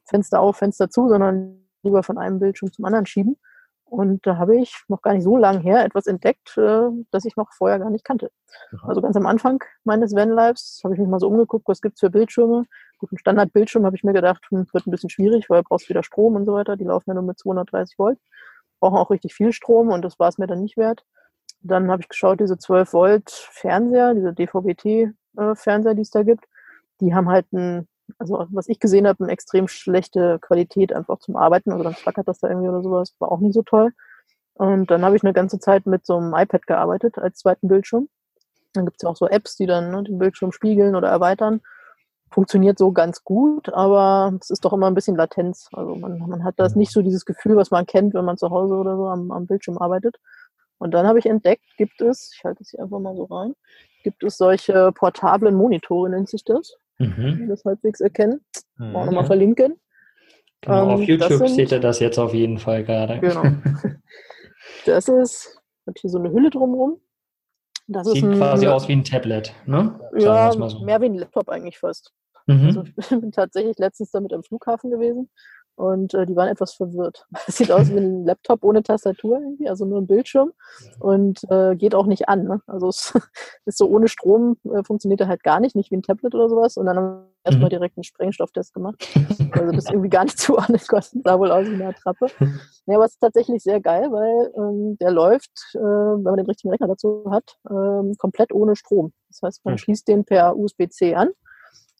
Fenster 0.04 0.38
auf, 0.40 0.58
Fenster 0.58 0.88
zu, 0.88 1.08
sondern 1.08 1.66
lieber 1.82 2.04
von 2.04 2.16
einem 2.16 2.38
Bildschirm 2.38 2.72
zum 2.72 2.84
anderen 2.84 3.04
schieben. 3.04 3.36
Und 3.84 4.24
da 4.28 4.36
habe 4.36 4.56
ich 4.56 4.76
noch 4.86 5.02
gar 5.02 5.14
nicht 5.14 5.24
so 5.24 5.36
lange 5.36 5.58
her 5.58 5.84
etwas 5.84 6.06
entdeckt, 6.06 6.56
äh, 6.56 6.88
das 7.10 7.24
ich 7.24 7.34
noch 7.34 7.52
vorher 7.52 7.80
gar 7.80 7.90
nicht 7.90 8.04
kannte. 8.04 8.30
Also 8.82 9.00
ganz 9.00 9.16
am 9.16 9.26
Anfang 9.26 9.64
meines 9.82 10.14
Van-Lives 10.14 10.82
habe 10.84 10.94
ich 10.94 11.00
mich 11.00 11.08
mal 11.08 11.18
so 11.18 11.26
umgeguckt, 11.26 11.66
was 11.66 11.80
gibt 11.80 11.96
es 11.96 12.00
für 12.00 12.10
Bildschirme. 12.10 12.64
Gut, 12.98 13.10
ein 13.10 13.18
Standardbildschirm 13.18 13.84
habe 13.84 13.96
ich 13.96 14.04
mir 14.04 14.12
gedacht, 14.12 14.44
hm, 14.50 14.68
wird 14.72 14.86
ein 14.86 14.92
bisschen 14.92 15.10
schwierig, 15.10 15.50
weil 15.50 15.62
du 15.62 15.68
brauchst 15.68 15.88
wieder 15.88 16.04
Strom 16.04 16.36
und 16.36 16.46
so 16.46 16.52
weiter. 16.52 16.76
Die 16.76 16.84
laufen 16.84 17.10
ja 17.10 17.14
nur 17.14 17.24
mit 17.24 17.40
230 17.40 17.98
Volt. 17.98 18.18
Brauchen 18.78 18.98
auch 18.98 19.10
richtig 19.10 19.34
viel 19.34 19.52
Strom 19.52 19.88
und 19.88 20.04
das 20.04 20.20
war 20.20 20.28
es 20.28 20.38
mir 20.38 20.46
dann 20.46 20.60
nicht 20.60 20.76
wert. 20.76 21.04
Dann 21.60 21.90
habe 21.90 22.02
ich 22.02 22.08
geschaut, 22.08 22.40
diese 22.40 22.58
12 22.58 22.92
Volt 22.92 23.30
Fernseher, 23.30 24.14
diese 24.14 24.32
DVB-T-Fernseher, 24.32 25.94
die 25.94 26.02
es 26.02 26.10
da 26.10 26.22
gibt, 26.22 26.44
die 27.00 27.14
haben 27.14 27.28
halt 27.28 27.52
ein, 27.52 27.88
also 28.18 28.46
was 28.50 28.68
ich 28.68 28.80
gesehen 28.80 29.06
habe, 29.06 29.24
eine 29.24 29.32
extrem 29.32 29.68
schlechte 29.68 30.38
Qualität 30.40 30.92
einfach 30.92 31.18
zum 31.18 31.36
Arbeiten. 31.36 31.72
Also 31.72 31.84
dann 31.84 31.94
flackert 31.94 32.28
das 32.28 32.40
da 32.40 32.48
irgendwie 32.48 32.68
oder 32.68 32.82
sowas, 32.82 33.14
war 33.18 33.32
auch 33.32 33.40
nicht 33.40 33.54
so 33.54 33.62
toll. 33.62 33.92
Und 34.54 34.90
dann 34.90 35.04
habe 35.04 35.16
ich 35.16 35.22
eine 35.22 35.32
ganze 35.32 35.60
Zeit 35.60 35.86
mit 35.86 36.04
so 36.04 36.16
einem 36.16 36.34
iPad 36.34 36.66
gearbeitet 36.66 37.18
als 37.18 37.38
zweiten 37.38 37.68
Bildschirm. 37.68 38.08
Dann 38.72 38.84
gibt 38.84 38.96
es 38.98 39.02
ja 39.02 39.08
auch 39.08 39.16
so 39.16 39.28
Apps, 39.28 39.56
die 39.56 39.66
dann 39.66 39.90
ne, 39.90 40.02
den 40.02 40.18
Bildschirm 40.18 40.52
spiegeln 40.52 40.96
oder 40.96 41.08
erweitern. 41.08 41.60
Funktioniert 42.30 42.76
so 42.76 42.92
ganz 42.92 43.24
gut, 43.24 43.72
aber 43.72 44.36
es 44.40 44.50
ist 44.50 44.64
doch 44.64 44.72
immer 44.72 44.88
ein 44.88 44.94
bisschen 44.94 45.16
Latenz. 45.16 45.68
Also 45.72 45.94
man, 45.94 46.18
man 46.18 46.44
hat 46.44 46.54
das 46.58 46.74
nicht 46.74 46.92
so 46.92 47.02
dieses 47.02 47.24
Gefühl, 47.24 47.56
was 47.56 47.70
man 47.70 47.86
kennt, 47.86 48.14
wenn 48.14 48.24
man 48.24 48.36
zu 48.36 48.50
Hause 48.50 48.74
oder 48.74 48.96
so 48.96 49.06
am, 49.06 49.30
am 49.30 49.46
Bildschirm 49.46 49.78
arbeitet. 49.78 50.18
Und 50.78 50.92
dann 50.94 51.06
habe 51.06 51.18
ich 51.18 51.26
entdeckt, 51.26 51.64
gibt 51.76 52.00
es, 52.00 52.32
ich 52.36 52.44
halte 52.44 52.62
es 52.62 52.70
hier 52.70 52.80
einfach 52.80 53.00
mal 53.00 53.16
so 53.16 53.24
rein, 53.24 53.54
gibt 54.04 54.22
es 54.22 54.36
solche 54.36 54.92
portablen 54.92 55.54
Monitore, 55.54 56.10
nennt 56.10 56.28
sich 56.28 56.44
das. 56.44 56.76
Mhm. 56.98 57.38
Die 57.38 57.46
das 57.46 57.64
halbwegs 57.64 58.00
erkennen. 58.00 58.40
Mhm. 58.76 58.96
Auch 58.96 59.04
nochmal 59.04 59.26
verlinken. 59.26 59.78
Genau, 60.60 60.84
ähm, 60.84 60.88
auf 60.90 61.00
YouTube 61.02 61.32
sind, 61.32 61.48
seht 61.50 61.72
ihr 61.72 61.80
das 61.80 62.00
jetzt 62.00 62.18
auf 62.18 62.34
jeden 62.34 62.58
Fall 62.58 62.84
gerade. 62.84 63.20
Genau. 63.20 63.42
Das 64.84 65.08
ist, 65.08 65.60
hat 65.86 65.98
hier 65.98 66.10
so 66.10 66.18
eine 66.18 66.30
Hülle 66.30 66.50
drumherum. 66.50 67.00
Das 67.88 68.06
Sieht 68.06 68.24
ein, 68.24 68.36
quasi 68.36 68.66
aus 68.68 68.86
wie 68.86 68.92
ein 68.92 69.04
Tablet, 69.04 69.52
ne? 69.66 69.98
ja, 70.16 70.52
so. 70.52 70.84
mehr 70.84 71.00
wie 71.00 71.06
ein 71.06 71.14
Laptop 71.14 71.48
eigentlich 71.48 71.78
fast. 71.78 72.12
Mhm. 72.46 72.66
Also 72.66 72.84
ich 72.96 73.08
bin 73.08 73.32
tatsächlich 73.32 73.78
letztens 73.78 74.10
damit 74.10 74.32
am 74.32 74.42
Flughafen 74.42 74.90
gewesen 74.90 75.30
und 75.78 76.12
äh, 76.14 76.26
die 76.26 76.34
waren 76.34 76.48
etwas 76.48 76.74
verwirrt. 76.74 77.24
Es 77.46 77.56
sieht 77.56 77.70
aus 77.70 77.88
wie 77.90 77.98
ein 77.98 78.26
Laptop 78.26 78.64
ohne 78.64 78.82
Tastatur 78.82 79.38
irgendwie, 79.38 79.68
also 79.68 79.84
nur 79.84 80.00
ein 80.00 80.06
Bildschirm 80.08 80.52
und 80.98 81.40
äh, 81.50 81.76
geht 81.76 81.94
auch 81.94 82.06
nicht 82.06 82.28
an. 82.28 82.44
Ne? 82.44 82.60
Also 82.66 82.88
es 82.88 83.14
ist 83.64 83.78
so 83.78 83.88
ohne 83.88 84.08
Strom, 84.08 84.56
äh, 84.64 84.82
funktioniert 84.82 85.20
er 85.20 85.28
halt 85.28 85.44
gar 85.44 85.60
nicht, 85.60 85.76
nicht 85.76 85.92
wie 85.92 85.96
ein 85.96 86.02
Tablet 86.02 86.34
oder 86.34 86.48
sowas. 86.48 86.76
Und 86.76 86.86
dann 86.86 86.96
haben 86.96 87.04
wir 87.04 87.26
erstmal 87.44 87.68
mhm. 87.68 87.70
direkt 87.70 87.96
einen 87.96 88.04
Sprengstofftest 88.04 88.74
gemacht. 88.74 89.08
Also 89.52 89.72
das 89.72 89.86
irgendwie 89.86 90.08
gar 90.08 90.24
nicht 90.24 90.38
zuordnen 90.40 90.80
konnten, 90.88 91.22
sah 91.24 91.38
wohl 91.38 91.52
aus 91.52 91.66
wie 91.66 91.74
eine 91.74 91.88
Attrappe. 91.88 92.26
Ja, 92.86 92.96
aber 92.96 93.04
es 93.04 93.12
ist 93.12 93.20
tatsächlich 93.20 93.62
sehr 93.62 93.80
geil, 93.80 94.10
weil 94.10 94.52
ähm, 94.56 94.98
der 94.98 95.12
läuft, 95.12 95.52
äh, 95.74 95.78
wenn 95.78 96.22
man 96.22 96.36
den 96.36 96.46
richtigen 96.46 96.70
Rechner 96.70 96.88
dazu 96.88 97.24
hat, 97.30 97.56
ähm, 97.70 98.14
komplett 98.18 98.52
ohne 98.52 98.74
Strom. 98.74 99.12
Das 99.28 99.42
heißt, 99.42 99.64
man 99.64 99.74
mhm. 99.74 99.78
schließt 99.78 100.08
den 100.08 100.24
per 100.24 100.56
USB-C 100.56 101.14
an 101.14 101.30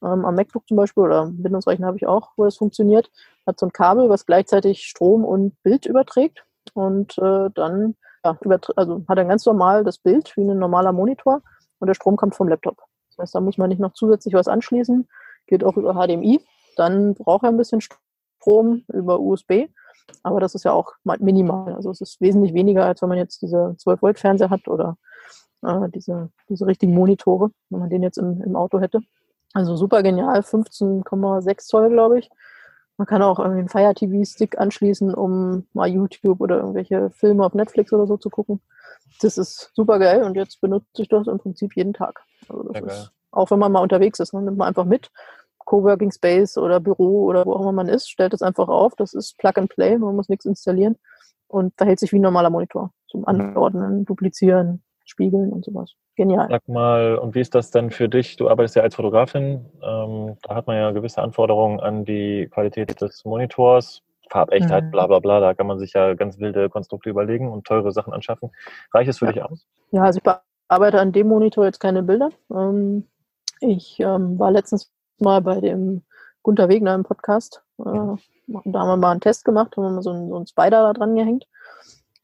ähm, 0.02 0.24
am 0.24 0.34
MacBook 0.34 0.66
zum 0.66 0.76
Beispiel 0.76 1.02
oder 1.02 1.28
Windows-Rechner 1.28 1.87
habe 1.87 1.96
ich 1.96 2.06
auch, 2.06 2.30
wo 2.37 2.44
das 2.44 2.56
funktioniert, 2.56 3.11
hat 3.46 3.58
so 3.58 3.66
ein 3.66 3.72
Kabel, 3.72 4.08
was 4.08 4.26
gleichzeitig 4.26 4.84
Strom 4.84 5.24
und 5.24 5.61
Bild 5.62 5.87
überträgt 5.87 6.44
und 6.74 7.18
äh, 7.18 7.50
dann 7.54 7.94
ja, 8.24 8.37
also 8.76 9.04
hat 9.08 9.18
er 9.18 9.24
ganz 9.24 9.46
normal 9.46 9.84
das 9.84 9.98
Bild 9.98 10.37
wie 10.37 10.42
ein 10.42 10.58
normaler 10.58 10.92
Monitor 10.92 11.42
und 11.78 11.87
der 11.87 11.94
Strom 11.94 12.16
kommt 12.16 12.34
vom 12.34 12.48
Laptop. 12.48 12.76
Das 13.11 13.18
heißt, 13.18 13.34
da 13.34 13.40
muss 13.40 13.58
man 13.58 13.68
nicht 13.68 13.80
noch 13.80 13.92
zusätzlich 13.92 14.34
was 14.34 14.48
anschließen, 14.48 15.08
geht 15.46 15.64
auch 15.64 15.76
über 15.76 15.94
HDMI. 15.94 16.40
Dann 16.76 17.14
braucht 17.14 17.44
er 17.44 17.50
ein 17.50 17.56
bisschen 17.56 17.80
Strom 17.80 18.84
über 18.88 19.20
USB, 19.20 19.68
aber 20.22 20.40
das 20.40 20.54
ist 20.54 20.64
ja 20.64 20.72
auch 20.72 20.92
minimal. 21.18 21.74
Also 21.74 21.90
es 21.90 22.00
ist 22.00 22.20
wesentlich 22.20 22.54
weniger, 22.54 22.84
als 22.84 23.02
wenn 23.02 23.08
man 23.08 23.18
jetzt 23.18 23.42
diese 23.42 23.74
12 23.78 24.02
Volt 24.02 24.18
Fernseher 24.18 24.50
hat 24.50 24.68
oder 24.68 24.96
äh, 25.62 25.88
diese, 25.90 26.30
diese 26.48 26.66
richtigen 26.66 26.94
Monitore, 26.94 27.50
wenn 27.70 27.80
man 27.80 27.90
den 27.90 28.02
jetzt 28.02 28.18
im, 28.18 28.42
im 28.42 28.56
Auto 28.56 28.80
hätte. 28.80 29.00
Also 29.54 29.76
super 29.76 30.02
genial, 30.02 30.40
15,6 30.40 31.58
Zoll, 31.66 31.90
glaube 31.90 32.18
ich. 32.18 32.30
Man 32.96 33.06
kann 33.06 33.22
auch 33.22 33.38
irgendwie 33.38 33.61
einen 33.61 33.68
Fire 33.68 33.94
TV-Stick 33.94 34.58
anschließen, 34.58 35.14
um 35.14 35.66
mal 35.72 35.88
YouTube 35.88 36.40
oder 36.40 36.56
irgendwelche 36.56 37.11
Filme 37.11 37.46
auf 37.46 37.54
Netflix 37.54 37.92
oder 37.92 38.06
so 38.06 38.16
zu 38.16 38.28
gucken. 38.28 38.61
Das 39.20 39.38
ist 39.38 39.70
super 39.74 39.98
geil 39.98 40.24
und 40.24 40.37
jetzt 40.37 40.61
benutze 40.61 41.02
ich 41.02 41.08
das 41.08 41.28
im 41.28 41.38
Prinzip 41.38 41.76
jeden 41.76 41.92
Tag. 41.92 42.20
Also 42.48 42.64
das 42.64 42.82
ist, 42.82 43.12
auch 43.30 43.50
wenn 43.50 43.61
man 43.61 43.72
mal 43.72 43.82
unterwegs 43.82 44.18
ist, 44.18 44.34
ne, 44.34 44.42
nimmt 44.42 44.58
man 44.58 44.68
einfach 44.68 44.84
mit. 44.84 45.11
Coworking 45.64 46.11
Space 46.11 46.56
oder 46.56 46.80
Büro 46.80 47.24
oder 47.24 47.44
wo 47.44 47.52
auch 47.52 47.61
immer 47.61 47.72
man 47.72 47.88
ist, 47.88 48.08
stellt 48.08 48.32
es 48.32 48.42
einfach 48.42 48.68
auf. 48.68 48.96
Das 48.96 49.12
ist 49.14 49.37
Plug 49.38 49.52
and 49.56 49.68
Play, 49.70 49.98
man 49.98 50.16
muss 50.16 50.28
nichts 50.28 50.46
installieren 50.46 50.96
und 51.46 51.74
verhält 51.76 52.00
sich 52.00 52.12
wie 52.12 52.18
ein 52.18 52.22
normaler 52.22 52.50
Monitor 52.50 52.92
zum 53.06 53.26
Anordnen, 53.26 54.04
Duplizieren, 54.06 54.82
spiegeln 55.04 55.52
und 55.52 55.64
sowas. 55.64 55.92
Genial. 56.18 56.48
Sag 56.50 56.66
mal, 56.66 57.16
und 57.16 57.37
wie 57.37 57.40
ist 57.40 57.54
das 57.54 57.70
denn 57.70 57.92
für 57.92 58.09
dich? 58.09 58.35
Du 58.35 58.50
arbeitest 58.50 58.74
ja 58.74 58.83
als 58.83 58.96
Fotografin. 58.96 59.64
Ähm, 59.81 60.37
da 60.42 60.57
hat 60.57 60.66
man 60.66 60.76
ja 60.76 60.90
gewisse 60.90 61.22
Anforderungen 61.22 61.78
an 61.78 62.04
die 62.04 62.48
Qualität 62.50 63.00
des 63.00 63.24
Monitors, 63.24 64.02
Farbechtheit, 64.28 64.87
mhm. 64.87 64.90
bla 64.90 65.07
bla 65.07 65.20
bla. 65.20 65.38
Da 65.38 65.54
kann 65.54 65.68
man 65.68 65.78
sich 65.78 65.92
ja 65.92 66.14
ganz 66.14 66.40
wilde 66.40 66.70
Konstrukte 66.70 67.09
überlegen 67.09 67.48
und 67.48 67.68
teure 67.68 67.92
Sachen 67.92 68.12
anschaffen. 68.12 68.50
Reicht 68.92 69.09
es 69.09 69.18
für 69.20 69.26
ja. 69.26 69.33
dich 69.33 69.42
aus? 69.44 69.64
Ja, 69.92 70.02
also 70.02 70.18
ich 70.18 70.24
bearbeite 70.24 70.98
an 70.98 71.12
dem 71.12 71.28
Monitor 71.28 71.66
jetzt 71.66 71.78
keine 71.78 72.02
Bilder. 72.02 72.31
Ähm, 72.50 73.07
ich 73.61 74.00
ähm, 74.00 74.40
war 74.40 74.50
letztens 74.50 74.90
mal 75.20 75.40
bei 75.40 75.61
dem 75.61 76.02
Gunter 76.42 76.68
Wegner 76.68 76.96
im 76.96 77.04
Podcast. 77.04 77.62
Äh, 77.78 77.85
da 77.85 78.81
haben 78.81 78.88
wir 78.88 78.96
mal 78.96 79.12
einen 79.12 79.20
Test 79.20 79.44
gemacht, 79.44 79.76
haben 79.76 79.85
wir 79.85 79.90
mal 79.90 80.02
so 80.02 80.11
einen, 80.11 80.31
so 80.31 80.35
einen 80.35 80.48
Spider 80.48 80.83
da 80.83 80.92
dran 80.94 81.14
gehängt. 81.14 81.46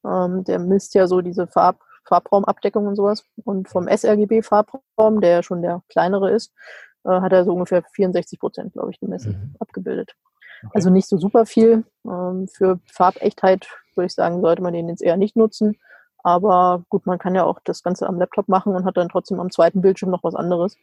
Ähm, 0.04 0.42
der 0.42 0.58
misst 0.58 0.96
ja 0.96 1.06
so 1.06 1.20
diese 1.20 1.46
Farb, 1.46 1.78
Farbraumabdeckung 2.06 2.86
und 2.86 2.96
sowas. 2.96 3.24
Und 3.44 3.68
vom 3.68 3.88
sRGB-Farbraum, 3.88 5.20
der 5.20 5.42
schon 5.42 5.62
der 5.62 5.82
kleinere 5.88 6.30
ist, 6.30 6.52
äh, 7.04 7.20
hat 7.20 7.32
er 7.32 7.44
so 7.44 7.52
ungefähr 7.52 7.82
64 7.82 8.38
Prozent, 8.38 8.72
glaube 8.72 8.90
ich, 8.90 9.00
gemessen, 9.00 9.32
mhm. 9.32 9.56
abgebildet. 9.58 10.14
Okay. 10.62 10.72
Also 10.74 10.90
nicht 10.90 11.08
so 11.08 11.18
super 11.18 11.46
viel. 11.46 11.84
Ähm, 12.06 12.48
für 12.48 12.78
Farbechtheit 12.86 13.68
würde 13.94 14.06
ich 14.06 14.14
sagen, 14.14 14.40
sollte 14.40 14.62
man 14.62 14.72
den 14.72 14.88
jetzt 14.88 15.02
eher 15.02 15.16
nicht 15.16 15.36
nutzen. 15.36 15.78
Aber 16.22 16.84
gut, 16.88 17.06
man 17.06 17.18
kann 17.18 17.34
ja 17.34 17.44
auch 17.44 17.60
das 17.64 17.82
Ganze 17.82 18.08
am 18.08 18.18
Laptop 18.18 18.48
machen 18.48 18.74
und 18.74 18.84
hat 18.86 18.96
dann 18.96 19.10
trotzdem 19.10 19.40
am 19.40 19.50
zweiten 19.50 19.82
Bildschirm 19.82 20.10
noch 20.10 20.24
was 20.24 20.34
anderes. 20.34 20.76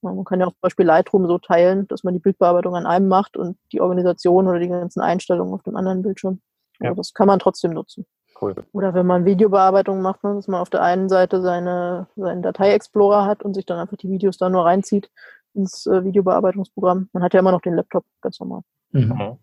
Man 0.00 0.24
kann 0.24 0.40
ja 0.40 0.46
auch 0.46 0.52
zum 0.52 0.60
Beispiel 0.62 0.86
Lightroom 0.86 1.26
so 1.26 1.38
teilen, 1.38 1.86
dass 1.88 2.02
man 2.02 2.14
die 2.14 2.20
Bildbearbeitung 2.20 2.74
an 2.76 2.86
einem 2.86 3.08
macht 3.08 3.36
und 3.36 3.58
die 3.72 3.80
Organisation 3.80 4.48
oder 4.48 4.58
die 4.58 4.68
ganzen 4.68 5.00
Einstellungen 5.00 5.52
auf 5.52 5.62
dem 5.62 5.76
anderen 5.76 6.02
Bildschirm. 6.02 6.40
Ja. 6.80 6.90
Also 6.90 7.00
das 7.00 7.12
kann 7.12 7.26
man 7.26 7.38
trotzdem 7.38 7.72
nutzen. 7.72 8.06
Cool. 8.40 8.54
Oder 8.72 8.92
wenn 8.94 9.06
man 9.06 9.24
Videobearbeitung 9.24 10.02
macht, 10.02 10.22
ne, 10.22 10.34
dass 10.34 10.48
man 10.48 10.60
auf 10.60 10.70
der 10.70 10.82
einen 10.82 11.08
Seite 11.08 11.40
seine, 11.40 12.06
seinen 12.16 12.42
Datei-Explorer 12.42 13.24
hat 13.24 13.42
und 13.42 13.54
sich 13.54 13.64
dann 13.64 13.78
einfach 13.78 13.96
die 13.96 14.10
Videos 14.10 14.36
da 14.36 14.48
nur 14.48 14.64
reinzieht 14.64 15.10
ins 15.54 15.86
äh, 15.86 16.04
Videobearbeitungsprogramm. 16.04 17.08
Man 17.12 17.22
hat 17.22 17.32
ja 17.32 17.40
immer 17.40 17.52
noch 17.52 17.62
den 17.62 17.74
Laptop, 17.74 18.04
ganz 18.20 18.38
normal. 18.40 18.60
Mhm. 18.92 19.38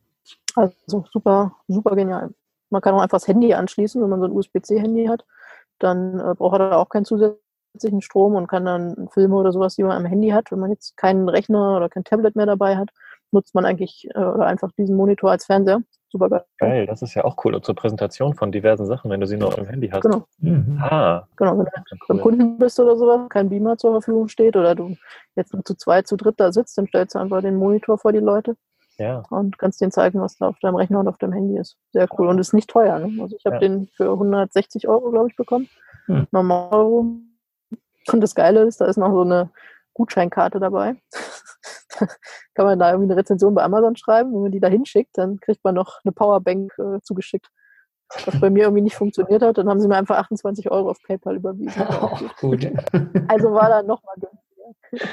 Also 0.55 1.05
super, 1.11 1.55
super 1.67 1.95
genial. 1.95 2.31
Man 2.69 2.81
kann 2.81 2.93
auch 2.93 3.01
einfach 3.01 3.17
das 3.17 3.27
Handy 3.27 3.53
anschließen, 3.53 4.01
wenn 4.01 4.09
man 4.09 4.19
so 4.19 4.27
ein 4.27 4.31
USB-C-Handy 4.31 5.05
hat. 5.05 5.25
Dann 5.79 6.19
äh, 6.19 6.35
braucht 6.35 6.59
er 6.59 6.69
da 6.69 6.77
auch 6.77 6.89
keinen 6.89 7.05
zusätzlichen 7.05 8.01
Strom 8.01 8.35
und 8.35 8.47
kann 8.47 8.65
dann 8.65 9.09
Filme 9.11 9.35
oder 9.35 9.51
sowas, 9.51 9.75
die 9.75 9.83
man 9.83 9.97
am 9.97 10.05
Handy 10.05 10.29
hat. 10.29 10.51
Wenn 10.51 10.59
man 10.59 10.71
jetzt 10.71 10.97
keinen 10.97 11.29
Rechner 11.29 11.77
oder 11.77 11.89
kein 11.89 12.03
Tablet 12.03 12.35
mehr 12.35 12.45
dabei 12.45 12.77
hat, 12.77 12.89
nutzt 13.31 13.55
man 13.55 13.65
eigentlich 13.65 14.07
äh, 14.13 14.19
oder 14.19 14.45
einfach 14.45 14.71
diesen 14.77 14.95
Monitor 14.95 15.31
als 15.31 15.45
Fernseher. 15.45 15.81
Super 16.13 16.29
geil. 16.29 16.43
Geil, 16.59 16.85
das 16.85 17.01
ist 17.01 17.15
ja 17.15 17.25
auch 17.25 17.43
cool. 17.43 17.55
Und 17.55 17.65
zur 17.65 17.73
Präsentation 17.73 18.35
von 18.35 18.51
diversen 18.51 18.85
Sachen, 18.85 19.09
wenn 19.09 19.19
du 19.19 19.25
sie 19.25 19.35
nur 19.35 19.47
auf 19.47 19.55
dem 19.55 19.65
Handy 19.65 19.89
hast. 19.89 20.03
Genau. 20.03 20.27
Mhm. 20.37 20.77
Ah. 20.79 21.27
Genau, 21.37 21.57
wenn 21.57 21.65
du 21.65 21.71
cool. 21.71 21.97
beim 22.07 22.21
Kunden 22.21 22.57
bist 22.59 22.79
oder 22.79 22.95
sowas, 22.95 23.21
kein 23.29 23.49
Beamer 23.49 23.77
zur 23.77 23.93
Verfügung 23.93 24.27
steht 24.27 24.55
oder 24.55 24.75
du 24.75 24.95
jetzt 25.35 25.55
nur 25.55 25.65
zu 25.65 25.73
zweit, 25.73 26.05
zu 26.05 26.15
dritt 26.15 26.39
da 26.39 26.51
sitzt, 26.51 26.77
dann 26.77 26.85
stellst 26.85 27.15
du 27.15 27.19
einfach 27.19 27.41
den 27.41 27.55
Monitor 27.55 27.97
vor 27.97 28.13
die 28.13 28.19
Leute. 28.19 28.55
Ja. 28.99 29.23
Und 29.31 29.57
kannst 29.57 29.81
denen 29.81 29.91
zeigen, 29.91 30.21
was 30.21 30.37
da 30.37 30.49
auf 30.49 30.59
deinem 30.59 30.75
Rechner 30.75 30.99
und 30.99 31.07
auf 31.07 31.17
deinem 31.17 31.33
Handy 31.33 31.57
ist. 31.57 31.77
Sehr 31.93 32.07
cool. 32.19 32.27
Und 32.27 32.37
ist 32.37 32.53
nicht 32.53 32.69
teuer. 32.69 32.99
Ne? 32.99 33.23
Also 33.23 33.35
ich 33.35 33.45
habe 33.45 33.55
ja. 33.55 33.61
den 33.61 33.87
für 33.97 34.11
160 34.11 34.87
Euro, 34.87 35.09
glaube 35.09 35.29
ich, 35.29 35.35
bekommen. 35.35 35.67
Hm. 36.05 36.27
Normal 36.31 36.69
Euro. 36.71 37.07
Und 38.11 38.21
das 38.21 38.35
Geile 38.35 38.61
ist, 38.65 38.81
da 38.81 38.85
ist 38.85 38.97
noch 38.97 39.11
so 39.11 39.21
eine 39.21 39.49
Gutscheinkarte 39.95 40.59
dabei. 40.59 40.95
kann 42.53 42.65
man 42.65 42.79
da 42.79 42.91
irgendwie 42.91 43.11
eine 43.11 43.19
Rezension 43.19 43.53
bei 43.53 43.63
Amazon 43.63 43.95
schreiben. 43.95 44.33
Wenn 44.33 44.41
man 44.41 44.51
die 44.51 44.59
da 44.59 44.67
hinschickt, 44.67 45.17
dann 45.17 45.39
kriegt 45.39 45.63
man 45.63 45.75
noch 45.75 45.99
eine 46.03 46.11
Powerbank 46.11 46.73
äh, 46.77 46.99
zugeschickt. 47.01 47.49
Was 48.25 48.39
bei 48.39 48.49
mir 48.49 48.63
irgendwie 48.63 48.83
nicht 48.83 48.95
funktioniert 48.95 49.41
hat, 49.41 49.57
dann 49.57 49.69
haben 49.69 49.79
sie 49.79 49.87
mir 49.87 49.97
einfach 49.97 50.17
28 50.17 50.69
Euro 50.69 50.91
auf 50.91 51.01
PayPal 51.01 51.35
überwiesen. 51.35 51.83
Oh, 52.01 52.17
gut. 52.39 52.69
Also 53.27 53.51
war 53.51 53.69
da 53.69 53.81
nochmal 53.81 54.15
günstiger. 54.19 55.07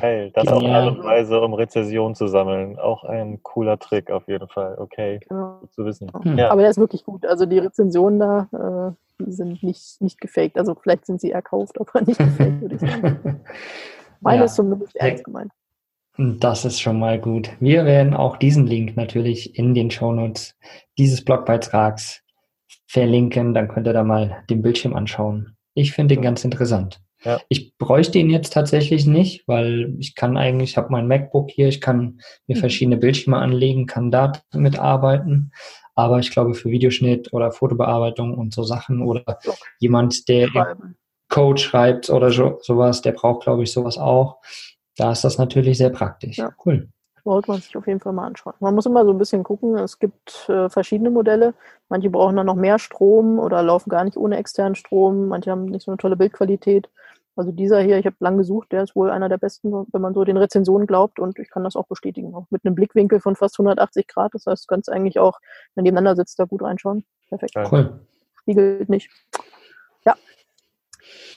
Geil, 0.00 0.30
das 0.34 0.48
auf 0.48 0.64
Art 0.64 0.96
und 0.96 1.04
Weise, 1.04 1.38
um 1.40 1.52
Rezession 1.52 2.14
zu 2.14 2.28
sammeln. 2.28 2.78
Auch 2.78 3.04
ein 3.04 3.42
cooler 3.42 3.78
Trick 3.78 4.10
auf 4.10 4.26
jeden 4.26 4.48
Fall. 4.48 4.76
Okay, 4.78 5.20
genau. 5.28 5.58
gut 5.60 5.72
zu 5.74 5.84
wissen. 5.84 6.10
Hm. 6.22 6.38
Ja. 6.38 6.50
Aber 6.50 6.62
der 6.62 6.70
ist 6.70 6.78
wirklich 6.78 7.04
gut. 7.04 7.26
Also 7.26 7.44
die 7.44 7.58
Rezensionen 7.58 8.18
da, 8.18 8.94
äh, 9.18 9.24
die 9.24 9.32
sind 9.32 9.62
nicht, 9.62 10.00
nicht 10.00 10.18
gefaked. 10.20 10.58
Also 10.58 10.74
vielleicht 10.74 11.04
sind 11.04 11.20
sie 11.20 11.30
erkauft, 11.30 11.78
aber 11.80 12.00
nicht 12.00 12.18
gefaked, 12.18 12.60
würde 12.62 12.74
ich 12.74 12.80
sagen. 12.80 13.40
Meine 14.20 14.38
ja. 14.38 14.44
ist 14.44 14.54
zumindest 14.54 14.96
ernst 14.96 15.24
gemeint. 15.24 15.52
Das 16.18 16.64
ist 16.64 16.80
schon 16.80 16.98
mal 16.98 17.20
gut. 17.20 17.50
Wir 17.60 17.84
werden 17.84 18.14
auch 18.14 18.38
diesen 18.38 18.66
Link 18.66 18.96
natürlich 18.96 19.58
in 19.58 19.74
den 19.74 19.90
Shownotes 19.90 20.56
dieses 20.96 21.22
Blogbeitrags 21.24 22.22
verlinken. 22.86 23.52
Dann 23.52 23.68
könnt 23.68 23.86
ihr 23.86 23.92
da 23.92 24.02
mal 24.02 24.42
den 24.48 24.62
Bildschirm 24.62 24.94
anschauen. 24.94 25.56
Ich 25.74 25.92
finde 25.92 26.14
ihn 26.14 26.22
ganz 26.22 26.42
interessant. 26.44 27.00
Ja. 27.22 27.40
Ich 27.48 27.76
bräuchte 27.76 28.18
ihn 28.18 28.30
jetzt 28.30 28.52
tatsächlich 28.52 29.04
nicht, 29.06 29.46
weil 29.46 29.94
ich 29.98 30.14
kann 30.14 30.36
eigentlich, 30.36 30.70
ich 30.70 30.76
habe 30.76 30.90
mein 30.90 31.08
MacBook 31.08 31.50
hier, 31.50 31.68
ich 31.68 31.80
kann 31.80 32.20
mir 32.46 32.56
mhm. 32.56 32.60
verschiedene 32.60 32.96
Bildschirme 32.96 33.38
anlegen, 33.38 33.86
kann 33.86 34.10
da 34.10 34.32
mitarbeiten. 34.54 35.52
Aber 35.94 36.18
ich 36.18 36.30
glaube, 36.30 36.54
für 36.54 36.70
Videoschnitt 36.70 37.32
oder 37.32 37.52
Fotobearbeitung 37.52 38.36
und 38.36 38.54
so 38.54 38.62
Sachen 38.62 39.02
oder 39.02 39.38
jemand, 39.80 40.28
der 40.28 40.48
Code 41.28 41.60
schreibt 41.60 42.10
oder 42.10 42.30
so, 42.30 42.58
sowas, 42.62 43.02
der 43.02 43.12
braucht, 43.12 43.42
glaube 43.42 43.64
ich, 43.64 43.72
sowas 43.72 43.98
auch. 43.98 44.38
Da 44.96 45.12
ist 45.12 45.24
das 45.24 45.38
natürlich 45.38 45.78
sehr 45.78 45.90
praktisch. 45.90 46.38
Ja. 46.38 46.50
Cool. 46.64 46.88
Sollte 47.24 47.50
man 47.50 47.60
sich 47.60 47.76
auf 47.76 47.86
jeden 47.88 48.00
Fall 48.00 48.12
mal 48.12 48.26
anschauen. 48.26 48.54
Man 48.60 48.74
muss 48.74 48.86
immer 48.86 49.04
so 49.04 49.10
ein 49.10 49.18
bisschen 49.18 49.42
gucken. 49.42 49.76
Es 49.76 49.98
gibt 49.98 50.48
äh, 50.48 50.68
verschiedene 50.68 51.10
Modelle. 51.10 51.54
Manche 51.88 52.08
brauchen 52.08 52.36
dann 52.36 52.46
noch 52.46 52.54
mehr 52.54 52.78
Strom 52.78 53.38
oder 53.40 53.62
laufen 53.62 53.90
gar 53.90 54.04
nicht 54.04 54.16
ohne 54.16 54.36
externen 54.36 54.76
Strom. 54.76 55.28
Manche 55.28 55.50
haben 55.50 55.64
nicht 55.64 55.84
so 55.84 55.90
eine 55.90 55.98
tolle 55.98 56.16
Bildqualität. 56.16 56.88
Also 57.36 57.52
dieser 57.52 57.80
hier, 57.82 57.98
ich 57.98 58.06
habe 58.06 58.16
lang 58.20 58.38
gesucht, 58.38 58.72
der 58.72 58.82
ist 58.82 58.96
wohl 58.96 59.10
einer 59.10 59.28
der 59.28 59.36
besten, 59.36 59.70
wenn 59.70 60.00
man 60.00 60.14
so 60.14 60.24
den 60.24 60.38
Rezensionen 60.38 60.86
glaubt 60.86 61.18
und 61.18 61.38
ich 61.38 61.50
kann 61.50 61.64
das 61.64 61.76
auch 61.76 61.86
bestätigen, 61.86 62.34
auch 62.34 62.46
mit 62.48 62.64
einem 62.64 62.74
Blickwinkel 62.74 63.20
von 63.20 63.36
fast 63.36 63.60
180 63.60 64.06
Grad. 64.06 64.32
Das 64.32 64.46
heißt, 64.46 64.64
du 64.64 64.66
kannst 64.68 64.90
eigentlich 64.90 65.18
auch, 65.18 65.38
wenn 65.74 65.84
nebeneinander 65.84 66.16
sitzt, 66.16 66.38
da 66.38 66.44
gut 66.44 66.62
reinschauen. 66.62 67.04
Perfekt. 67.28 67.54
Cool. 67.70 68.00
Spiegelt 68.40 68.88
nicht. 68.88 69.10
Ja. 70.06 70.14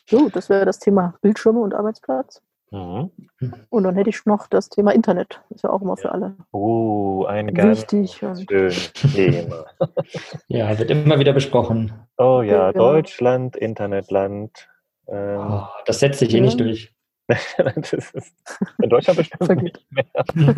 So, 0.08 0.30
das 0.30 0.48
wäre 0.48 0.66
das 0.66 0.80
Thema 0.80 1.16
Bildschirme 1.22 1.60
und 1.60 1.74
Arbeitsplatz. 1.74 2.42
Mhm. 2.72 3.12
Und 3.70 3.84
dann 3.84 3.96
hätte 3.96 4.10
ich 4.10 4.26
noch 4.26 4.48
das 4.48 4.70
Thema 4.70 4.92
Internet. 4.94 5.42
Ist 5.50 5.64
ja 5.64 5.70
auch 5.70 5.82
immer 5.82 5.98
für 5.98 6.12
alle. 6.12 6.36
Oh, 6.52 7.26
ein 7.26 7.54
ganz 7.54 7.82
wichtig 7.82 8.14
schönes 8.14 8.94
Thema. 8.94 9.66
ja, 10.48 10.78
wird 10.78 10.92
immer 10.92 11.20
wieder 11.20 11.34
besprochen. 11.34 11.94
Oh 12.18 12.42
ja, 12.44 12.68
ja. 12.68 12.72
Deutschland, 12.74 13.56
Internetland. 13.56 14.68
Ähm, 15.08 15.40
oh, 15.40 15.64
das 15.86 16.00
setzt 16.00 16.20
sich 16.20 16.34
eh 16.34 16.42
nicht 16.42 16.60
durch. 16.60 16.94
ist, 17.92 18.34
in 18.82 18.90
Deutschland 18.90 19.18
bestimmt 19.18 19.62
nicht 19.62 19.86
mehr. 19.92 20.06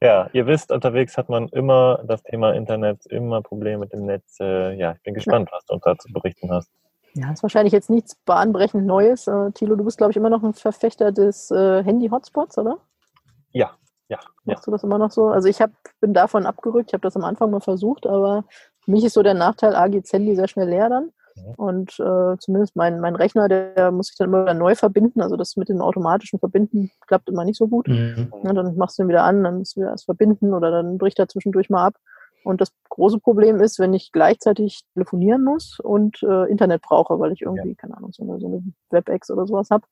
ja, 0.00 0.30
ihr 0.32 0.46
wisst, 0.46 0.70
unterwegs 0.70 1.16
hat 1.16 1.28
man 1.28 1.48
immer 1.48 2.02
das 2.06 2.22
Thema 2.22 2.52
Internet, 2.54 3.06
immer 3.06 3.42
Probleme 3.42 3.78
mit 3.78 3.92
dem 3.92 4.06
Netz. 4.06 4.38
Äh, 4.40 4.74
ja, 4.74 4.92
ich 4.92 5.02
bin 5.02 5.14
gespannt, 5.14 5.48
was 5.52 5.64
du 5.66 5.74
uns 5.74 5.82
dazu 5.82 6.12
berichten 6.12 6.50
hast. 6.52 6.70
Ja, 7.16 7.32
ist 7.32 7.42
wahrscheinlich 7.42 7.72
jetzt 7.72 7.88
nichts 7.88 8.14
bahnbrechend 8.26 8.84
Neues. 8.84 9.26
Äh, 9.26 9.50
Thilo, 9.52 9.74
du 9.76 9.84
bist, 9.84 9.96
glaube 9.96 10.10
ich, 10.10 10.16
immer 10.18 10.28
noch 10.28 10.42
ein 10.42 10.52
Verfechter 10.52 11.12
des 11.12 11.50
äh, 11.50 11.82
Handy-Hotspots, 11.82 12.58
oder? 12.58 12.76
Ja, 13.52 13.70
ja. 14.08 14.18
Machst 14.44 14.62
ja. 14.62 14.64
du 14.66 14.70
das 14.72 14.84
immer 14.84 14.98
noch 14.98 15.10
so? 15.10 15.28
Also 15.28 15.48
ich 15.48 15.60
hab, 15.62 15.70
bin 16.00 16.12
davon 16.12 16.44
abgerückt, 16.44 16.90
ich 16.90 16.92
habe 16.92 17.02
das 17.02 17.16
am 17.16 17.24
Anfang 17.24 17.50
mal 17.50 17.60
versucht, 17.60 18.06
aber 18.06 18.44
für 18.84 18.90
mich 18.90 19.04
ist 19.04 19.14
so 19.14 19.22
der 19.22 19.34
Nachteil, 19.34 19.74
A, 19.74 19.88
geht 19.88 20.12
Handy 20.12 20.36
sehr 20.36 20.46
schnell 20.46 20.68
leer 20.68 20.90
dann. 20.90 21.10
Mhm. 21.36 21.54
Und 21.56 22.00
äh, 22.00 22.36
zumindest 22.38 22.76
mein, 22.76 23.00
mein 23.00 23.16
Rechner, 23.16 23.48
der 23.48 23.90
muss 23.92 24.08
sich 24.08 24.16
dann 24.16 24.28
immer 24.28 24.42
wieder 24.42 24.54
neu 24.54 24.74
verbinden. 24.74 25.22
Also 25.22 25.36
das 25.36 25.56
mit 25.56 25.70
dem 25.70 25.80
automatischen 25.80 26.38
Verbinden 26.38 26.90
klappt 27.06 27.30
immer 27.30 27.44
nicht 27.44 27.56
so 27.56 27.66
gut. 27.66 27.88
Mhm. 27.88 28.32
Ja, 28.44 28.52
dann 28.52 28.76
machst 28.76 28.98
du 28.98 29.02
ihn 29.02 29.08
wieder 29.08 29.24
an, 29.24 29.42
dann 29.42 29.58
musst 29.58 29.76
du 29.76 29.80
wieder 29.80 29.92
das 29.92 30.04
verbinden 30.04 30.52
oder 30.52 30.70
dann 30.70 30.98
bricht 30.98 31.18
er 31.18 31.28
zwischendurch 31.28 31.70
mal 31.70 31.86
ab. 31.86 31.94
Und 32.46 32.60
das 32.60 32.70
große 32.90 33.18
Problem 33.18 33.60
ist, 33.60 33.80
wenn 33.80 33.92
ich 33.92 34.12
gleichzeitig 34.12 34.84
telefonieren 34.94 35.42
muss 35.42 35.80
und 35.80 36.22
äh, 36.22 36.48
Internet 36.48 36.80
brauche, 36.80 37.18
weil 37.18 37.32
ich 37.32 37.42
irgendwie, 37.42 37.70
ja. 37.70 37.74
keine 37.74 37.96
Ahnung, 37.96 38.12
so 38.12 38.22
eine, 38.22 38.38
so 38.38 38.46
eine 38.46 38.62
WebEx 38.90 39.32
oder 39.32 39.48
sowas 39.48 39.70
habe, 39.70 39.84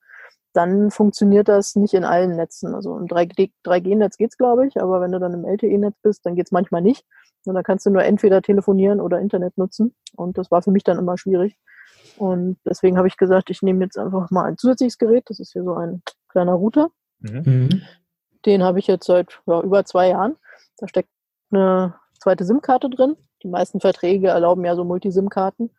dann 0.52 0.92
funktioniert 0.92 1.48
das 1.48 1.74
nicht 1.74 1.94
in 1.94 2.04
allen 2.04 2.36
Netzen. 2.36 2.72
Also 2.72 2.96
im 2.96 3.06
3G-Netz 3.06 4.18
geht 4.18 4.30
es, 4.30 4.38
glaube 4.38 4.68
ich, 4.68 4.80
aber 4.80 5.00
wenn 5.00 5.10
du 5.10 5.18
dann 5.18 5.34
im 5.34 5.44
LTE-Netz 5.44 5.96
bist, 6.00 6.24
dann 6.24 6.36
geht 6.36 6.46
es 6.46 6.52
manchmal 6.52 6.80
nicht. 6.80 7.04
Und 7.44 7.56
dann 7.56 7.64
kannst 7.64 7.86
du 7.86 7.90
nur 7.90 8.04
entweder 8.04 8.40
telefonieren 8.40 9.00
oder 9.00 9.18
Internet 9.18 9.58
nutzen. 9.58 9.92
Und 10.14 10.38
das 10.38 10.52
war 10.52 10.62
für 10.62 10.70
mich 10.70 10.84
dann 10.84 10.96
immer 10.96 11.18
schwierig. 11.18 11.58
Und 12.18 12.58
deswegen 12.64 12.98
habe 12.98 13.08
ich 13.08 13.16
gesagt, 13.16 13.50
ich 13.50 13.62
nehme 13.62 13.82
jetzt 13.82 13.98
einfach 13.98 14.30
mal 14.30 14.44
ein 14.44 14.58
zusätzliches 14.58 14.98
Gerät. 14.98 15.24
Das 15.26 15.40
ist 15.40 15.54
hier 15.54 15.64
so 15.64 15.74
ein 15.74 16.02
kleiner 16.28 16.52
Router. 16.52 16.90
Mhm. 17.18 17.42
mhm. 17.44 17.82
Den 18.46 18.62
habe 18.62 18.78
ich 18.78 18.86
jetzt 18.86 19.06
seit 19.06 19.40
ja, 19.46 19.60
über 19.60 19.84
zwei 19.84 20.10
Jahren. 20.10 20.36
Da 20.76 20.86
steckt 20.86 21.08
eine 21.50 21.94
zweite 22.24 22.44
SIM-Karte 22.44 22.90
drin. 22.90 23.16
Die 23.42 23.48
meisten 23.48 23.80
Verträge 23.80 24.28
erlauben 24.28 24.64
ja 24.64 24.74
so 24.74 24.84
Multi-SIM-Karten. 24.84 25.70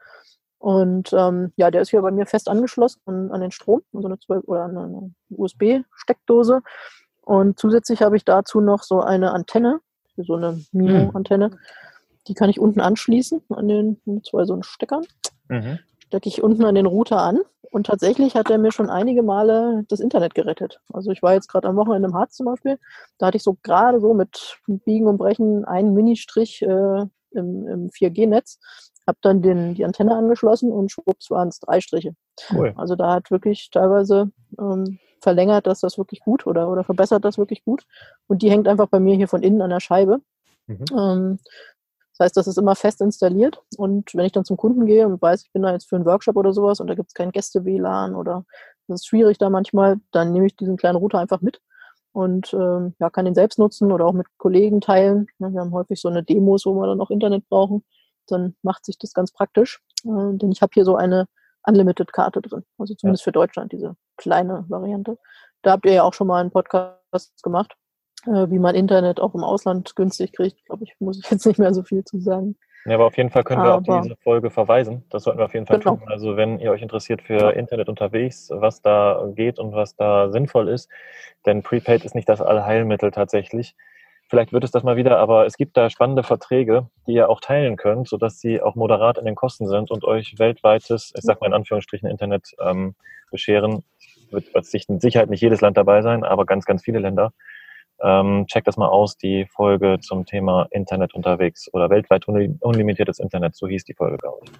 Und 0.60 1.12
ähm, 1.14 1.52
ja, 1.58 1.70
der 1.70 1.82
ist 1.82 1.90
hier 1.90 2.02
bei 2.02 2.12
mir 2.12 2.26
fest 2.26 2.48
angeschlossen 2.48 3.02
an, 3.06 3.32
an 3.32 3.42
den 3.42 3.52
Strom, 3.52 3.82
also 3.94 4.08
eine 4.08 4.20
12 4.20 4.48
oder 4.48 4.66
eine 4.66 5.12
USB-Steckdose. 5.30 6.62
Und 7.22 7.60
zusätzlich 7.60 8.02
habe 8.02 8.16
ich 8.16 8.26
dazu 8.26 8.62
noch 8.62 8.84
so 8.84 9.02
eine 9.02 9.32
Antenne, 9.32 9.80
so 10.16 10.36
eine 10.36 10.62
Mino-Antenne. 10.72 11.52
Die 12.28 12.34
kann 12.34 12.50
ich 12.50 12.60
unten 12.60 12.80
anschließen 12.80 13.42
an 13.50 13.68
den 13.68 14.02
zwei 14.24 14.46
so 14.46 14.54
einen 14.54 14.64
Steckern. 14.64 15.06
Mhm. 15.50 15.80
Stecke 16.00 16.30
ich 16.30 16.42
unten 16.42 16.64
an 16.66 16.76
den 16.76 16.86
Router 16.86 17.22
an. 17.22 17.40
Und 17.76 17.88
tatsächlich 17.88 18.36
hat 18.36 18.50
er 18.50 18.58
mir 18.58 18.72
schon 18.72 18.90
einige 18.90 19.22
Male 19.22 19.84
das 19.90 20.00
Internet 20.00 20.34
gerettet. 20.34 20.80
Also 20.94 21.12
ich 21.12 21.22
war 21.22 21.34
jetzt 21.34 21.50
gerade 21.50 21.68
am 21.68 21.76
Wochenende 21.76 22.08
im 22.08 22.16
Harz 22.16 22.38
zum 22.38 22.46
Beispiel. 22.46 22.80
Da 23.18 23.26
hatte 23.26 23.36
ich 23.36 23.44
so 23.44 23.58
gerade 23.64 24.00
so 24.00 24.14
mit 24.14 24.62
Biegen 24.66 25.08
und 25.08 25.18
Brechen 25.18 25.66
einen 25.66 25.94
Ministrich 25.94 26.62
äh, 26.62 26.68
im, 27.32 27.68
im 27.68 27.90
4G-Netz. 27.90 28.62
Habe 29.06 29.18
dann 29.20 29.42
den, 29.42 29.74
die 29.74 29.84
Antenne 29.84 30.16
angeschlossen 30.16 30.72
und 30.72 30.90
schwupps 30.90 31.30
waren 31.30 31.50
es 31.50 31.60
drei 31.60 31.82
Striche. 31.82 32.16
Cool. 32.50 32.74
Also 32.78 32.96
da 32.96 33.12
hat 33.12 33.30
wirklich 33.30 33.70
teilweise 33.72 34.32
ähm, 34.58 34.98
verlängert 35.20 35.68
das 35.68 35.82
das 35.82 35.98
wirklich 35.98 36.22
gut 36.22 36.48
oder, 36.48 36.70
oder 36.70 36.86
verbessert 36.86 37.26
das 37.26 37.38
wirklich 37.38 37.66
gut. 37.66 37.86
Und 38.28 38.42
die 38.42 38.50
hängt 38.50 38.70
einfach 38.70 38.88
bei 38.88 39.02
mir 39.02 39.18
hier 39.18 39.28
von 39.28 39.44
innen 39.44 39.62
an 39.62 39.72
der 39.72 39.82
Scheibe. 39.82 40.22
Mhm. 40.68 40.86
Ähm, 40.98 41.40
das 42.18 42.28
heißt, 42.28 42.38
das 42.38 42.48
ist 42.48 42.58
immer 42.58 42.76
fest 42.76 43.02
installiert. 43.02 43.62
Und 43.78 44.14
wenn 44.14 44.26
ich 44.26 44.32
dann 44.32 44.46
zum 44.46 44.56
Kunden 44.56 44.86
gehe 44.86 45.06
und 45.06 45.22
weiß, 45.22 45.44
ich 45.44 45.52
bin 45.52 45.64
da 45.64 45.72
jetzt 45.72 45.90
für 45.90 45.98
einen 45.98 46.06
Workshop 46.06 46.38
oder 46.38 46.54
sowas 46.54 46.80
und 46.80 46.88
da 46.88 46.96
gibt 46.96 47.10
es 47.10 47.14
kein 47.14 47.32
Gäste-WLAN 47.32 48.16
oder 48.16 48.46
das 48.88 49.02
ist 49.02 49.08
schwierig 49.08 49.38
da 49.38 49.50
manchmal, 49.50 50.00
dann 50.12 50.32
nehme 50.32 50.46
ich 50.46 50.56
diesen 50.56 50.78
kleinen 50.78 50.98
Router 50.98 51.20
einfach 51.20 51.42
mit 51.42 51.60
und 52.14 52.54
ähm, 52.54 52.96
ja, 53.00 53.10
kann 53.10 53.26
den 53.26 53.36
selbst 53.36 53.60
nutzen 53.60 53.92
oder 53.92 54.06
auch 54.06 54.14
mit 54.14 54.28
Kollegen 54.38 54.80
teilen. 54.80 55.28
Wir 55.40 55.60
haben 55.60 55.74
häufig 55.74 56.00
so 56.00 56.08
eine 56.08 56.24
Demos, 56.24 56.66
wo 56.66 56.74
wir 56.74 56.88
dann 56.88 57.02
auch 57.02 57.10
Internet 57.10 57.48
brauchen. 57.50 57.84
dann 58.28 58.56
macht 58.62 58.86
sich 58.86 58.98
das 58.98 59.14
ganz 59.14 59.34
praktisch. 59.34 59.82
Äh, 60.06 60.38
denn 60.38 60.52
ich 60.52 60.62
habe 60.62 60.72
hier 60.74 60.86
so 60.86 60.96
eine 60.96 61.28
Unlimited-Karte 61.68 62.42
drin. 62.42 62.64
Also 62.78 62.96
zumindest 62.96 63.24
ja. 63.24 63.26
für 63.26 63.32
Deutschland, 63.34 63.74
diese 63.74 63.98
kleine 64.16 64.64
Variante. 64.70 65.18
Da 65.62 65.72
habt 65.72 65.86
ihr 65.86 65.94
ja 65.94 66.04
auch 66.04 66.14
schon 66.14 66.28
mal 66.28 66.40
einen 66.40 66.52
Podcast 66.52 67.44
gemacht, 67.44 67.76
wie 68.26 68.60
man 68.60 68.76
Internet 68.76 69.20
auch 69.20 69.36
im 69.36 69.44
Ausland 69.44 69.96
günstig 69.96 70.34
kriegt. 70.34 70.66
Glaube 70.66 70.84
ich, 70.84 70.96
muss 71.00 71.20
ich 71.20 71.30
jetzt 71.32 71.46
nicht 71.46 71.60
mehr 71.60 71.74
so 71.74 71.84
viel 71.84 72.04
zu 72.04 72.20
sagen. 72.20 72.56
Ja, 72.86 72.96
aber 72.96 73.08
auf 73.08 73.18
jeden 73.18 73.32
Fall 73.32 73.44
können 73.44 73.64
wir 73.64 73.72
aber, 73.72 73.96
auf 73.96 74.04
diese 74.04 74.16
Folge 74.18 74.52
verweisen. 74.52 75.04
Das 75.10 75.24
sollten 75.24 75.40
wir 75.40 75.46
auf 75.46 75.54
jeden 75.56 75.66
Fall 75.66 75.80
genau. 75.80 75.96
tun. 75.96 76.08
Also 76.08 76.38
wenn 76.38 76.60
ihr 76.60 76.72
euch 76.72 76.84
interessiert 76.84 77.24
für 77.24 77.54
Internet 77.54 77.90
unterwegs, 77.90 78.50
was 78.54 78.82
da 78.84 79.28
geht 79.34 79.58
und 79.58 79.74
was 79.74 79.96
da 79.96 80.30
sinnvoll 80.30 80.70
ist, 80.70 80.90
denn 81.48 81.64
Prepaid 81.64 82.06
ist 82.06 82.14
nicht 82.14 82.30
das 82.30 82.42
Allheilmittel 82.42 83.10
tatsächlich. 83.10 83.76
Vielleicht 84.30 84.54
wird 84.54 84.64
es 84.64 84.72
das 84.72 84.84
mal 84.84 84.98
wieder, 84.98 85.18
aber 85.18 85.46
es 85.46 85.58
gibt 85.58 85.78
da 85.78 85.90
spannende 85.90 86.24
Verträge, 86.24 86.88
die 87.08 87.14
ihr 87.14 87.30
auch 87.30 87.42
teilen 87.42 87.76
könnt, 87.76 88.08
sodass 88.08 88.40
sie 88.40 88.62
auch 88.62 88.76
moderat 88.76 89.18
in 89.18 89.26
den 89.26 89.36
Kosten 89.36 89.68
sind 89.68 89.90
und 89.90 90.04
euch 90.04 90.38
weltweites, 90.38 91.12
ich 91.16 91.24
sag 91.24 91.42
mal 91.42 91.48
in 91.48 91.54
Anführungsstrichen, 91.54 92.10
Internet 92.10 92.52
ähm, 92.60 92.96
bescheren. 93.32 93.84
Wird 94.32 94.46
mit 94.54 95.02
Sicherheit 95.02 95.30
nicht 95.30 95.42
jedes 95.42 95.62
Land 95.62 95.78
dabei 95.78 96.02
sein, 96.02 96.24
aber 96.24 96.46
ganz, 96.46 96.66
ganz 96.66 96.84
viele 96.84 97.00
Länder. 97.00 97.32
Ähm, 98.02 98.46
check 98.48 98.66
das 98.66 98.78
mal 98.78 98.88
aus, 98.88 99.18
die 99.18 99.48
Folge 99.54 100.00
zum 100.02 100.26
Thema 100.26 100.68
Internet 100.72 101.14
unterwegs 101.14 101.70
oder 101.74 101.90
weltweit 101.90 102.28
unlimitiertes 102.28 103.20
Internet, 103.20 103.56
so 103.56 103.68
hieß 103.68 103.86
die 103.86 103.94
Folge, 103.94 104.18
glaube 104.18 104.40
ich. 104.44 104.52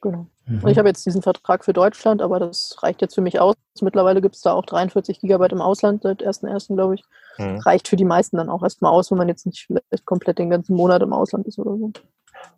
Genau. 0.00 0.26
Mhm. 0.46 0.68
Ich 0.68 0.78
habe 0.78 0.88
jetzt 0.88 1.04
diesen 1.06 1.22
Vertrag 1.22 1.64
für 1.64 1.72
Deutschland, 1.72 2.22
aber 2.22 2.38
das 2.38 2.76
reicht 2.82 3.02
jetzt 3.02 3.14
für 3.14 3.20
mich 3.20 3.40
aus. 3.40 3.54
Mittlerweile 3.80 4.20
gibt 4.20 4.36
es 4.36 4.42
da 4.42 4.52
auch 4.52 4.64
43 4.64 5.20
Gigabyte 5.20 5.52
im 5.52 5.60
Ausland 5.60 6.02
seit 6.02 6.22
1.1., 6.22 6.74
glaube 6.74 6.94
ich. 6.94 7.04
Mhm. 7.38 7.58
Reicht 7.58 7.88
für 7.88 7.96
die 7.96 8.04
meisten 8.04 8.36
dann 8.36 8.48
auch 8.48 8.62
erstmal 8.62 8.92
aus, 8.92 9.10
wenn 9.10 9.18
man 9.18 9.28
jetzt 9.28 9.46
nicht 9.46 9.66
vielleicht 9.66 10.04
komplett 10.04 10.38
den 10.38 10.50
ganzen 10.50 10.76
Monat 10.76 11.02
im 11.02 11.12
Ausland 11.12 11.46
ist 11.46 11.58
oder 11.58 11.76
so. 11.76 11.92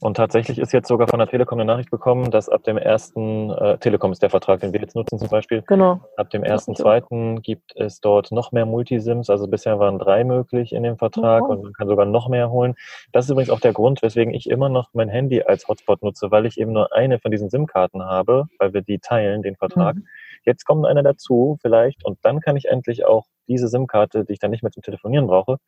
Und 0.01 0.17
tatsächlich 0.17 0.59
ist 0.59 0.73
jetzt 0.73 0.89
sogar 0.89 1.09
von 1.09 1.19
der 1.19 1.29
Telekom 1.29 1.59
eine 1.59 1.67
Nachricht 1.67 1.91
bekommen, 1.91 2.31
dass 2.31 2.49
ab 2.49 2.65
dem 2.65 2.79
ersten, 2.79 3.51
äh, 3.51 3.79
Telekom 3.79 4.13
ist 4.13 4.23
der 4.23 4.31
Vertrag, 4.31 4.61
den 4.61 4.73
wir 4.73 4.81
jetzt 4.81 4.95
nutzen 4.95 5.19
zum 5.19 5.29
Beispiel. 5.29 5.63
Genau. 5.67 6.01
Ab 6.17 6.31
dem 6.31 6.45
ersten, 6.45 6.75
zweiten 6.77 7.43
gibt 7.43 7.75
es 7.77 8.01
dort 8.01 8.31
noch 8.31 8.53
mehr 8.53 8.67
Multisims. 8.67 9.31
Also 9.31 9.49
bisher 9.49 9.79
waren 9.79 9.99
drei 9.99 10.25
möglich 10.25 10.73
in 10.73 10.83
dem 10.83 10.99
Vertrag 10.99 11.43
oh. 11.43 11.53
und 11.53 11.63
man 11.63 11.73
kann 11.73 11.89
sogar 11.89 12.07
noch 12.07 12.29
mehr 12.29 12.51
holen. 12.51 12.75
Das 13.13 13.25
ist 13.25 13.31
übrigens 13.31 13.51
auch 13.51 13.61
der 13.61 13.73
Grund, 13.73 14.03
weswegen 14.03 14.33
ich 14.33 14.49
immer 14.49 14.69
noch 14.69 14.91
mein 14.93 15.09
Handy 15.09 15.43
als 15.43 15.67
Hotspot 15.69 16.03
nutze, 16.03 16.31
weil 16.31 16.47
ich 16.47 16.59
eben 16.59 16.73
nur 16.73 16.95
eine 16.95 17.19
von 17.19 17.31
diesen 17.31 17.51
SIM-Karten 17.51 18.05
habe, 18.05 18.45
weil 18.59 18.73
wir 18.73 18.83
die 18.83 18.99
teilen, 18.99 19.43
den 19.43 19.57
Vertrag. 19.57 19.97
Mhm. 19.97 20.07
Jetzt 20.45 20.65
kommt 20.65 20.87
einer 20.87 21.03
dazu 21.03 21.59
vielleicht 21.61 22.05
und 22.05 22.19
dann 22.23 22.41
kann 22.41 22.57
ich 22.57 22.67
endlich 22.67 23.05
auch 23.05 23.27
diese 23.49 23.69
SIM-Karte, 23.69 24.25
die 24.25 24.35
ich 24.35 24.39
dann 24.39 24.51
nicht 24.51 24.63
mehr 24.63 24.73
zum 24.73 24.83
Telefonieren 24.83 25.27
brauche, 25.27 25.59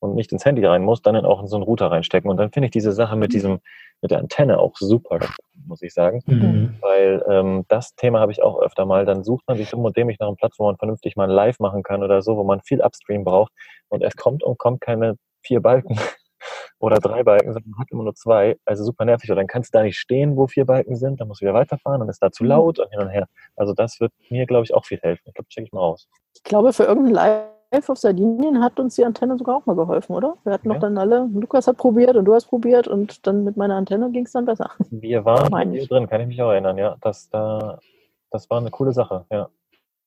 und 0.00 0.14
nicht 0.14 0.32
ins 0.32 0.44
Handy 0.44 0.64
rein 0.64 0.82
muss, 0.82 1.02
dann 1.02 1.16
auch 1.24 1.40
in 1.40 1.48
so 1.48 1.56
einen 1.56 1.64
Router 1.64 1.90
reinstecken. 1.90 2.30
Und 2.30 2.36
dann 2.36 2.52
finde 2.52 2.66
ich 2.66 2.70
diese 2.70 2.92
Sache 2.92 3.16
mit 3.16 3.32
diesem, 3.32 3.60
mit 4.00 4.10
der 4.10 4.18
Antenne 4.18 4.58
auch 4.58 4.76
super, 4.76 5.18
muss 5.66 5.82
ich 5.82 5.92
sagen. 5.92 6.22
Mhm. 6.26 6.76
Weil 6.80 7.24
ähm, 7.28 7.64
das 7.68 7.94
Thema 7.96 8.20
habe 8.20 8.32
ich 8.32 8.42
auch 8.42 8.60
öfter 8.60 8.86
mal. 8.86 9.04
Dann 9.04 9.24
sucht 9.24 9.44
man 9.48 9.56
sich 9.56 9.70
dumm 9.70 9.84
und 9.84 9.96
dämlich 9.96 10.18
nach 10.18 10.28
einem 10.28 10.36
Platz, 10.36 10.54
wo 10.58 10.64
man 10.64 10.76
vernünftig 10.76 11.16
mal 11.16 11.30
live 11.30 11.58
machen 11.58 11.82
kann 11.82 12.02
oder 12.02 12.22
so, 12.22 12.36
wo 12.36 12.44
man 12.44 12.60
viel 12.60 12.80
Upstream 12.80 13.24
braucht. 13.24 13.52
Und 13.88 14.02
es 14.02 14.16
kommt 14.16 14.42
und 14.42 14.58
kommt 14.58 14.80
keine 14.80 15.16
vier 15.42 15.60
Balken 15.60 15.98
oder 16.78 16.98
drei 16.98 17.24
Balken, 17.24 17.52
sondern 17.52 17.70
man 17.70 17.80
hat 17.80 17.90
immer 17.90 18.04
nur 18.04 18.14
zwei. 18.14 18.56
Also 18.64 18.84
super 18.84 19.04
nervig. 19.04 19.30
Oder 19.30 19.40
dann 19.40 19.48
kannst 19.48 19.74
du 19.74 19.78
da 19.78 19.82
nicht 19.82 19.98
stehen, 19.98 20.36
wo 20.36 20.46
vier 20.46 20.64
Balken 20.64 20.96
sind, 20.96 21.20
dann 21.20 21.28
musst 21.28 21.40
du 21.40 21.46
wieder 21.46 21.54
weiterfahren, 21.54 22.00
dann 22.00 22.08
ist 22.08 22.22
da 22.22 22.30
zu 22.30 22.44
mhm. 22.44 22.50
laut 22.50 22.78
und 22.78 22.90
hin 22.90 23.00
und 23.00 23.08
her. 23.08 23.26
Also 23.56 23.74
das 23.74 23.98
wird 23.98 24.12
mir, 24.30 24.46
glaube 24.46 24.64
ich, 24.64 24.74
auch 24.74 24.84
viel 24.84 25.00
helfen. 25.00 25.22
Ich 25.26 25.34
glaube, 25.34 25.48
check 25.48 25.64
ich 25.64 25.72
mal 25.72 25.80
aus. 25.80 26.08
Ich 26.34 26.44
glaube, 26.44 26.72
für 26.72 26.84
irgendein 26.84 27.14
Live 27.14 27.42
Live 27.42 27.57
auf 27.70 27.98
Sardinien 27.98 28.62
hat 28.62 28.80
uns 28.80 28.96
die 28.96 29.04
Antenne 29.04 29.36
sogar 29.36 29.56
auch 29.56 29.66
mal 29.66 29.76
geholfen, 29.76 30.14
oder? 30.14 30.36
Wir 30.44 30.52
hatten 30.52 30.68
okay. 30.68 30.76
noch 30.76 30.80
dann 30.80 30.98
alle, 30.98 31.28
Lukas 31.32 31.66
hat 31.66 31.76
probiert 31.76 32.16
und 32.16 32.24
du 32.24 32.34
hast 32.34 32.46
probiert 32.46 32.88
und 32.88 33.26
dann 33.26 33.44
mit 33.44 33.56
meiner 33.56 33.76
Antenne 33.76 34.10
ging 34.10 34.24
es 34.24 34.32
dann 34.32 34.46
besser. 34.46 34.70
Wir 34.90 35.24
waren 35.24 35.72
hier 35.72 35.86
drin, 35.86 36.08
kann 36.08 36.20
ich 36.22 36.26
mich 36.28 36.42
auch 36.42 36.50
erinnern, 36.50 36.78
ja. 36.78 36.96
Das, 37.00 37.28
da, 37.30 37.78
das 38.30 38.48
war 38.50 38.58
eine 38.58 38.70
coole 38.70 38.92
Sache, 38.92 39.26
ja. 39.30 39.48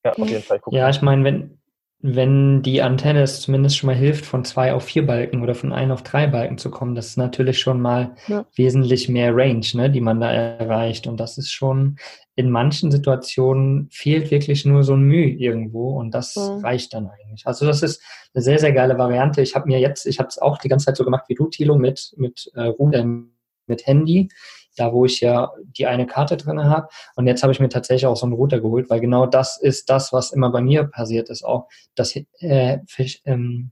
Ja, 0.04 0.12
auf 0.14 0.28
jeden 0.28 0.42
Fall. 0.42 0.60
Ja, 0.72 0.90
ich 0.90 1.02
meine, 1.04 1.24
wenn, 1.24 1.61
wenn 2.04 2.64
die 2.64 2.82
Antenne 2.82 3.22
es 3.22 3.42
zumindest 3.42 3.78
schon 3.78 3.88
mal 3.88 3.96
hilft, 3.96 4.26
von 4.26 4.44
zwei 4.44 4.74
auf 4.74 4.86
vier 4.86 5.06
Balken 5.06 5.42
oder 5.42 5.54
von 5.54 5.72
ein 5.72 5.92
auf 5.92 6.02
drei 6.02 6.26
Balken 6.26 6.58
zu 6.58 6.72
kommen, 6.72 6.96
das 6.96 7.08
ist 7.08 7.18
natürlich 7.18 7.60
schon 7.60 7.80
mal 7.80 8.16
ja. 8.28 8.46
wesentlich 8.56 9.08
mehr 9.08 9.36
Range, 9.36 9.66
ne, 9.74 9.90
die 9.90 10.02
man 10.02 10.20
da 10.20 10.32
erreicht. 10.32 11.06
Und 11.06 11.20
das 11.20 11.38
ist 11.38 11.52
schon, 11.52 11.98
in 12.36 12.50
manchen 12.50 12.92
Situationen 12.92 13.88
fehlt 13.92 14.32
wirklich 14.32 14.66
nur 14.66 14.84
so 14.84 14.94
ein 14.94 15.04
Mühe 15.04 15.30
irgendwo 15.30 16.00
und 16.00 16.12
das 16.12 16.36
ja. 16.36 16.58
reicht 16.58 16.94
dann 16.94 17.08
eigentlich. 17.08 17.46
Also 17.46 17.66
das 17.68 17.84
ist 17.84 18.02
eine 18.34 18.42
sehr, 18.42 18.58
sehr 18.58 18.74
geile 18.74 18.98
Variante. 18.98 19.42
Ich 19.42 19.54
habe 19.54 19.68
mir 19.68 19.80
jetzt, 19.80 20.08
ich 20.08 20.18
habe 20.18 20.30
es 20.30 20.40
auch 20.40 20.58
die 20.58 20.70
ganze 20.70 20.88
Zeit 20.88 20.98
so 20.98 21.06
gemacht 21.06 21.26
wie 21.28 21.36
du, 21.36 21.50
Thilo, 21.50 21.78
mit, 21.78 22.14
mit, 22.18 22.52
äh, 22.56 22.72
mit 23.68 23.86
Handy 23.86 24.30
da 24.78 24.94
wo 24.94 25.06
ich 25.06 25.22
ja 25.22 25.52
die 25.78 25.88
eine 25.88 26.08
Karte 26.08 26.38
drin 26.38 26.64
habe. 26.64 26.88
Und 27.16 27.28
jetzt 27.28 27.44
habe 27.44 27.54
ich 27.54 27.60
mir 27.60 27.70
tatsächlich 27.70 28.06
auch 28.06 28.16
so 28.16 28.26
einen 28.26 28.34
Router 28.34 28.60
geholt, 28.60 28.90
weil 28.90 29.00
genau 29.00 29.26
das 29.26 29.58
ist 29.58 29.90
das, 29.90 30.14
was 30.14 30.32
immer 30.32 30.50
bei 30.52 30.62
mir 30.62 30.86
passiert 30.86 31.30
ist. 31.30 31.44
Auch 31.44 31.68
das 31.96 32.16
äh, 32.40 32.80
ähm, 33.26 33.72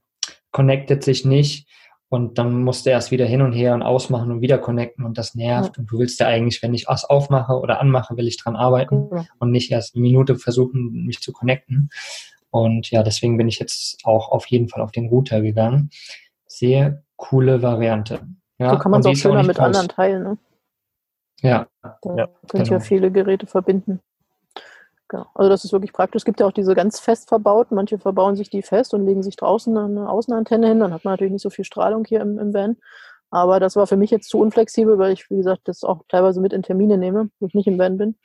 connectet 0.52 1.04
sich 1.04 1.26
nicht 1.26 1.68
und 2.10 2.40
dann 2.40 2.64
musst 2.64 2.86
du 2.86 2.90
erst 2.90 3.12
wieder 3.12 3.28
hin 3.28 3.44
und 3.44 3.54
her 3.54 3.76
und 3.76 3.84
ausmachen 3.84 4.32
und 4.32 4.42
wieder 4.42 4.58
connecten 4.58 5.06
und 5.06 5.18
das 5.20 5.36
nervt. 5.36 5.78
Ja. 5.78 5.82
Und 5.82 5.92
du 5.92 6.00
willst 6.00 6.20
ja 6.20 6.28
eigentlich, 6.28 6.62
wenn 6.64 6.74
ich 6.74 6.88
was 6.88 7.06
aufmache 7.06 7.60
oder 7.60 7.80
anmache, 7.80 8.18
will 8.18 8.28
ich 8.28 8.38
dran 8.38 8.56
arbeiten 8.56 9.10
ja. 9.14 9.26
und 9.38 9.52
nicht 9.52 9.72
erst 9.72 9.96
eine 9.96 10.02
Minute 10.02 10.36
versuchen, 10.36 11.06
mich 11.06 11.22
zu 11.22 11.32
connecten. 11.32 11.92
Und 12.50 12.90
ja, 12.90 13.04
deswegen 13.04 13.38
bin 13.38 13.48
ich 13.48 13.60
jetzt 13.60 14.04
auch 14.06 14.30
auf 14.32 14.48
jeden 14.48 14.70
Fall 14.70 14.82
auf 14.82 14.92
den 14.92 15.08
Router 15.08 15.42
gegangen. 15.42 15.92
Sehr 16.48 17.04
coole 17.16 17.62
Variante. 17.62 18.22
Ja, 18.58 18.72
so 18.72 18.80
kann 18.80 18.92
man 18.92 19.02
es 19.02 19.06
auch 19.06 19.16
schöner 19.16 19.44
mit 19.44 19.60
anderen 19.60 19.88
teilen. 19.88 20.24
Ne? 20.24 20.38
Ja. 21.42 21.68
Da 21.82 22.16
ja, 22.16 22.28
könnt 22.48 22.66
genau. 22.66 22.78
ihr 22.78 22.82
viele 22.82 23.12
Geräte 23.12 23.48
verbinden. 23.48 24.02
Genau. 25.08 25.26
Also 25.34 25.50
das 25.50 25.66
ist 25.66 25.72
wirklich 25.72 25.92
praktisch. 25.92 26.22
Es 26.22 26.26
gibt 26.26 26.40
ja 26.40 26.46
auch 26.46 26.52
diese 26.52 26.76
ganz 26.76 27.00
fest 27.00 27.30
verbauten. 27.30 27.76
Manche 27.76 27.98
verbauen 27.98 28.36
sich 28.36 28.50
die 28.50 28.62
fest 28.62 28.94
und 28.94 29.06
legen 29.06 29.24
sich 29.24 29.36
draußen 29.36 29.76
eine 29.76 30.08
Außenantenne 30.08 30.68
hin. 30.68 30.80
Dann 30.80 30.94
hat 30.94 31.04
man 31.04 31.14
natürlich 31.14 31.34
nicht 31.34 31.42
so 31.42 31.50
viel 31.50 31.66
Strahlung 31.66 32.06
hier 32.06 32.22
im, 32.22 32.38
im 32.38 32.54
Van. 32.54 32.78
Aber 33.32 33.60
das 33.60 33.76
war 33.76 33.88
für 33.88 33.98
mich 33.98 34.12
jetzt 34.12 34.30
zu 34.30 34.40
unflexibel, 34.40 34.98
weil 34.98 35.12
ich, 35.12 35.30
wie 35.30 35.38
gesagt, 35.38 35.62
das 35.66 35.84
auch 35.84 36.04
teilweise 36.10 36.42
mit 36.42 36.54
in 36.54 36.64
Termine 36.64 36.98
nehme, 36.98 37.30
wo 37.40 37.48
ich 37.48 37.54
nicht 37.54 37.68
im 37.68 37.80
Van 37.80 37.98
bin. 37.98 38.18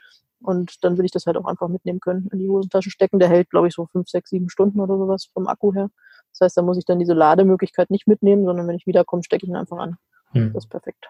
Und 0.43 0.85
dann 0.85 0.99
will 0.99 1.07
ich 1.07 1.11
das 1.11 1.25
halt 1.25 1.39
auch 1.39 1.47
einfach 1.47 1.69
mitnehmen 1.69 2.01
können, 2.01 2.29
in 2.31 2.39
die 2.39 2.49
Hosentasche 2.49 2.91
stecken. 2.91 3.19
Der 3.19 3.29
hält, 3.29 3.49
glaube 3.49 3.69
ich, 3.69 3.75
so 3.75 3.87
fünf, 3.87 4.09
sechs, 4.09 4.29
sieben 4.29 4.51
Stunden 4.51 4.79
oder 4.81 4.99
sowas 4.99 5.31
vom 5.33 5.47
Akku 5.47 5.73
her. 5.73 5.89
Das 6.33 6.41
heißt, 6.47 6.57
da 6.59 6.62
muss 6.62 6.77
ich 6.77 6.85
dann 6.85 6.99
diese 6.99 7.15
Lademöglichkeit 7.15 7.91
nicht 7.91 8.07
mitnehmen, 8.07 8.45
sondern 8.45 8.69
wenn 8.69 8.77
ich 8.77 8.87
wiederkomme, 8.87 9.23
stecke 9.23 9.47
ich 9.47 9.51
ihn 9.51 9.57
einfach 9.57 9.79
an. 9.79 9.97
Hm. 10.33 10.53
Das 10.53 10.65
ist 10.65 10.71
perfekt. 10.71 11.09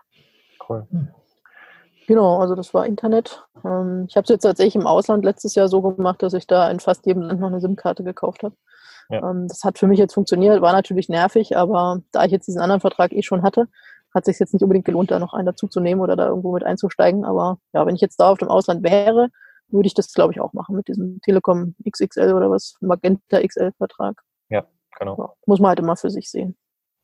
Cool. 0.69 0.87
Hm. 0.91 1.09
Genau, 2.07 2.39
also 2.39 2.55
das 2.55 2.75
war 2.75 2.87
Internet. 2.87 3.45
Ähm, 3.65 4.07
ich 4.09 4.17
habe 4.17 4.25
es 4.25 4.31
jetzt 4.31 4.43
tatsächlich 4.43 4.77
im 4.77 4.87
Ausland 4.87 5.25
letztes 5.25 5.55
Jahr 5.55 5.69
so 5.69 5.81
gemacht, 5.81 6.23
dass 6.23 6.35
ich 6.35 6.47
da 6.47 6.71
in 6.71 6.81
fast 6.81 7.07
jedem 7.07 7.23
Land 7.23 7.41
noch 7.41 7.49
eine 7.49 7.61
SIM-Karte 7.61 8.05
gekauft 8.05 8.43
habe. 8.43 8.55
Ja. 9.11 9.31
Ähm, 9.31 9.49
das 9.49 9.65
hat 9.65 9.79
für 9.79 9.87
mich 9.87 9.99
jetzt 9.99 10.15
funktioniert, 10.15 10.61
war 10.61 10.73
natürlich 10.73 11.09
nervig, 11.09 11.57
aber 11.57 12.01
da 12.13 12.25
ich 12.25 12.33
jetzt 12.33 12.47
diesen 12.47 12.61
anderen 12.61 12.81
Vertrag 12.81 13.13
eh 13.13 13.23
schon 13.23 13.43
hatte, 13.43 13.69
hat 14.15 14.25
sich 14.25 14.39
jetzt 14.39 14.53
nicht 14.53 14.63
unbedingt 14.63 14.85
gelohnt, 14.85 15.11
da 15.11 15.19
noch 15.19 15.35
einen 15.35 15.47
dazuzunehmen 15.47 16.03
oder 16.03 16.17
da 16.17 16.29
irgendwo 16.29 16.53
mit 16.53 16.63
einzusteigen. 16.63 17.25
Aber 17.25 17.59
ja, 17.73 17.85
wenn 17.87 17.97
ich 17.97 18.01
jetzt 18.01 18.21
da 18.21 18.31
auf 18.31 18.39
dem 18.39 18.49
Ausland 18.49 18.83
wäre, 18.83 19.29
würde 19.69 19.87
ich 19.87 19.95
das, 19.95 20.13
glaube 20.13 20.33
ich, 20.33 20.41
auch 20.41 20.53
machen 20.53 20.77
mit 20.77 20.89
diesem 20.89 21.21
Telekom 21.23 21.75
XXL 21.89 22.33
oder 22.33 22.51
was, 22.51 22.77
Magenta 22.81 23.41
XL-Vertrag. 23.41 24.21
Ja, 24.51 24.65
genau. 24.99 25.17
Ja, 25.19 25.33
muss 25.47 25.59
man 25.59 25.71
halt 25.71 25.81
immer 25.81 25.97
für 25.97 26.11
sich 26.11 26.31
sehen. 26.31 26.57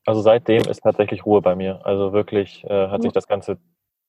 Also 0.05 0.21
seitdem 0.21 0.63
ist 0.63 0.81
tatsächlich 0.81 1.25
Ruhe 1.25 1.41
bei 1.41 1.55
mir. 1.55 1.85
Also 1.85 2.13
wirklich 2.13 2.63
äh, 2.63 2.87
hat 2.87 2.99
ja. 2.99 3.01
sich 3.01 3.11
das 3.11 3.27
Ganze 3.27 3.57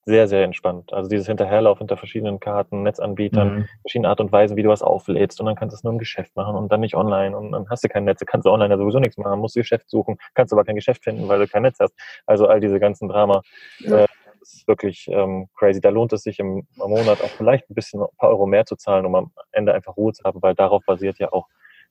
sehr, 0.05 0.27
sehr 0.27 0.45
entspannt. 0.45 0.93
Also 0.93 1.09
dieses 1.09 1.27
Hinterherlauf 1.27 1.79
hinter 1.79 1.97
verschiedenen 1.97 2.41
Karten, 2.41 2.83
Netzanbietern, 2.83 3.55
mhm. 3.55 3.69
verschiedene 3.83 4.09
Art 4.09 4.21
und 4.21 4.33
Weisen, 4.33 4.57
wie 4.57 4.63
du 4.63 4.69
was 4.69 4.83
auflädst 4.83 5.39
und 5.41 5.47
dann 5.47 5.55
kannst 5.55 5.75
du 5.75 5.77
es 5.77 5.85
nur 5.85 5.93
im 5.93 5.99
Geschäft 5.99 6.35
machen 6.35 6.57
und 6.57 6.73
dann 6.73 6.81
nicht 6.81 6.97
online 6.97 7.37
und 7.37 7.53
dann 7.53 7.69
hast 7.71 7.85
du 7.85 7.89
kein 7.89 8.05
Netz, 8.05 8.23
kannst 8.27 8.47
du 8.47 8.51
online 8.51 8.75
ja 8.75 8.79
sowieso 8.79 8.99
nichts 8.99 9.17
machen, 9.17 9.39
musst 9.39 9.55
du 9.55 9.61
Geschäft 9.61 9.89
suchen, 9.89 10.19
kannst 10.35 10.53
aber 10.53 10.65
kein 10.65 10.75
Geschäft 10.75 11.05
finden, 11.05 11.29
weil 11.29 11.39
du 11.39 11.47
kein 11.47 11.63
Netz 11.63 11.79
hast. 11.79 11.95
Also 12.27 12.47
all 12.47 12.61
diese 12.61 12.81
ganzen 12.81 13.09
Drama. 13.09 13.43
Ja. 13.81 14.05
Äh, 14.05 14.07
ist 14.43 14.67
wirklich 14.67 15.07
ähm, 15.09 15.49
crazy. 15.55 15.81
Da 15.81 15.91
lohnt 15.91 16.13
es 16.13 16.25
sich 16.25 16.41
im, 16.41 16.67
im 16.77 16.91
Monat 16.91 17.23
auch 17.23 17.29
vielleicht 17.29 17.71
ein 17.71 17.75
bisschen 17.75 18.03
ein 18.03 18.09
paar 18.19 18.31
Euro 18.31 18.47
mehr 18.47 18.67
zu 18.67 18.75
zahlen, 18.75 19.07
um 19.07 19.15
am 19.15 19.31
Ende 19.53 19.73
einfach 19.73 19.97
Ruhe 19.97 20.13
zu 20.13 20.25
haben, 20.25 20.43
weil 20.43 20.57
darauf 20.57 20.83
basiert 20.85 21.21
ja 21.21 21.33
auch 21.33 21.47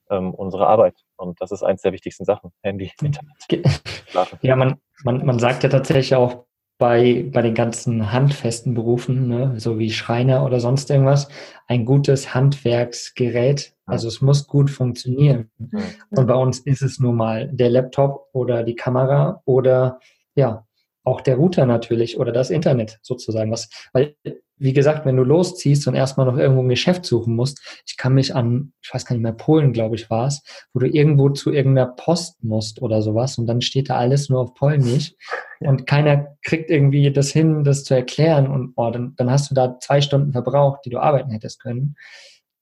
ähm, 0.10 0.34
unsere 0.34 0.68
Arbeit. 0.68 0.96
Und 1.16 1.42
das 1.42 1.52
ist 1.52 1.64
eins 1.64 1.82
der 1.82 1.94
wichtigsten 1.94 2.26
Sachen. 2.26 2.52
Handy, 2.62 2.92
Internet. 3.02 3.32
Ja, 4.42 4.56
man, 4.58 4.82
man, 5.04 5.26
man 5.26 5.40
sagt 5.40 5.64
ja 5.64 5.70
tatsächlich 5.70 6.14
auch, 6.16 6.46
bei, 6.82 7.30
bei 7.32 7.44
den 7.44 7.54
ganzen 7.54 8.12
handfesten 8.12 8.74
Berufen, 8.74 9.28
ne, 9.28 9.54
so 9.58 9.78
wie 9.78 9.92
Schreiner 9.92 10.44
oder 10.44 10.60
sonst 10.60 10.90
irgendwas, 10.90 11.28
ein 11.68 11.86
gutes 11.86 12.34
Handwerksgerät. 12.34 13.76
Also 13.86 14.08
es 14.08 14.20
muss 14.20 14.48
gut 14.48 14.72
funktionieren. 14.72 15.52
Und 16.10 16.26
bei 16.26 16.34
uns 16.34 16.58
ist 16.62 16.82
es 16.82 16.98
nun 16.98 17.18
mal 17.18 17.50
der 17.54 17.70
Laptop 17.70 18.30
oder 18.34 18.64
die 18.64 18.76
Kamera 18.76 19.44
oder 19.46 20.00
ja, 20.34 20.66
auch 21.04 21.22
der 21.22 21.36
Router 21.36 21.68
natürlich 21.68 22.20
oder 22.20 22.32
das 22.32 22.50
Internet 22.50 22.98
sozusagen. 23.04 23.52
Was, 23.52 23.70
weil, 23.94 24.16
wie 24.62 24.74
gesagt, 24.74 25.08
wenn 25.08 25.18
du 25.18 25.24
losziehst 25.24 25.88
und 25.88 25.96
erstmal 25.96 26.28
noch 26.28 26.38
irgendwo 26.38 26.62
ein 26.62 26.70
Geschäft 26.70 27.04
suchen 27.04 27.36
musst, 27.36 27.82
ich 27.88 27.98
kann 27.98 28.14
mich 28.14 28.36
an, 28.36 28.74
ich 28.84 28.94
weiß 28.94 29.06
gar 29.06 29.16
nicht 29.16 29.24
mehr, 29.24 29.34
Polen, 29.34 29.74
glaube 29.74 29.96
ich, 29.96 30.12
war 30.12 30.28
es, 30.28 30.44
wo 30.72 30.80
du 30.80 30.88
irgendwo 30.88 31.30
zu 31.30 31.52
irgendeiner 31.52 31.88
Post 31.88 32.44
musst 32.44 32.80
oder 32.80 33.02
sowas 33.02 33.40
und 33.40 33.48
dann 33.48 33.62
steht 33.62 33.90
da 33.90 33.98
alles 33.98 34.30
nur 34.30 34.40
auf 34.40 34.54
Polnisch 34.54 35.16
und 35.62 35.88
keiner 35.88 36.38
kriegt 36.44 36.70
irgendwie 36.70 37.12
das 37.12 37.32
hin, 37.32 37.64
das 37.64 37.84
zu 37.84 37.96
erklären 37.96 38.48
und 38.48 38.74
oh, 38.76 38.92
dann, 38.92 39.16
dann 39.18 39.32
hast 39.32 39.50
du 39.50 39.56
da 39.56 39.80
zwei 39.80 40.00
Stunden 40.00 40.32
verbraucht, 40.32 40.82
die 40.86 40.92
du 40.92 41.00
arbeiten 41.00 41.32
hättest 41.32 41.60
können, 41.60 41.96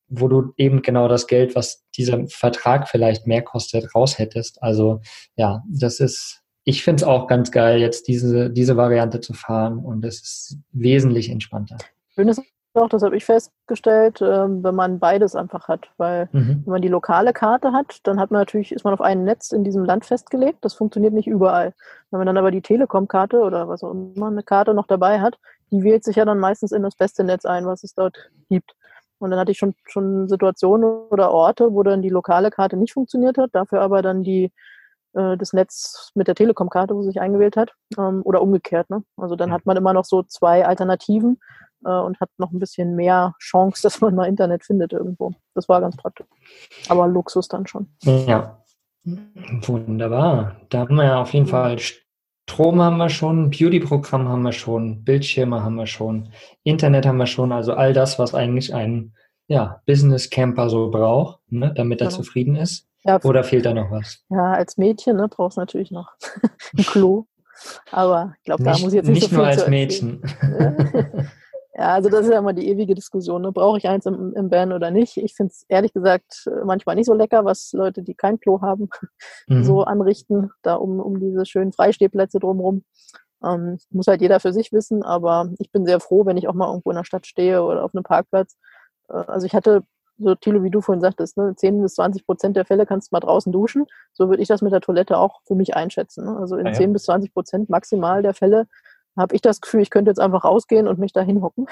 wo 0.07 0.29
du 0.29 0.53
eben 0.55 0.81
genau 0.81 1.09
das 1.09 1.27
Geld, 1.27 1.53
was 1.53 1.83
dieser 1.97 2.25
Vertrag 2.29 2.87
vielleicht 2.87 3.27
mehr 3.27 3.41
kostet, 3.41 3.93
raus 3.93 4.17
hättest. 4.17 4.63
Also 4.63 5.01
ja, 5.35 5.63
das 5.69 5.99
ist 5.99 6.43
ich 6.69 6.83
finde 6.83 7.01
es 7.01 7.07
auch 7.07 7.27
ganz 7.27 7.51
geil, 7.51 7.79
jetzt 7.79 8.07
diese, 8.07 8.51
diese 8.51 8.77
Variante 8.77 9.19
zu 9.19 9.33
fahren 9.33 9.79
und 9.79 10.05
es 10.05 10.21
ist 10.21 10.57
wesentlich 10.71 11.29
entspannter. 11.29 11.77
Schön 12.13 12.29
ist 12.29 12.41
auch, 12.75 12.89
das 12.89 13.01
habe 13.01 13.17
ich 13.17 13.25
festgestellt, 13.25 14.21
ähm, 14.21 14.63
wenn 14.63 14.75
man 14.75 14.99
beides 14.99 15.35
einfach 15.35 15.67
hat. 15.67 15.89
Weil 15.97 16.29
mhm. 16.31 16.61
wenn 16.63 16.71
man 16.71 16.81
die 16.83 16.87
lokale 16.87 17.33
Karte 17.33 17.73
hat, 17.73 18.01
dann 18.03 18.19
hat 18.19 18.29
man 18.29 18.41
natürlich, 18.41 18.71
ist 18.71 18.83
man 18.83 18.93
auf 18.93 19.01
einem 19.01 19.23
Netz 19.23 19.51
in 19.51 19.63
diesem 19.63 19.83
Land 19.83 20.05
festgelegt. 20.05 20.59
Das 20.61 20.75
funktioniert 20.75 21.13
nicht 21.13 21.27
überall. 21.27 21.73
Wenn 22.11 22.19
man 22.19 22.27
dann 22.27 22.37
aber 22.37 22.51
die 22.51 22.61
Telekom-Karte 22.61 23.39
oder 23.39 23.67
was 23.67 23.83
auch 23.83 23.91
immer 23.91 24.27
eine 24.27 24.43
Karte 24.43 24.75
noch 24.75 24.85
dabei 24.85 25.19
hat, 25.19 25.39
die 25.71 25.83
wählt 25.83 26.03
sich 26.03 26.17
ja 26.17 26.25
dann 26.25 26.39
meistens 26.39 26.71
in 26.71 26.83
das 26.83 26.95
beste 26.95 27.23
Netz 27.23 27.45
ein, 27.45 27.65
was 27.65 27.83
es 27.83 27.95
dort 27.95 28.15
gibt. 28.47 28.75
Und 29.17 29.31
dann 29.31 29.39
hatte 29.39 29.51
ich 29.51 29.57
schon, 29.57 29.73
schon 29.85 30.29
Situationen 30.29 30.85
oder 31.09 31.31
Orte, 31.31 31.73
wo 31.73 31.81
dann 31.81 32.03
die 32.03 32.09
lokale 32.09 32.51
Karte 32.51 32.77
nicht 32.77 32.93
funktioniert 32.93 33.39
hat, 33.39 33.49
dafür 33.53 33.81
aber 33.81 34.03
dann 34.03 34.23
die 34.23 34.51
äh, 35.13 35.37
das 35.37 35.53
Netz 35.53 36.11
mit 36.15 36.27
der 36.27 36.35
Telekom-Karte, 36.35 36.95
wo 36.95 37.01
sich 37.03 37.19
eingewählt 37.19 37.57
hat, 37.57 37.73
ähm, 37.97 38.21
oder 38.23 38.41
umgekehrt. 38.41 38.89
Ne? 38.89 39.03
Also 39.17 39.35
dann 39.35 39.51
hat 39.51 39.65
man 39.65 39.77
immer 39.77 39.93
noch 39.93 40.05
so 40.05 40.23
zwei 40.23 40.65
Alternativen 40.65 41.39
äh, 41.85 41.91
und 41.91 42.19
hat 42.19 42.29
noch 42.37 42.51
ein 42.51 42.59
bisschen 42.59 42.95
mehr 42.95 43.35
Chance, 43.39 43.81
dass 43.83 44.01
man 44.01 44.15
mal 44.15 44.25
Internet 44.25 44.63
findet 44.65 44.93
irgendwo. 44.93 45.31
Das 45.55 45.69
war 45.69 45.81
ganz 45.81 45.95
praktisch. 45.95 46.27
Aber 46.89 47.07
Luxus 47.07 47.47
dann 47.47 47.67
schon. 47.67 47.87
Ja, 48.03 48.63
wunderbar. 49.03 50.55
Da 50.69 50.79
haben 50.79 50.95
wir 50.95 51.05
ja 51.05 51.21
auf 51.21 51.33
jeden. 51.33 51.47
Fall 51.47 51.77
Strom 52.49 52.81
haben 52.81 52.97
wir 52.97 53.09
schon, 53.09 53.51
Beauty-Programm 53.51 54.27
haben 54.27 54.41
wir 54.41 54.53
schon, 54.53 55.03
Bildschirme 55.03 55.63
haben 55.63 55.75
wir 55.75 55.85
schon, 55.85 56.29
Internet 56.63 57.05
haben 57.05 57.17
wir 57.17 57.27
schon, 57.27 57.51
also 57.51 57.73
all 57.73 57.93
das, 57.93 58.17
was 58.17 58.33
eigentlich 58.33 58.73
ein 58.73 59.13
ja, 59.47 59.81
Business 59.85 60.31
Camper 60.31 60.67
so 60.67 60.89
braucht, 60.89 61.39
ne, 61.51 61.71
damit 61.75 62.01
er 62.01 62.07
genau. 62.07 62.17
zufrieden 62.17 62.55
ist. 62.55 62.88
Ja, 63.03 63.19
Oder 63.23 63.43
fehlt 63.43 63.65
da 63.65 63.73
noch 63.73 63.91
was? 63.91 64.23
Ja, 64.29 64.53
als 64.53 64.77
Mädchen 64.77 65.17
ne, 65.17 65.27
brauchst 65.29 65.57
du 65.57 65.61
natürlich 65.61 65.91
noch 65.91 66.11
ein 66.77 66.83
Klo. 66.83 67.25
Aber 67.91 68.33
ich 68.37 68.43
glaube, 68.43 68.63
da 68.63 68.71
muss 68.71 68.87
ich 68.87 68.93
jetzt 68.93 69.07
nicht, 69.07 69.15
nicht 69.15 69.23
so 69.23 69.29
viel 69.29 69.37
nur 69.37 69.47
als 69.47 69.67
Mädchen. 69.67 70.21
ja, 71.73 71.93
also 71.93 72.09
das 72.09 72.25
ist 72.25 72.31
ja 72.31 72.39
immer 72.39 72.53
die 72.53 72.67
ewige 72.69 72.95
Diskussion. 72.95 73.41
Ne? 73.41 73.51
Brauche 73.51 73.77
ich 73.77 73.87
eins 73.87 74.05
im, 74.05 74.33
im 74.35 74.49
Band 74.49 74.73
oder 74.73 74.91
nicht? 74.91 75.17
Ich 75.17 75.35
finde 75.35 75.51
es 75.51 75.65
ehrlich 75.67 75.93
gesagt 75.93 76.49
manchmal 76.65 76.95
nicht 76.95 77.07
so 77.07 77.13
lecker, 77.13 77.45
was 77.45 77.71
Leute, 77.73 78.01
die 78.01 78.15
kein 78.15 78.39
Klo 78.39 78.61
haben, 78.61 78.89
mhm. 79.47 79.63
so 79.63 79.83
anrichten, 79.83 80.51
da 80.61 80.75
um, 80.75 80.99
um 80.99 81.19
diese 81.19 81.45
schönen 81.45 81.73
Freistehplätze 81.73 82.39
drumherum. 82.39 82.83
Ähm, 83.43 83.77
muss 83.89 84.07
halt 84.07 84.21
jeder 84.21 84.41
für 84.41 84.51
sich 84.51 84.73
wissen, 84.73 85.03
aber 85.03 85.49
ich 85.59 85.71
bin 85.71 85.85
sehr 85.85 86.01
froh, 86.01 86.25
wenn 86.25 86.35
ich 86.35 86.49
auch 86.49 86.53
mal 86.53 86.67
irgendwo 86.67 86.91
in 86.91 86.97
der 86.97 87.05
Stadt 87.05 87.25
stehe 87.25 87.63
oder 87.63 87.85
auf 87.85 87.95
einem 87.95 88.03
Parkplatz. 88.03 88.57
Äh, 89.09 89.13
also 89.13 89.45
ich 89.45 89.53
hatte 89.53 89.83
so 90.19 90.35
Thilo, 90.35 90.63
wie 90.63 90.69
du 90.69 90.81
vorhin 90.81 91.01
sagtest, 91.01 91.37
ne, 91.37 91.55
10 91.55 91.81
bis 91.81 91.95
20 91.95 92.25
Prozent 92.25 92.55
der 92.57 92.65
Fälle 92.65 92.85
kannst 92.85 93.11
du 93.11 93.15
mal 93.15 93.19
draußen 93.21 93.51
duschen. 93.51 93.85
So 94.13 94.29
würde 94.29 94.41
ich 94.41 94.47
das 94.47 94.61
mit 94.61 94.71
der 94.71 94.81
Toilette 94.81 95.17
auch 95.17 95.41
für 95.45 95.55
mich 95.55 95.75
einschätzen. 95.75 96.25
Ne? 96.25 96.37
Also 96.37 96.57
in 96.57 96.65
ja, 96.65 96.71
ja. 96.73 96.77
10 96.77 96.93
bis 96.93 97.03
20 97.03 97.33
Prozent 97.33 97.69
maximal 97.69 98.21
der 98.21 98.33
Fälle 98.33 98.67
habe 99.17 99.35
ich 99.35 99.41
das 99.41 99.61
Gefühl, 99.61 99.81
ich 99.81 99.89
könnte 99.89 100.11
jetzt 100.11 100.19
einfach 100.19 100.43
rausgehen 100.43 100.87
und 100.87 100.99
mich 100.99 101.13
da 101.13 101.21
hinhocken. 101.21 101.67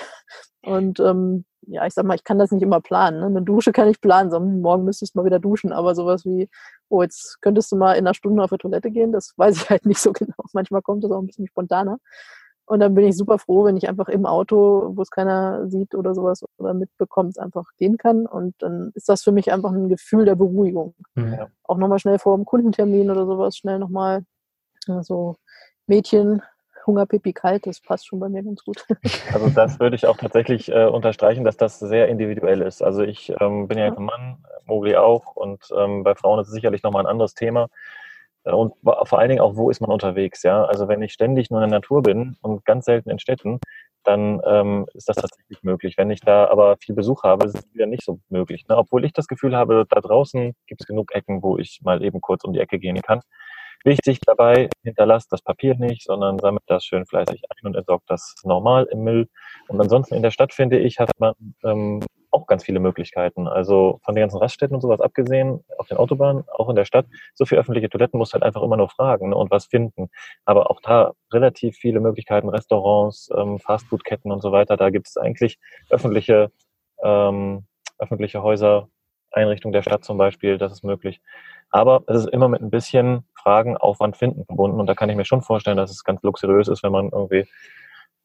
Und 0.64 1.00
ähm, 1.00 1.45
ja, 1.62 1.86
ich 1.86 1.93
sag 1.93 2.06
mal, 2.06 2.16
ich 2.16 2.24
kann 2.24 2.39
das 2.39 2.52
nicht 2.52 2.62
immer 2.62 2.82
planen. 2.82 3.20
Ne? 3.20 3.26
Eine 3.28 3.41
Dusche 3.41 3.72
kann 3.72 3.88
ich 3.88 4.02
planen, 4.02 4.32
sondern 4.32 4.62
morgen 4.62 4.84
müsstest 4.84 5.16
du 5.16 5.20
mal 5.20 5.26
wieder 5.26 5.39
duschen. 5.39 5.72
Aber 5.72 5.95
sowas 5.95 6.26
wie, 6.26 6.50
oh, 6.89 7.02
jetzt 7.02 7.41
könntest 7.41 7.72
du 7.72 7.76
mal 7.76 7.93
in 7.93 8.06
einer 8.06 8.14
Stunde 8.14 8.43
auf 8.43 8.50
die 8.50 8.58
Toilette 8.58 8.91
gehen, 8.91 9.12
das 9.12 9.34
weiß 9.38 9.56
ich 9.56 9.70
halt 9.70 9.86
nicht 9.86 10.00
so 10.00 10.12
genau. 10.12 10.36
Manchmal 10.54 10.82
kommt 10.82 11.04
das 11.04 11.12
auch 11.12 11.20
ein 11.20 11.28
bisschen 11.28 11.48
spontaner. 11.48 12.00
Und 12.68 12.82
dann 12.82 12.93
bin 12.93 13.07
ich 13.07 13.15
super 13.15 13.39
froh, 13.39 13.63
wenn 13.63 13.78
ich 13.78 13.88
einfach 13.88 14.09
im 14.09 14.26
Auto, 14.26 14.91
wo 14.93 15.01
es 15.01 15.09
keiner 15.09 15.70
sieht 15.70 15.95
oder 15.95 16.13
sowas 16.13 16.43
oder 16.57 16.74
mitbekommt, 16.74 17.39
einfach 17.39 17.63
gehen 17.78 17.97
kann. 17.97 18.26
Und 18.26 18.55
dann 18.59 18.91
ist 18.93 19.07
das 19.07 19.24
für 19.24 19.32
mich 19.32 19.53
einfach 19.53 19.72
ein 19.72 19.88
Gefühl 19.88 20.26
der 20.26 20.36
Beruhigung. 20.36 20.93
Ja. 21.15 21.47
Auch 21.63 21.78
nochmal 21.78 21.99
schnell 21.99 22.20
vor 22.20 22.36
dem 22.36 22.43
Kundentermin 22.43 23.09
oder 23.09 23.26
sowas, 23.26 23.55
schnell 23.55 23.80
nochmal 23.80 24.24
so 25.01 25.38
Mädchen, 25.88 26.41
Hunger, 26.86 27.05
Pipi, 27.05 27.32
kalt, 27.32 27.65
das 27.68 27.80
passt 27.82 28.07
schon 28.07 28.20
bei 28.20 28.28
mir 28.28 28.43
ganz 28.43 28.63
gut. 28.63 28.86
Also 29.34 29.49
das 29.49 29.80
würde 29.80 29.95
ich 29.95 30.05
auch 30.05 30.18
tatsächlich 30.18 30.70
äh, 30.70 30.86
unterstreichen, 30.86 31.45
dass 31.45 31.57
das 31.57 31.80
sehr 31.80 32.09
individuell 32.09 32.61
ist. 32.61 32.82
Also 32.82 33.03
ich 33.03 33.34
ähm, 33.39 33.68
bin 33.68 33.78
ja 33.78 33.86
jetzt 33.86 33.97
ein 33.97 34.05
Mann, 34.05 34.38
Mogli 34.65 34.95
auch 34.95 35.36
und 35.36 35.70
ähm, 35.78 36.03
bei 36.03 36.15
Frauen 36.15 36.39
ist 36.39 36.47
es 36.47 36.53
sicherlich 36.53 36.84
nochmal 36.84 37.03
ein 37.03 37.11
anderes 37.11 37.34
Thema. 37.34 37.70
Und 38.54 38.74
vor 38.84 39.20
allen 39.20 39.30
Dingen 39.30 39.41
auch, 39.41 39.56
wo 39.56 39.70
ist 39.70 39.82
man 39.82 39.91
unterwegs, 39.91 40.43
ja? 40.43 40.64
Also 40.66 40.88
wenn 40.88 41.02
ich 41.02 41.14
ständig 41.14 41.50
nur 41.50 41.62
in 41.62 41.70
der 41.70 41.80
Natur 41.80 42.02
bin 42.02 42.38
und 42.41 42.66
ganz 42.66 42.86
selten 42.86 43.10
in 43.10 43.20
Städten, 43.20 43.60
dann 44.04 44.41
ähm, 44.45 44.86
ist 44.93 45.10
das 45.10 45.18
tatsächlich 45.18 45.64
möglich. 45.64 45.95
Wenn 45.98 46.10
ich 46.12 46.22
da 46.22 46.48
aber 46.48 46.78
viel 46.78 46.95
Besuch 46.95 47.24
habe, 47.24 47.45
ist 47.45 47.56
es 47.56 47.74
wieder 47.74 47.88
nicht 47.88 48.04
so 48.04 48.20
möglich. 48.30 48.66
Ne? 48.70 48.78
Obwohl 48.78 49.04
ich 49.04 49.12
das 49.12 49.28
Gefühl 49.28 49.56
habe, 49.56 49.86
da 49.89 50.00
draußen 50.00 50.56
gibt 50.66 50.82
es 50.82 50.88
genug 50.88 51.14
Ecken, 51.14 51.43
wo 51.43 51.58
ich 51.58 51.82
mal 51.84 52.02
eben 52.04 52.22
kurz 52.22 52.43
um 52.45 52.54
die 52.54 52.60
Ecke 52.60 52.80
gehen 52.80 53.02
kann. 53.02 53.22
Wichtig 53.84 54.20
dabei, 54.26 54.70
hinterlasst 54.84 55.32
das 55.32 55.41
Papier 55.41 55.76
nicht, 55.76 56.04
sondern 56.04 56.39
sammelt 56.39 56.64
das 56.68 56.86
schön 56.86 57.06
fleißig 57.06 57.43
ein 57.50 57.68
und 57.68 57.76
entsorgt 57.76 58.10
das 58.10 58.36
normal 58.43 58.88
im 58.91 59.04
Müll. 59.04 59.28
Und 59.68 59.80
ansonsten 59.80 60.16
in 60.16 60.24
der 60.24 60.32
Stadt, 60.32 60.54
finde 60.54 60.80
ich, 60.80 61.00
hat 61.00 61.12
man 61.20 61.34
ähm, 61.64 62.00
auch 62.32 62.47
ganz 62.47 62.63
viele 62.63 62.80
Möglichkeiten. 62.80 63.47
Also 63.47 63.99
von 64.03 64.15
den 64.15 64.21
ganzen 64.21 64.38
Raststätten 64.38 64.75
und 64.75 64.82
sowas 64.82 65.01
abgesehen, 65.01 65.63
auf 65.78 65.88
den 65.88 65.97
Autobahnen, 65.97 66.43
auch 66.49 66.69
in 66.69 66.75
der 66.75 66.86
Stadt, 66.86 67.05
so 67.34 67.45
viele 67.45 67.61
öffentliche 67.61 67.89
Toiletten 67.89 68.17
musst 68.17 68.34
du 68.34 68.36
halt 68.36 68.43
einfach 68.43 68.61
immer 68.61 68.78
nur 68.78 68.89
fragen 68.89 69.30
ne, 69.30 69.36
und 69.36 69.51
was 69.51 69.65
finden. 69.65 70.09
Aber 70.45 70.69
auch 70.69 70.82
da 70.82 71.13
relativ 71.32 71.78
viele 71.78 71.99
Möglichkeiten, 71.99 72.49
Restaurants, 72.49 73.30
ähm, 73.36 73.59
Fastfoodketten 73.59 74.32
und 74.32 74.41
so 74.41 74.51
weiter. 74.51 74.78
Da 74.78 74.89
gibt 74.89 75.07
es 75.07 75.17
eigentlich 75.17 75.57
öffentliche, 75.89 76.51
ähm, 77.03 77.65
öffentliche 77.99 78.43
Häuser, 78.43 78.89
Einrichtungen 79.32 79.73
der 79.73 79.82
Stadt 79.82 80.03
zum 80.03 80.17
Beispiel, 80.17 80.57
das 80.57 80.71
ist 80.71 80.84
möglich. 80.84 81.21
Aber 81.69 82.03
es 82.07 82.17
ist 82.23 82.30
immer 82.30 82.47
mit 82.47 82.61
ein 82.61 82.69
bisschen 82.69 83.25
Fragen, 83.36 83.78
Aufwand, 83.78 84.17
Finden 84.17 84.45
verbunden. 84.45 84.80
Und 84.80 84.88
da 84.88 84.95
kann 84.95 85.09
ich 85.09 85.15
mir 85.15 85.25
schon 85.25 85.41
vorstellen, 85.41 85.78
dass 85.78 85.91
es 85.91 86.03
ganz 86.03 86.21
luxuriös 86.23 86.67
ist, 86.67 86.84
wenn 86.84 86.91
man 86.91 87.09
irgendwie 87.09 87.45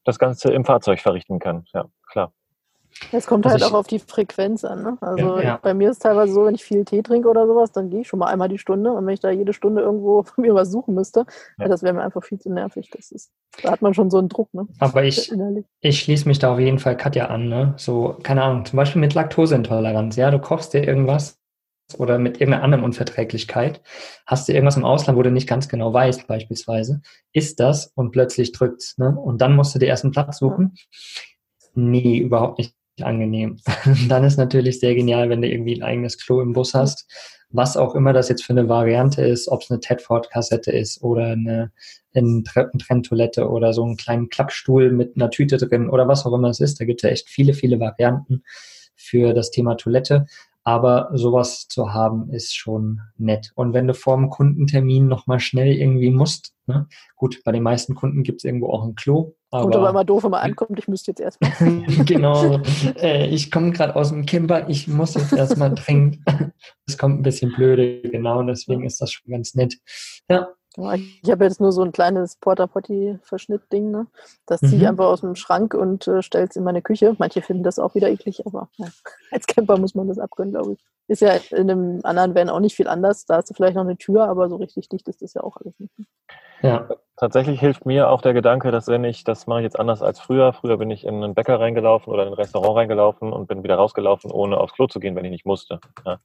das 0.05 0.19
Ganze 0.19 0.51
im 0.53 0.65
Fahrzeug 0.65 0.99
verrichten 0.99 1.39
kann. 1.39 1.65
Ja, 1.73 1.85
klar. 2.09 2.33
Es 3.11 3.27
kommt 3.27 3.45
also 3.45 3.53
halt 3.53 3.71
auch 3.71 3.77
auf 3.77 3.87
die 3.87 3.99
Frequenz 3.99 4.63
an. 4.63 4.83
Ne? 4.83 4.97
Also 5.01 5.39
ja. 5.39 5.59
bei 5.61 5.73
mir 5.73 5.89
ist 5.89 5.97
es 5.97 5.99
teilweise 5.99 6.33
so, 6.33 6.45
wenn 6.45 6.55
ich 6.55 6.63
viel 6.63 6.85
Tee 6.85 7.01
trinke 7.01 7.27
oder 7.27 7.47
sowas, 7.47 7.71
dann 7.71 7.89
gehe 7.89 8.01
ich 8.01 8.07
schon 8.07 8.19
mal 8.19 8.27
einmal 8.27 8.49
die 8.49 8.57
Stunde. 8.57 8.91
Und 8.91 9.05
wenn 9.05 9.13
ich 9.13 9.19
da 9.19 9.31
jede 9.31 9.53
Stunde 9.53 9.81
irgendwo 9.81 10.25
mir 10.37 10.53
was 10.53 10.71
suchen 10.71 10.95
müsste, 10.95 11.25
ja. 11.59 11.67
das 11.67 11.83
wäre 11.83 11.93
mir 11.93 12.03
einfach 12.03 12.23
viel 12.23 12.39
zu 12.39 12.51
nervig. 12.51 12.89
Das 12.91 13.11
ist, 13.11 13.31
da 13.61 13.71
hat 13.71 13.81
man 13.81 13.93
schon 13.93 14.09
so 14.09 14.17
einen 14.17 14.29
Druck. 14.29 14.53
Ne? 14.53 14.67
Aber 14.79 15.03
ich, 15.03 15.31
ich 15.81 15.99
schließe 15.99 16.27
mich 16.27 16.39
da 16.39 16.53
auf 16.53 16.59
jeden 16.59 16.79
Fall 16.79 16.97
Katja 16.97 17.27
an. 17.27 17.47
Ne? 17.47 17.73
So, 17.77 18.17
keine 18.23 18.43
Ahnung, 18.43 18.65
zum 18.65 18.77
Beispiel 18.77 19.01
mit 19.01 19.13
Laktoseintoleranz. 19.13 20.15
Ja, 20.15 20.31
du 20.31 20.39
kochst 20.39 20.73
dir 20.73 20.83
irgendwas 20.83 21.39
oder 21.97 22.17
mit 22.17 22.39
irgendeiner 22.39 22.63
anderen 22.63 22.83
Unverträglichkeit, 22.83 23.81
hast 24.25 24.47
du 24.47 24.53
irgendwas 24.53 24.77
im 24.77 24.85
Ausland, 24.85 25.17
wo 25.17 25.21
du 25.21 25.31
nicht 25.31 25.47
ganz 25.47 25.67
genau 25.67 25.93
weißt, 25.93 26.27
beispielsweise, 26.27 27.01
ist 27.33 27.59
das 27.59 27.87
und 27.95 28.11
plötzlich 28.11 28.51
drückt 28.51 28.95
ne? 28.97 29.15
Und 29.15 29.41
dann 29.41 29.55
musst 29.55 29.75
du 29.75 29.79
dir 29.79 29.87
erst 29.87 30.03
einen 30.03 30.13
Platz 30.13 30.37
suchen. 30.39 30.75
Nee, 31.75 32.17
überhaupt 32.17 32.59
nicht 32.59 32.75
angenehm. 33.01 33.57
Dann 34.09 34.23
ist 34.23 34.37
natürlich 34.37 34.79
sehr 34.79 34.95
genial, 34.95 35.29
wenn 35.29 35.41
du 35.41 35.49
irgendwie 35.49 35.75
ein 35.75 35.83
eigenes 35.83 36.17
Klo 36.17 36.41
im 36.41 36.53
Bus 36.53 36.73
hast. 36.73 37.07
Was 37.49 37.77
auch 37.77 37.93
immer 37.93 38.13
das 38.13 38.29
jetzt 38.29 38.43
für 38.43 38.53
eine 38.53 38.67
Variante 38.67 39.21
ist, 39.21 39.47
ob 39.47 39.61
es 39.61 39.69
eine 39.69 39.79
Tedford-Kassette 39.79 40.71
ist 40.71 41.03
oder 41.03 41.27
eine, 41.27 41.71
eine 42.13 42.43
Trenntoilette 42.43 43.47
oder 43.47 43.73
so 43.73 43.83
einen 43.83 43.95
kleinen 43.95 44.29
Klappstuhl 44.29 44.91
mit 44.91 45.15
einer 45.15 45.29
Tüte 45.29 45.57
drin 45.57 45.89
oder 45.89 46.07
was 46.07 46.25
auch 46.25 46.33
immer 46.33 46.49
es 46.49 46.59
ist. 46.59 46.79
Da 46.79 46.85
gibt 46.85 47.03
es 47.03 47.07
ja 47.07 47.13
echt 47.13 47.29
viele, 47.29 47.53
viele 47.53 47.79
Varianten 47.79 48.43
für 48.95 49.33
das 49.33 49.51
Thema 49.51 49.75
Toilette. 49.75 50.25
Aber 50.63 51.09
sowas 51.13 51.67
zu 51.67 51.93
haben, 51.93 52.29
ist 52.31 52.55
schon 52.55 53.01
nett. 53.17 53.51
Und 53.55 53.73
wenn 53.73 53.85
du 53.85 53.93
vor 53.93 54.15
dem 54.15 54.29
Kundentermin 54.29 55.07
nochmal 55.07 55.41
schnell 55.41 55.73
irgendwie 55.73 56.09
musst, 56.09 56.53
ne? 56.67 56.87
gut, 57.17 57.41
bei 57.43 57.51
den 57.51 57.63
meisten 57.63 57.95
Kunden 57.95 58.23
gibt 58.23 58.39
es 58.39 58.45
irgendwo 58.45 58.69
auch 58.69 58.83
ein 58.83 58.95
Klo. 58.95 59.35
Aber, 59.53 59.65
Gut, 59.65 59.75
aber 59.75 59.89
immer 59.91 60.03
doof, 60.03 60.23
wenn 60.23 60.31
man 60.31 60.41
ankommt, 60.41 60.79
ich 60.79 60.87
müsste 60.87 61.11
jetzt 61.11 61.19
erstmal. 61.19 61.51
genau, 62.05 62.59
äh, 62.99 63.27
ich 63.27 63.51
komme 63.51 63.71
gerade 63.71 63.95
aus 63.95 64.09
dem 64.09 64.25
Kimber, 64.25 64.67
ich 64.67 64.87
muss 64.87 65.13
jetzt 65.13 65.31
erstmal 65.31 65.75
trinken. 65.75 66.23
Das 66.87 66.97
kommt 66.97 67.19
ein 67.19 67.23
bisschen 67.23 67.53
blöde, 67.53 68.01
genau, 68.01 68.41
deswegen 68.41 68.83
ist 68.83 68.99
das 68.99 69.11
schon 69.11 69.31
ganz 69.31 69.53
nett. 69.53 69.77
Ja, 70.27 70.49
ich 70.95 71.29
habe 71.29 71.43
jetzt 71.43 71.61
nur 71.61 71.71
so 71.71 71.83
ein 71.83 71.91
kleines 71.91 72.37
Porta-Potty-Verschnitt-Ding. 72.37 73.91
Ne? 73.91 74.07
Das 74.47 74.59
ziehe 74.59 74.73
ich 74.73 74.81
mhm. 74.81 74.87
einfach 74.87 75.05
aus 75.05 75.21
dem 75.21 75.35
Schrank 75.35 75.75
und 75.75 76.07
äh, 76.07 76.23
stelle 76.23 76.47
es 76.49 76.55
in 76.55 76.63
meine 76.63 76.81
Küche. 76.81 77.15
Manche 77.19 77.43
finden 77.43 77.61
das 77.61 77.77
auch 77.77 77.93
wieder 77.93 78.09
eklig, 78.09 78.45
aber 78.47 78.69
ja, 78.77 78.87
als 79.31 79.45
Camper 79.45 79.77
muss 79.77 79.93
man 79.93 80.07
das 80.07 80.17
abgönnen, 80.17 80.51
glaube 80.51 80.73
ich. 80.73 80.79
Ist 81.07 81.21
ja 81.21 81.33
in 81.51 81.69
einem 81.69 81.99
anderen 82.03 82.35
Van 82.35 82.49
auch 82.49 82.59
nicht 82.59 82.75
viel 82.75 82.87
anders. 82.87 83.25
Da 83.25 83.37
hast 83.37 83.49
du 83.49 83.53
vielleicht 83.53 83.75
noch 83.75 83.83
eine 83.83 83.97
Tür, 83.97 84.27
aber 84.27 84.49
so 84.49 84.55
richtig 84.55 84.89
dicht 84.89 85.07
ist 85.07 85.21
das 85.21 85.33
ja 85.33 85.43
auch 85.43 85.57
alles 85.57 85.77
nicht. 85.79 85.93
Ja. 86.61 86.87
Tatsächlich 87.17 87.59
hilft 87.59 87.85
mir 87.85 88.09
auch 88.09 88.21
der 88.21 88.33
Gedanke, 88.33 88.71
dass 88.71 88.87
wenn 88.87 89.03
ich, 89.03 89.23
das 89.23 89.45
mache 89.45 89.59
ich 89.59 89.63
jetzt 89.65 89.79
anders 89.79 90.01
als 90.01 90.19
früher. 90.19 90.53
Früher 90.53 90.77
bin 90.77 90.89
ich 90.89 91.05
in 91.05 91.23
einen 91.23 91.35
Bäcker 91.35 91.59
reingelaufen 91.59 92.11
oder 92.11 92.23
in 92.23 92.29
ein 92.29 92.33
Restaurant 92.33 92.75
reingelaufen 92.75 93.31
und 93.31 93.47
bin 93.47 93.63
wieder 93.63 93.75
rausgelaufen, 93.75 94.31
ohne 94.31 94.57
aufs 94.57 94.73
Klo 94.73 94.87
zu 94.87 94.99
gehen, 94.99 95.15
wenn 95.15 95.25
ich 95.25 95.31
nicht 95.31 95.45
musste. 95.45 95.79
Ja. 96.05 96.19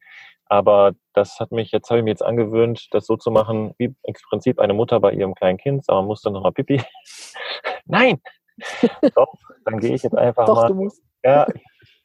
Aber 0.47 0.93
das 1.13 1.39
hat 1.41 1.53
mich, 1.53 1.73
jetzt 1.73 1.91
habe 1.91 1.99
ich 1.99 2.05
mir 2.05 2.11
jetzt 2.11 2.25
angewöhnt, 2.25 2.89
das 2.93 3.05
so 3.07 3.17
zu 3.17 3.31
machen, 3.31 3.75
wie 3.77 3.95
im 4.03 4.15
Prinzip 4.31 4.59
eine 4.61 4.73
Mutter 4.73 4.99
bei 4.99 5.13
ihrem 5.13 5.35
kleinen 5.35 5.59
Kind, 5.59 5.85
aber 5.89 6.03
musste 6.03 6.31
nochmal 6.31 6.53
Pipi. 6.53 6.81
Nein! 7.85 8.21
Doch, 9.15 9.35
dann 9.65 9.79
gehe 9.79 9.95
ich 9.95 10.03
jetzt 10.03 10.17
einfach 10.17 10.47
Doch, 10.47 10.57
mal. 10.57 10.69
Du 10.69 10.75
musst. 10.75 11.03
Ja, 11.23 11.47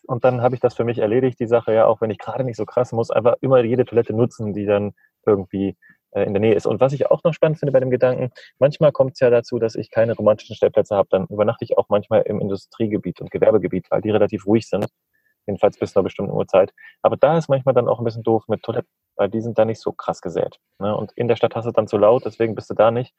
und 0.07 0.23
dann 0.23 0.41
habe 0.41 0.55
ich 0.55 0.61
das 0.61 0.75
für 0.75 0.83
mich 0.83 0.99
erledigt, 0.99 1.39
die 1.39 1.47
Sache, 1.47 1.73
ja, 1.73 1.85
auch 1.85 2.01
wenn 2.01 2.11
ich 2.11 2.17
gerade 2.17 2.43
nicht 2.43 2.57
so 2.57 2.65
krass 2.65 2.91
muss, 2.91 3.11
einfach 3.11 3.35
immer 3.41 3.63
jede 3.63 3.85
Toilette 3.85 4.13
nutzen, 4.13 4.53
die 4.53 4.65
dann 4.65 4.93
irgendwie 5.25 5.77
äh, 6.11 6.23
in 6.23 6.33
der 6.33 6.41
Nähe 6.41 6.55
ist. 6.55 6.65
Und 6.65 6.79
was 6.79 6.93
ich 6.93 7.09
auch 7.09 7.23
noch 7.23 7.33
spannend 7.33 7.59
finde 7.59 7.71
bei 7.71 7.79
dem 7.79 7.89
Gedanken, 7.89 8.31
manchmal 8.59 8.91
kommt 8.91 9.13
es 9.13 9.19
ja 9.19 9.29
dazu, 9.29 9.59
dass 9.59 9.75
ich 9.75 9.91
keine 9.91 10.13
romantischen 10.13 10.55
Stellplätze 10.55 10.95
habe, 10.95 11.09
dann 11.11 11.27
übernachte 11.27 11.65
ich 11.65 11.77
auch 11.77 11.89
manchmal 11.89 12.21
im 12.23 12.39
Industriegebiet 12.39 13.21
und 13.21 13.31
Gewerbegebiet, 13.31 13.89
weil 13.89 14.01
die 14.01 14.11
relativ 14.11 14.45
ruhig 14.45 14.67
sind, 14.67 14.87
jedenfalls 15.47 15.77
bis 15.77 15.93
zu 15.93 15.99
einer 15.99 16.03
bestimmten 16.03 16.31
Uhrzeit. 16.31 16.73
Aber 17.01 17.17
da 17.17 17.37
ist 17.37 17.49
manchmal 17.49 17.73
dann 17.73 17.87
auch 17.87 17.99
ein 17.99 18.05
bisschen 18.05 18.23
doof 18.23 18.43
mit 18.47 18.63
Toiletten, 18.63 18.89
weil 19.15 19.29
die 19.29 19.41
sind 19.41 19.57
da 19.57 19.65
nicht 19.65 19.79
so 19.79 19.91
krass 19.91 20.21
gesät. 20.21 20.59
Ne? 20.79 20.95
Und 20.95 21.11
in 21.15 21.27
der 21.27 21.35
Stadt 21.35 21.55
hast 21.55 21.65
du 21.65 21.71
dann 21.71 21.87
zu 21.87 21.97
laut, 21.97 22.25
deswegen 22.25 22.55
bist 22.55 22.69
du 22.69 22.73
da 22.73 22.91
nicht. 22.91 23.13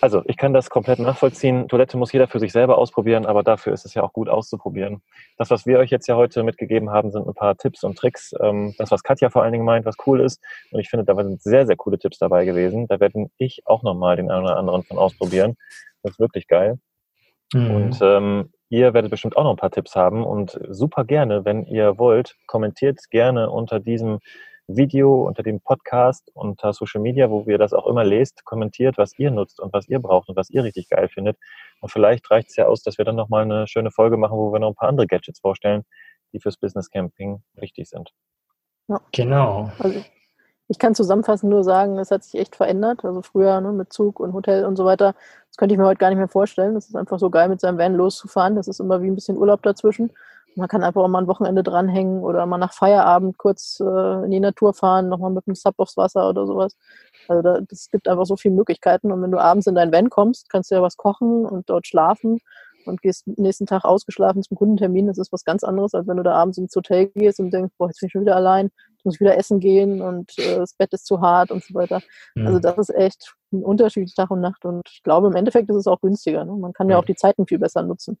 Also 0.00 0.22
ich 0.26 0.36
kann 0.36 0.52
das 0.52 0.68
komplett 0.68 0.98
nachvollziehen. 0.98 1.68
Toilette 1.68 1.96
muss 1.96 2.12
jeder 2.12 2.26
für 2.26 2.40
sich 2.40 2.52
selber 2.52 2.78
ausprobieren, 2.78 3.24
aber 3.24 3.42
dafür 3.42 3.72
ist 3.72 3.84
es 3.84 3.94
ja 3.94 4.02
auch 4.02 4.12
gut 4.12 4.28
auszuprobieren. 4.28 5.02
Das, 5.38 5.50
was 5.50 5.64
wir 5.64 5.78
euch 5.78 5.90
jetzt 5.90 6.08
ja 6.08 6.16
heute 6.16 6.42
mitgegeben 6.42 6.90
haben, 6.90 7.10
sind 7.10 7.26
ein 7.26 7.34
paar 7.34 7.56
Tipps 7.56 7.84
und 7.84 7.96
Tricks. 7.96 8.34
Ähm, 8.40 8.74
das, 8.78 8.90
was 8.90 9.02
Katja 9.02 9.30
vor 9.30 9.42
allen 9.42 9.52
Dingen 9.52 9.64
meint, 9.64 9.86
was 9.86 9.96
cool 10.06 10.20
ist. 10.20 10.42
Und 10.70 10.80
ich 10.80 10.88
finde, 10.88 11.04
da 11.04 11.14
sind 11.14 11.40
sehr, 11.42 11.66
sehr 11.66 11.76
coole 11.76 11.98
Tipps 11.98 12.18
dabei 12.18 12.44
gewesen. 12.44 12.86
Da 12.88 13.00
werden 13.00 13.30
ich 13.38 13.62
auch 13.64 13.82
nochmal 13.82 14.16
den 14.16 14.30
einen 14.30 14.44
oder 14.44 14.56
anderen 14.56 14.82
von 14.82 14.98
ausprobieren. 14.98 15.56
Das 16.02 16.12
ist 16.12 16.18
wirklich 16.18 16.48
geil. 16.48 16.78
Mhm. 17.52 17.70
Und 17.70 17.98
ähm, 18.02 18.50
ihr 18.70 18.94
werdet 18.94 19.10
bestimmt 19.10 19.36
auch 19.36 19.44
noch 19.44 19.50
ein 19.50 19.56
paar 19.56 19.70
Tipps 19.70 19.94
haben. 19.94 20.24
Und 20.24 20.58
super 20.68 21.04
gerne, 21.04 21.44
wenn 21.44 21.64
ihr 21.66 21.98
wollt, 21.98 22.36
kommentiert 22.46 22.98
gerne 23.10 23.50
unter 23.50 23.80
diesem 23.80 24.18
Video, 24.66 25.26
unter 25.26 25.42
dem 25.42 25.60
Podcast, 25.60 26.30
unter 26.34 26.72
Social 26.72 27.00
Media, 27.00 27.30
wo 27.30 27.44
ihr 27.46 27.58
das 27.58 27.72
auch 27.72 27.86
immer 27.86 28.04
lest, 28.04 28.44
kommentiert, 28.44 28.98
was 28.98 29.18
ihr 29.18 29.30
nutzt 29.30 29.60
und 29.60 29.72
was 29.72 29.88
ihr 29.88 29.98
braucht 29.98 30.28
und 30.28 30.36
was 30.36 30.50
ihr 30.50 30.64
richtig 30.64 30.88
geil 30.88 31.08
findet. 31.08 31.36
Und 31.80 31.90
vielleicht 31.90 32.30
reicht 32.30 32.50
es 32.50 32.56
ja 32.56 32.66
aus, 32.66 32.82
dass 32.82 32.98
wir 32.98 33.04
dann 33.04 33.16
nochmal 33.16 33.42
eine 33.42 33.66
schöne 33.66 33.90
Folge 33.90 34.16
machen, 34.16 34.36
wo 34.36 34.52
wir 34.52 34.60
noch 34.60 34.68
ein 34.68 34.74
paar 34.74 34.88
andere 34.88 35.06
Gadgets 35.06 35.40
vorstellen, 35.40 35.84
die 36.32 36.40
fürs 36.40 36.56
Business 36.56 36.90
Camping 36.90 37.42
wichtig 37.54 37.88
sind. 37.88 38.10
Ja. 38.88 39.00
Genau. 39.12 39.70
Also 39.78 40.02
ich 40.68 40.78
kann 40.78 40.94
zusammenfassend 40.94 41.50
nur 41.50 41.64
sagen, 41.64 41.98
es 41.98 42.10
hat 42.10 42.24
sich 42.24 42.40
echt 42.40 42.56
verändert. 42.56 43.04
Also 43.04 43.22
früher 43.22 43.60
ne, 43.60 43.72
mit 43.72 43.92
Zug 43.92 44.20
und 44.20 44.32
Hotel 44.32 44.64
und 44.64 44.76
so 44.76 44.84
weiter, 44.84 45.14
das 45.48 45.56
könnte 45.56 45.74
ich 45.74 45.78
mir 45.78 45.86
heute 45.86 45.98
gar 45.98 46.08
nicht 46.08 46.18
mehr 46.18 46.28
vorstellen. 46.28 46.74
Das 46.74 46.88
ist 46.88 46.96
einfach 46.96 47.18
so 47.18 47.30
geil, 47.30 47.48
mit 47.48 47.60
seinem 47.60 47.78
Van 47.78 47.94
loszufahren. 47.94 48.56
Das 48.56 48.68
ist 48.68 48.80
immer 48.80 49.02
wie 49.02 49.08
ein 49.08 49.14
bisschen 49.14 49.36
Urlaub 49.36 49.62
dazwischen. 49.62 50.12
Man 50.56 50.68
kann 50.68 50.82
einfach 50.82 51.02
auch 51.02 51.08
mal 51.08 51.22
ein 51.22 51.28
Wochenende 51.28 51.62
dranhängen 51.62 52.22
oder 52.22 52.44
mal 52.46 52.58
nach 52.58 52.74
Feierabend 52.74 53.38
kurz 53.38 53.80
äh, 53.80 54.24
in 54.24 54.30
die 54.30 54.40
Natur 54.40 54.74
fahren, 54.74 55.08
nochmal 55.08 55.30
mit 55.30 55.46
dem 55.46 55.54
Sub 55.54 55.74
aufs 55.78 55.96
Wasser 55.96 56.28
oder 56.28 56.46
sowas. 56.46 56.76
Also 57.28 57.42
da, 57.42 57.60
das 57.60 57.88
gibt 57.90 58.08
einfach 58.08 58.26
so 58.26 58.36
viele 58.36 58.54
Möglichkeiten. 58.54 59.12
Und 59.12 59.22
wenn 59.22 59.30
du 59.30 59.38
abends 59.38 59.66
in 59.66 59.74
dein 59.74 59.92
Van 59.92 60.10
kommst, 60.10 60.50
kannst 60.50 60.70
du 60.70 60.74
ja 60.74 60.82
was 60.82 60.96
kochen 60.96 61.46
und 61.46 61.70
dort 61.70 61.86
schlafen 61.86 62.38
und 62.84 63.00
gehst 63.00 63.26
nächsten 63.26 63.66
Tag 63.66 63.84
ausgeschlafen 63.84 64.42
zum 64.42 64.56
Kundentermin. 64.56 65.06
Das 65.06 65.18
ist 65.18 65.32
was 65.32 65.44
ganz 65.44 65.64
anderes, 65.64 65.94
als 65.94 66.06
wenn 66.06 66.16
du 66.16 66.22
da 66.22 66.34
abends 66.34 66.58
ins 66.58 66.74
Hotel 66.74 67.06
gehst 67.06 67.40
und 67.40 67.50
denkst, 67.50 67.72
boah, 67.78 67.88
jetzt 67.88 68.00
bin 68.00 68.08
ich 68.08 68.12
schon 68.12 68.22
wieder 68.22 68.36
allein, 68.36 68.70
ich 68.98 69.04
muss 69.04 69.20
wieder 69.20 69.36
essen 69.36 69.60
gehen 69.60 70.02
und 70.02 70.36
äh, 70.38 70.56
das 70.56 70.74
Bett 70.74 70.92
ist 70.92 71.06
zu 71.06 71.20
hart 71.20 71.50
und 71.50 71.62
so 71.62 71.74
weiter. 71.74 72.00
Mhm. 72.34 72.46
Also 72.46 72.58
das 72.58 72.78
ist 72.78 72.94
echt 72.94 73.34
ein 73.52 73.62
Unterschied 73.62 74.14
Tag 74.14 74.30
und 74.30 74.40
Nacht. 74.40 74.64
Und 74.64 74.82
ich 74.90 75.02
glaube, 75.02 75.28
im 75.28 75.36
Endeffekt 75.36 75.70
ist 75.70 75.76
es 75.76 75.86
auch 75.86 76.00
günstiger. 76.00 76.44
Ne? 76.44 76.52
Man 76.52 76.72
kann 76.72 76.88
ja 76.88 76.98
auch 76.98 77.04
die 77.04 77.14
Zeiten 77.14 77.46
viel 77.46 77.58
besser 77.58 77.82
nutzen 77.82 78.18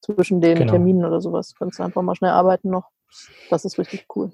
zwischen 0.00 0.40
den 0.40 0.56
genau. 0.56 0.72
Terminen 0.72 1.04
oder 1.04 1.20
sowas. 1.20 1.50
Du 1.50 1.58
kannst 1.58 1.80
einfach 1.80 2.02
mal 2.02 2.14
schnell 2.14 2.30
arbeiten 2.30 2.70
noch. 2.70 2.88
Das 3.50 3.64
ist 3.64 3.78
richtig 3.78 4.06
cool. 4.14 4.30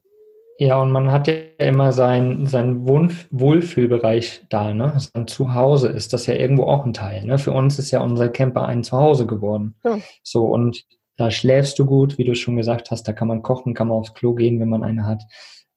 Ja, 0.59 0.81
und 0.81 0.93
man 0.93 1.11
hat 1.11 1.27
ja 1.27 1.35
immer 1.59 1.93
seinen 1.93 2.47
sein 2.47 2.87
Wohlfühlbereich 2.87 4.47
da, 4.51 4.73
ne? 4.73 4.95
Sein 4.99 5.27
Zuhause 5.27 5.89
ist 5.89 6.13
das 6.13 6.27
ja 6.27 6.35
irgendwo 6.35 6.65
auch 6.65 6.85
ein 6.85 6.93
Teil. 6.93 7.25
Ne? 7.25 7.39
Für 7.39 7.51
uns 7.51 7.79
ist 7.81 7.91
ja 7.91 8.01
unser 8.01 8.29
Camper 8.29 8.67
ein 8.67 8.85
Zuhause 8.85 9.27
geworden. 9.27 9.75
Ja. 9.85 9.99
So, 10.23 10.45
und 10.45 10.85
da 11.17 11.33
schläfst 11.33 11.79
du 11.79 11.87
gut, 11.87 12.19
wie 12.19 12.25
du 12.25 12.37
schon 12.37 12.57
gesagt 12.57 12.93
hast, 12.93 13.09
da 13.09 13.13
kann 13.13 13.29
man 13.29 13.43
kochen, 13.43 13.75
kann 13.75 13.89
man 13.89 13.99
aufs 13.99 14.15
Klo 14.15 14.35
gehen, 14.35 14.61
wenn 14.61 14.69
man 14.69 14.85
eine 14.85 15.07
hat. 15.07 15.25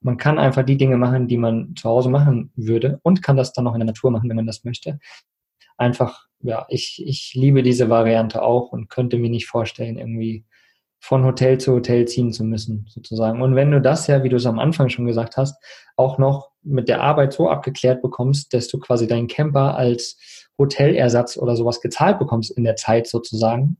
Man 0.01 0.17
kann 0.17 0.37
einfach 0.37 0.63
die 0.63 0.77
Dinge 0.77 0.97
machen, 0.97 1.27
die 1.27 1.37
man 1.37 1.75
zu 1.75 1.89
Hause 1.89 2.09
machen 2.09 2.51
würde 2.55 2.99
und 3.01 3.23
kann 3.23 3.35
das 3.35 3.53
dann 3.53 3.65
noch 3.65 3.73
in 3.73 3.79
der 3.79 3.87
Natur 3.87 4.11
machen, 4.11 4.29
wenn 4.29 4.35
man 4.35 4.45
das 4.45 4.63
möchte 4.63 4.99
einfach, 5.77 6.27
ja, 6.41 6.65
ich, 6.69 7.03
ich 7.05 7.33
liebe 7.33 7.63
diese 7.63 7.89
Variante 7.89 8.41
auch 8.41 8.71
und 8.71 8.89
könnte 8.89 9.17
mir 9.17 9.29
nicht 9.29 9.47
vorstellen, 9.47 9.97
irgendwie 9.97 10.45
von 10.99 11.23
Hotel 11.23 11.57
zu 11.59 11.73
Hotel 11.73 12.07
ziehen 12.07 12.33
zu 12.33 12.43
müssen, 12.43 12.85
sozusagen. 12.89 13.41
Und 13.41 13.55
wenn 13.55 13.71
du 13.71 13.79
das 13.79 14.07
ja, 14.07 14.23
wie 14.23 14.29
du 14.29 14.35
es 14.35 14.45
am 14.45 14.59
Anfang 14.59 14.89
schon 14.89 15.05
gesagt 15.05 15.37
hast, 15.37 15.61
auch 15.95 16.17
noch 16.17 16.51
mit 16.63 16.89
der 16.89 17.01
Arbeit 17.01 17.33
so 17.33 17.49
abgeklärt 17.49 18.01
bekommst, 18.01 18.53
dass 18.53 18.67
du 18.67 18.79
quasi 18.79 19.07
deinen 19.07 19.27
Camper 19.27 19.77
als 19.77 20.17
Hotelersatz 20.57 21.37
oder 21.37 21.55
sowas 21.55 21.81
gezahlt 21.81 22.19
bekommst 22.19 22.51
in 22.51 22.63
der 22.63 22.75
Zeit 22.75 23.07
sozusagen, 23.07 23.77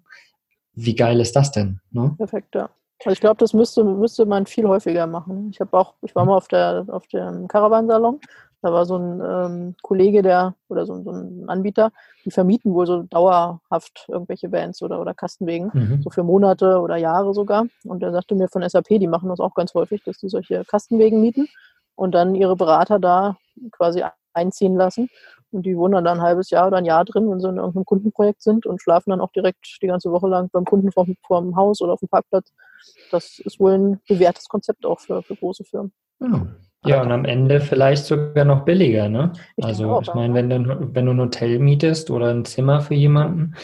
wie 0.74 0.96
geil 0.96 1.20
ist 1.20 1.36
das 1.36 1.52
denn? 1.52 1.80
Ne? 1.92 2.14
Perfekt, 2.18 2.54
ja. 2.56 2.70
Also 3.02 3.14
ich 3.14 3.20
glaube, 3.20 3.38
das 3.38 3.54
müsste, 3.54 3.84
müsste 3.84 4.26
man 4.26 4.46
viel 4.46 4.68
häufiger 4.68 5.06
machen. 5.06 5.50
Ich 5.52 5.60
habe 5.60 5.78
auch, 5.78 5.96
ich 6.02 6.16
war 6.16 6.26
mal 6.26 6.38
auf 6.38 6.48
der 6.48 6.86
auf 6.90 7.08
dem 7.08 7.48
Caravansalon 7.48 8.20
da 8.62 8.74
war 8.74 8.86
so 8.86 8.98
ein 8.98 9.22
ähm, 9.22 9.76
Kollege, 9.82 10.22
der 10.22 10.56
oder 10.68 10.86
so, 10.86 11.02
so, 11.04 11.12
ein 11.12 11.48
Anbieter, 11.48 11.92
die 12.26 12.32
vermieten 12.32 12.74
wohl 12.74 12.88
so 12.88 13.04
dauerhaft 13.04 14.06
irgendwelche 14.08 14.50
Bands 14.50 14.82
oder, 14.82 15.00
oder 15.00 15.14
Kastenwegen, 15.14 15.70
mhm. 15.74 16.02
so 16.02 16.10
für 16.10 16.24
Monate 16.24 16.80
oder 16.80 16.98
Jahre 16.98 17.34
sogar. 17.34 17.68
Und 17.84 18.02
er 18.02 18.12
sagte 18.12 18.36
mir 18.36 18.48
von 18.48 18.68
SAP, 18.68 18.88
die 19.00 19.08
machen 19.08 19.30
das 19.30 19.40
auch 19.40 19.54
ganz 19.54 19.74
häufig, 19.74 20.04
dass 20.04 20.18
die 20.18 20.30
solche 20.30 20.66
Kastenwegen 20.66 21.22
mieten 21.22 21.48
und 21.96 22.14
dann 22.14 22.36
ihre 22.36 22.56
Berater 22.56 23.00
da 23.00 23.38
quasi 23.72 24.04
einziehen 24.34 24.76
lassen. 24.76 25.10
Und 25.52 25.66
die 25.66 25.78
wohnen 25.78 25.94
dann 25.94 26.08
ein 26.08 26.22
halbes 26.22 26.50
Jahr 26.50 26.68
oder 26.68 26.78
ein 26.78 26.86
Jahr 26.86 27.06
drin, 27.06 27.30
wenn 27.30 27.40
sie 27.40 27.48
in 27.48 27.58
irgendeinem 27.58 27.86
Kundenprojekt 27.86 28.42
sind 28.42 28.66
und 28.66 28.82
schlafen 28.82 29.12
dann 29.12 29.22
auch 29.22 29.32
direkt 29.32 29.78
die 29.82 29.88
ganze 29.88 30.12
Woche 30.12 30.28
lang 30.28 30.50
beim 30.52 30.66
Kunden 30.66 30.92
vor, 30.92 31.06
vor 31.26 31.42
dem 31.42 31.56
Haus 31.56 31.80
oder 31.82 31.94
auf 31.94 32.00
dem 32.00 32.10
Parkplatz. 32.10 32.52
Das 33.12 33.40
ist 33.40 33.60
wohl 33.60 33.74
ein 33.74 34.02
bewährtes 34.08 34.48
Konzept 34.50 34.86
auch 34.86 35.00
für, 35.00 35.22
für 35.24 35.36
große 35.36 35.64
Firmen. 35.64 35.94
Ja. 36.20 36.48
Ja, 36.88 37.02
und 37.02 37.12
am 37.12 37.26
Ende 37.26 37.60
vielleicht 37.60 38.06
sogar 38.06 38.46
noch 38.46 38.66
billiger, 38.66 39.10
ne? 39.10 39.34
Ich 39.56 39.66
also 39.66 39.90
auch, 39.90 40.02
ich 40.02 40.14
meine, 40.14 40.34
wenn 40.34 40.50
du, 40.50 40.94
wenn 40.94 41.06
du 41.06 41.12
ein 41.12 41.20
Hotel 41.20 41.60
mietest 41.60 42.10
oder 42.10 42.30
ein 42.30 42.46
Zimmer 42.46 42.82
für 42.82 42.96
jemanden 42.96 43.56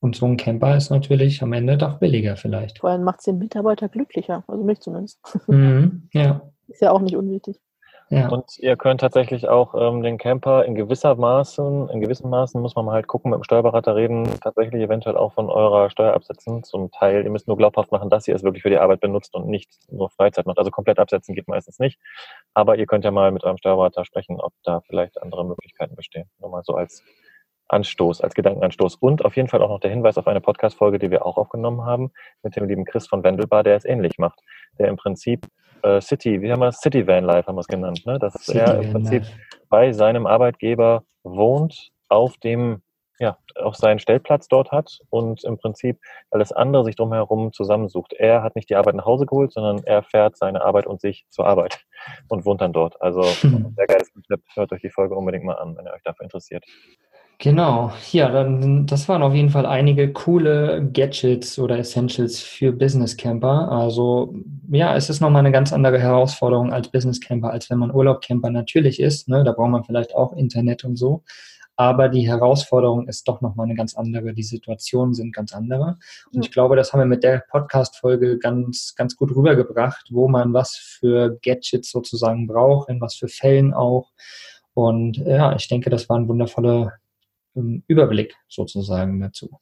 und 0.00 0.16
so 0.16 0.26
ein 0.26 0.36
Camper 0.36 0.76
ist 0.76 0.90
natürlich 0.90 1.42
am 1.42 1.52
Ende 1.52 1.76
doch 1.76 1.98
billiger 1.98 2.36
vielleicht. 2.36 2.78
Vor 2.78 2.90
allem 2.90 3.04
macht 3.04 3.18
es 3.18 3.24
den 3.24 3.38
Mitarbeiter 3.38 3.88
glücklicher, 3.88 4.44
also 4.46 4.64
mich 4.64 4.80
zumindest. 4.80 5.20
Mhm, 5.48 6.08
ja. 6.12 6.42
Ist 6.68 6.82
ja 6.82 6.92
auch 6.92 7.00
nicht 7.00 7.16
unwichtig. 7.16 7.60
Ja. 8.10 8.28
Und 8.28 8.58
ihr 8.58 8.76
könnt 8.76 9.02
tatsächlich 9.02 9.48
auch 9.48 9.74
ähm, 9.74 10.02
den 10.02 10.16
Camper 10.16 10.64
in 10.64 10.74
gewisser 10.74 11.14
Maßen, 11.14 11.90
in 11.90 12.00
gewissen 12.00 12.30
Maßen 12.30 12.60
muss 12.60 12.74
man 12.74 12.86
mal 12.86 12.92
halt 12.92 13.06
gucken, 13.06 13.30
mit 13.30 13.38
dem 13.38 13.44
Steuerberater 13.44 13.96
reden, 13.96 14.24
tatsächlich 14.40 14.82
eventuell 14.82 15.16
auch 15.16 15.34
von 15.34 15.50
eurer 15.50 15.90
Steuer 15.90 16.14
absetzen 16.14 16.64
zum 16.64 16.90
Teil. 16.90 17.24
Ihr 17.24 17.30
müsst 17.30 17.48
nur 17.48 17.58
glaubhaft 17.58 17.92
machen, 17.92 18.08
dass 18.08 18.26
ihr 18.26 18.34
es 18.34 18.42
wirklich 18.42 18.62
für 18.62 18.70
die 18.70 18.78
Arbeit 18.78 19.00
benutzt 19.00 19.34
und 19.34 19.46
nicht 19.46 19.70
nur 19.90 20.08
Freizeit 20.08 20.46
macht. 20.46 20.58
Also 20.58 20.70
komplett 20.70 20.98
absetzen 20.98 21.34
geht 21.34 21.48
meistens 21.48 21.78
nicht. 21.78 22.00
Aber 22.54 22.76
ihr 22.78 22.86
könnt 22.86 23.04
ja 23.04 23.10
mal 23.10 23.30
mit 23.30 23.44
eurem 23.44 23.58
Steuerberater 23.58 24.06
sprechen, 24.06 24.40
ob 24.40 24.54
da 24.62 24.80
vielleicht 24.80 25.20
andere 25.20 25.44
Möglichkeiten 25.44 25.94
bestehen. 25.94 26.30
Nur 26.38 26.50
mal 26.50 26.62
so 26.64 26.74
als 26.74 27.04
Anstoß, 27.68 28.22
als 28.22 28.34
Gedankenanstoß. 28.34 28.96
Und 28.96 29.24
auf 29.24 29.36
jeden 29.36 29.48
Fall 29.48 29.60
auch 29.62 29.68
noch 29.68 29.80
der 29.80 29.90
Hinweis 29.90 30.16
auf 30.16 30.26
eine 30.26 30.40
Podcast-Folge, 30.40 30.98
die 30.98 31.10
wir 31.10 31.26
auch 31.26 31.36
aufgenommen 31.36 31.84
haben, 31.84 32.10
mit 32.42 32.56
dem 32.56 32.66
lieben 32.66 32.86
Chris 32.86 33.06
von 33.06 33.22
Wendelbar, 33.22 33.62
der 33.62 33.76
es 33.76 33.84
ähnlich 33.84 34.18
macht. 34.18 34.40
Der 34.78 34.88
im 34.88 34.96
Prinzip 34.96 35.46
äh, 35.82 36.00
City, 36.00 36.40
wie 36.40 36.50
haben 36.50 36.60
wir 36.60 36.68
es? 36.68 36.80
City 36.80 37.06
Van 37.06 37.24
Life 37.24 37.46
haben 37.46 37.56
wir 37.56 37.60
es 37.60 37.66
genannt, 37.66 38.02
ne? 38.06 38.18
Dass 38.18 38.34
City 38.34 38.58
er 38.58 38.80
im 38.80 38.92
Prinzip 38.92 39.24
bei 39.68 39.92
seinem 39.92 40.26
Arbeitgeber 40.26 41.04
wohnt, 41.22 41.90
auf 42.08 42.36
dem, 42.38 42.82
ja, 43.18 43.36
auf 43.56 43.76
seinen 43.76 43.98
Stellplatz 43.98 44.48
dort 44.48 44.70
hat 44.72 45.00
und 45.10 45.44
im 45.44 45.58
Prinzip 45.58 45.98
alles 46.30 46.52
andere 46.52 46.84
sich 46.84 46.96
drumherum 46.96 47.52
zusammensucht. 47.52 48.12
Er 48.14 48.42
hat 48.42 48.56
nicht 48.56 48.70
die 48.70 48.76
Arbeit 48.76 48.94
nach 48.94 49.06
Hause 49.06 49.26
geholt, 49.26 49.52
sondern 49.52 49.82
er 49.84 50.02
fährt 50.02 50.36
seine 50.36 50.62
Arbeit 50.62 50.86
und 50.86 51.00
sich 51.00 51.26
zur 51.28 51.46
Arbeit 51.46 51.84
und 52.28 52.46
wohnt 52.46 52.60
dann 52.60 52.72
dort. 52.72 53.00
Also 53.02 53.22
sehr 53.22 53.86
geiles 53.86 54.12
Konzept. 54.12 54.44
Hört 54.54 54.72
euch 54.72 54.80
die 54.80 54.90
Folge 54.90 55.14
unbedingt 55.14 55.44
mal 55.44 55.58
an, 55.58 55.76
wenn 55.76 55.86
ihr 55.86 55.92
euch 55.92 56.02
dafür 56.02 56.24
interessiert. 56.24 56.64
Genau, 57.40 57.92
ja, 58.10 58.28
dann, 58.30 58.86
das 58.86 59.08
waren 59.08 59.22
auf 59.22 59.32
jeden 59.32 59.50
Fall 59.50 59.64
einige 59.64 60.12
coole 60.12 60.90
Gadgets 60.92 61.56
oder 61.60 61.78
Essentials 61.78 62.40
für 62.40 62.72
Business 62.72 63.16
Camper. 63.16 63.70
Also 63.70 64.34
ja, 64.70 64.96
es 64.96 65.08
ist 65.08 65.20
nochmal 65.20 65.40
eine 65.40 65.52
ganz 65.52 65.72
andere 65.72 66.00
Herausforderung 66.00 66.72
als 66.72 66.90
Business 66.90 67.20
Camper, 67.20 67.50
als 67.52 67.70
wenn 67.70 67.78
man 67.78 67.94
Urlaub 67.94 68.22
Camper 68.22 68.50
natürlich 68.50 68.98
ist. 68.98 69.28
Ne? 69.28 69.44
Da 69.44 69.52
braucht 69.52 69.70
man 69.70 69.84
vielleicht 69.84 70.16
auch 70.16 70.32
Internet 70.32 70.84
und 70.84 70.96
so. 70.96 71.22
aber 71.76 72.08
die 72.08 72.26
Herausforderung 72.28 73.06
ist 73.08 73.28
doch 73.28 73.40
nochmal 73.40 73.66
eine 73.66 73.76
ganz 73.76 73.96
andere, 73.96 74.34
die 74.34 74.42
Situationen 74.42 75.14
sind 75.14 75.32
ganz 75.32 75.54
andere. 75.54 75.98
Und 76.32 76.44
ich 76.44 76.50
glaube, 76.52 76.74
das 76.74 76.92
haben 76.92 77.00
wir 77.00 77.06
mit 77.06 77.22
der 77.22 77.44
Podcast-Folge 77.50 78.38
ganz, 78.38 78.94
ganz 78.96 79.16
gut 79.16 79.34
rübergebracht, 79.34 80.08
wo 80.10 80.28
man 80.28 80.52
was 80.54 80.76
für 80.76 81.38
Gadgets 81.42 81.92
sozusagen 81.92 82.48
braucht, 82.48 82.88
in 82.88 83.00
was 83.00 83.14
für 83.14 83.28
Fällen 83.28 83.74
auch. 83.74 84.10
Und 84.74 85.18
ja, 85.18 85.54
ich 85.54 85.68
denke, 85.68 85.88
das 85.90 86.08
war 86.08 86.18
ein 86.18 86.28
wundervoller 86.28 86.94
ähm, 86.94 87.07
Überblick 87.54 88.36
sozusagen 88.48 89.20
dazu. 89.20 89.60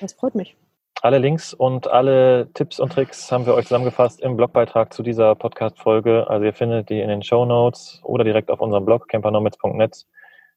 Das 0.00 0.12
freut 0.12 0.34
mich. 0.34 0.56
Alle 1.02 1.18
Links 1.18 1.52
und 1.52 1.86
alle 1.86 2.48
Tipps 2.54 2.80
und 2.80 2.92
Tricks 2.92 3.30
haben 3.30 3.44
wir 3.44 3.54
euch 3.54 3.66
zusammengefasst 3.66 4.20
im 4.20 4.36
Blogbeitrag 4.36 4.92
zu 4.92 5.02
dieser 5.02 5.34
Podcast-Folge. 5.34 6.30
Also 6.30 6.46
ihr 6.46 6.54
findet 6.54 6.88
die 6.88 7.00
in 7.00 7.08
den 7.08 7.22
Show 7.22 7.44
Notes 7.44 8.00
oder 8.04 8.24
direkt 8.24 8.50
auf 8.50 8.60
unserem 8.60 8.86
Blog 8.86 9.08
campernomads.net 9.08 10.06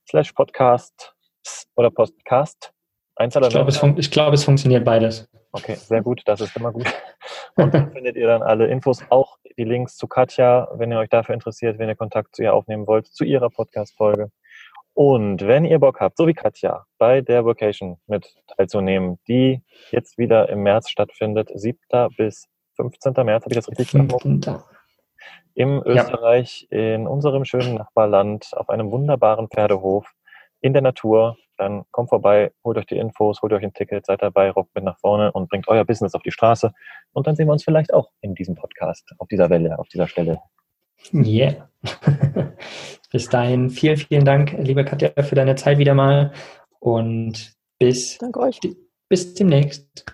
slash 0.07 0.31
podcast 0.31 1.13
oder 1.75 1.91
podcast. 1.91 2.71
Ich 3.19 3.29
glaube, 3.31 3.69
es, 3.69 3.83
ich 3.97 4.11
glaube, 4.11 4.35
es 4.35 4.43
funktioniert 4.43 4.85
beides. 4.85 5.27
Okay, 5.51 5.75
sehr 5.75 6.03
gut, 6.03 6.21
das 6.25 6.39
ist 6.39 6.55
immer 6.55 6.71
gut. 6.71 6.85
Und 7.55 7.73
dann 7.73 7.91
findet 7.93 8.15
ihr 8.15 8.27
dann 8.27 8.43
alle 8.43 8.67
Infos, 8.67 9.03
auch 9.09 9.37
die 9.57 9.63
Links 9.63 9.97
zu 9.97 10.07
Katja, 10.07 10.69
wenn 10.75 10.91
ihr 10.91 10.99
euch 10.99 11.09
dafür 11.09 11.33
interessiert, 11.33 11.79
wenn 11.79 11.89
ihr 11.89 11.95
Kontakt 11.95 12.35
zu 12.35 12.43
ihr 12.43 12.53
aufnehmen 12.53 12.85
wollt, 12.85 13.07
zu 13.07 13.23
ihrer 13.23 13.49
Podcast-Folge. 13.49 14.29
Und 14.97 15.45
wenn 15.45 15.63
ihr 15.63 15.77
Bock 15.77 15.99
habt, 15.99 16.17
so 16.17 16.25
wie 16.25 16.33
Katja, 16.33 16.87
bei 16.97 17.21
der 17.21 17.45
Vocation 17.45 17.99
mit 18.07 18.33
teilzunehmen, 18.47 19.19
die 19.27 19.61
jetzt 19.91 20.17
wieder 20.17 20.49
im 20.49 20.63
März 20.63 20.89
stattfindet, 20.89 21.51
7. 21.53 21.77
bis 22.17 22.47
15. 22.77 23.13
März, 23.23 23.43
habe 23.43 23.53
ich 23.53 23.57
das 23.57 23.69
richtig 23.69 23.91
gesagt? 23.91 24.65
Im 25.53 25.83
Österreich, 25.85 26.67
ja. 26.71 26.95
in 26.95 27.05
unserem 27.05 27.45
schönen 27.45 27.75
Nachbarland, 27.75 28.49
auf 28.53 28.69
einem 28.69 28.89
wunderbaren 28.89 29.49
Pferdehof, 29.49 30.11
in 30.61 30.73
der 30.73 30.81
Natur, 30.81 31.37
dann 31.57 31.83
kommt 31.91 32.09
vorbei, 32.09 32.51
holt 32.63 32.79
euch 32.79 32.87
die 32.87 32.97
Infos, 32.97 33.43
holt 33.43 33.53
euch 33.53 33.63
ein 33.63 33.73
Ticket, 33.73 34.07
seid 34.07 34.23
dabei, 34.23 34.49
rockt 34.49 34.73
mit 34.73 34.83
nach 34.83 34.97
vorne 34.97 35.31
und 35.31 35.47
bringt 35.47 35.67
euer 35.67 35.85
Business 35.85 36.15
auf 36.15 36.23
die 36.23 36.31
Straße. 36.31 36.73
Und 37.13 37.27
dann 37.27 37.35
sehen 37.35 37.47
wir 37.47 37.53
uns 37.53 37.63
vielleicht 37.63 37.93
auch 37.93 38.09
in 38.21 38.33
diesem 38.33 38.55
Podcast, 38.55 39.13
auf 39.19 39.27
dieser 39.27 39.51
Welle, 39.51 39.77
auf 39.77 39.87
dieser 39.89 40.07
Stelle. 40.07 40.39
Yeah. 41.13 41.69
bis 43.11 43.29
dahin, 43.29 43.69
vielen, 43.69 43.97
vielen 43.97 44.25
Dank, 44.25 44.53
liebe 44.59 44.83
Katja, 44.83 45.11
für 45.23 45.35
deine 45.35 45.55
Zeit 45.55 45.77
wieder 45.77 45.93
mal 45.93 46.31
und 46.79 47.53
bis, 47.79 48.17
Danke 48.17 48.39
euch. 48.39 48.59
bis 49.09 49.33
demnächst. 49.33 50.05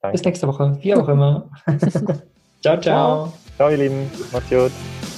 Danke. 0.00 0.12
Bis 0.12 0.24
nächste 0.24 0.46
Woche, 0.46 0.78
wie 0.82 0.94
auch 0.94 1.08
immer. 1.08 1.50
ciao, 2.62 2.80
ciao. 2.80 3.32
Ciao, 3.56 3.70
ihr 3.70 3.78
Lieben. 3.78 4.10
Macht's 4.32 4.50
gut. 4.50 5.13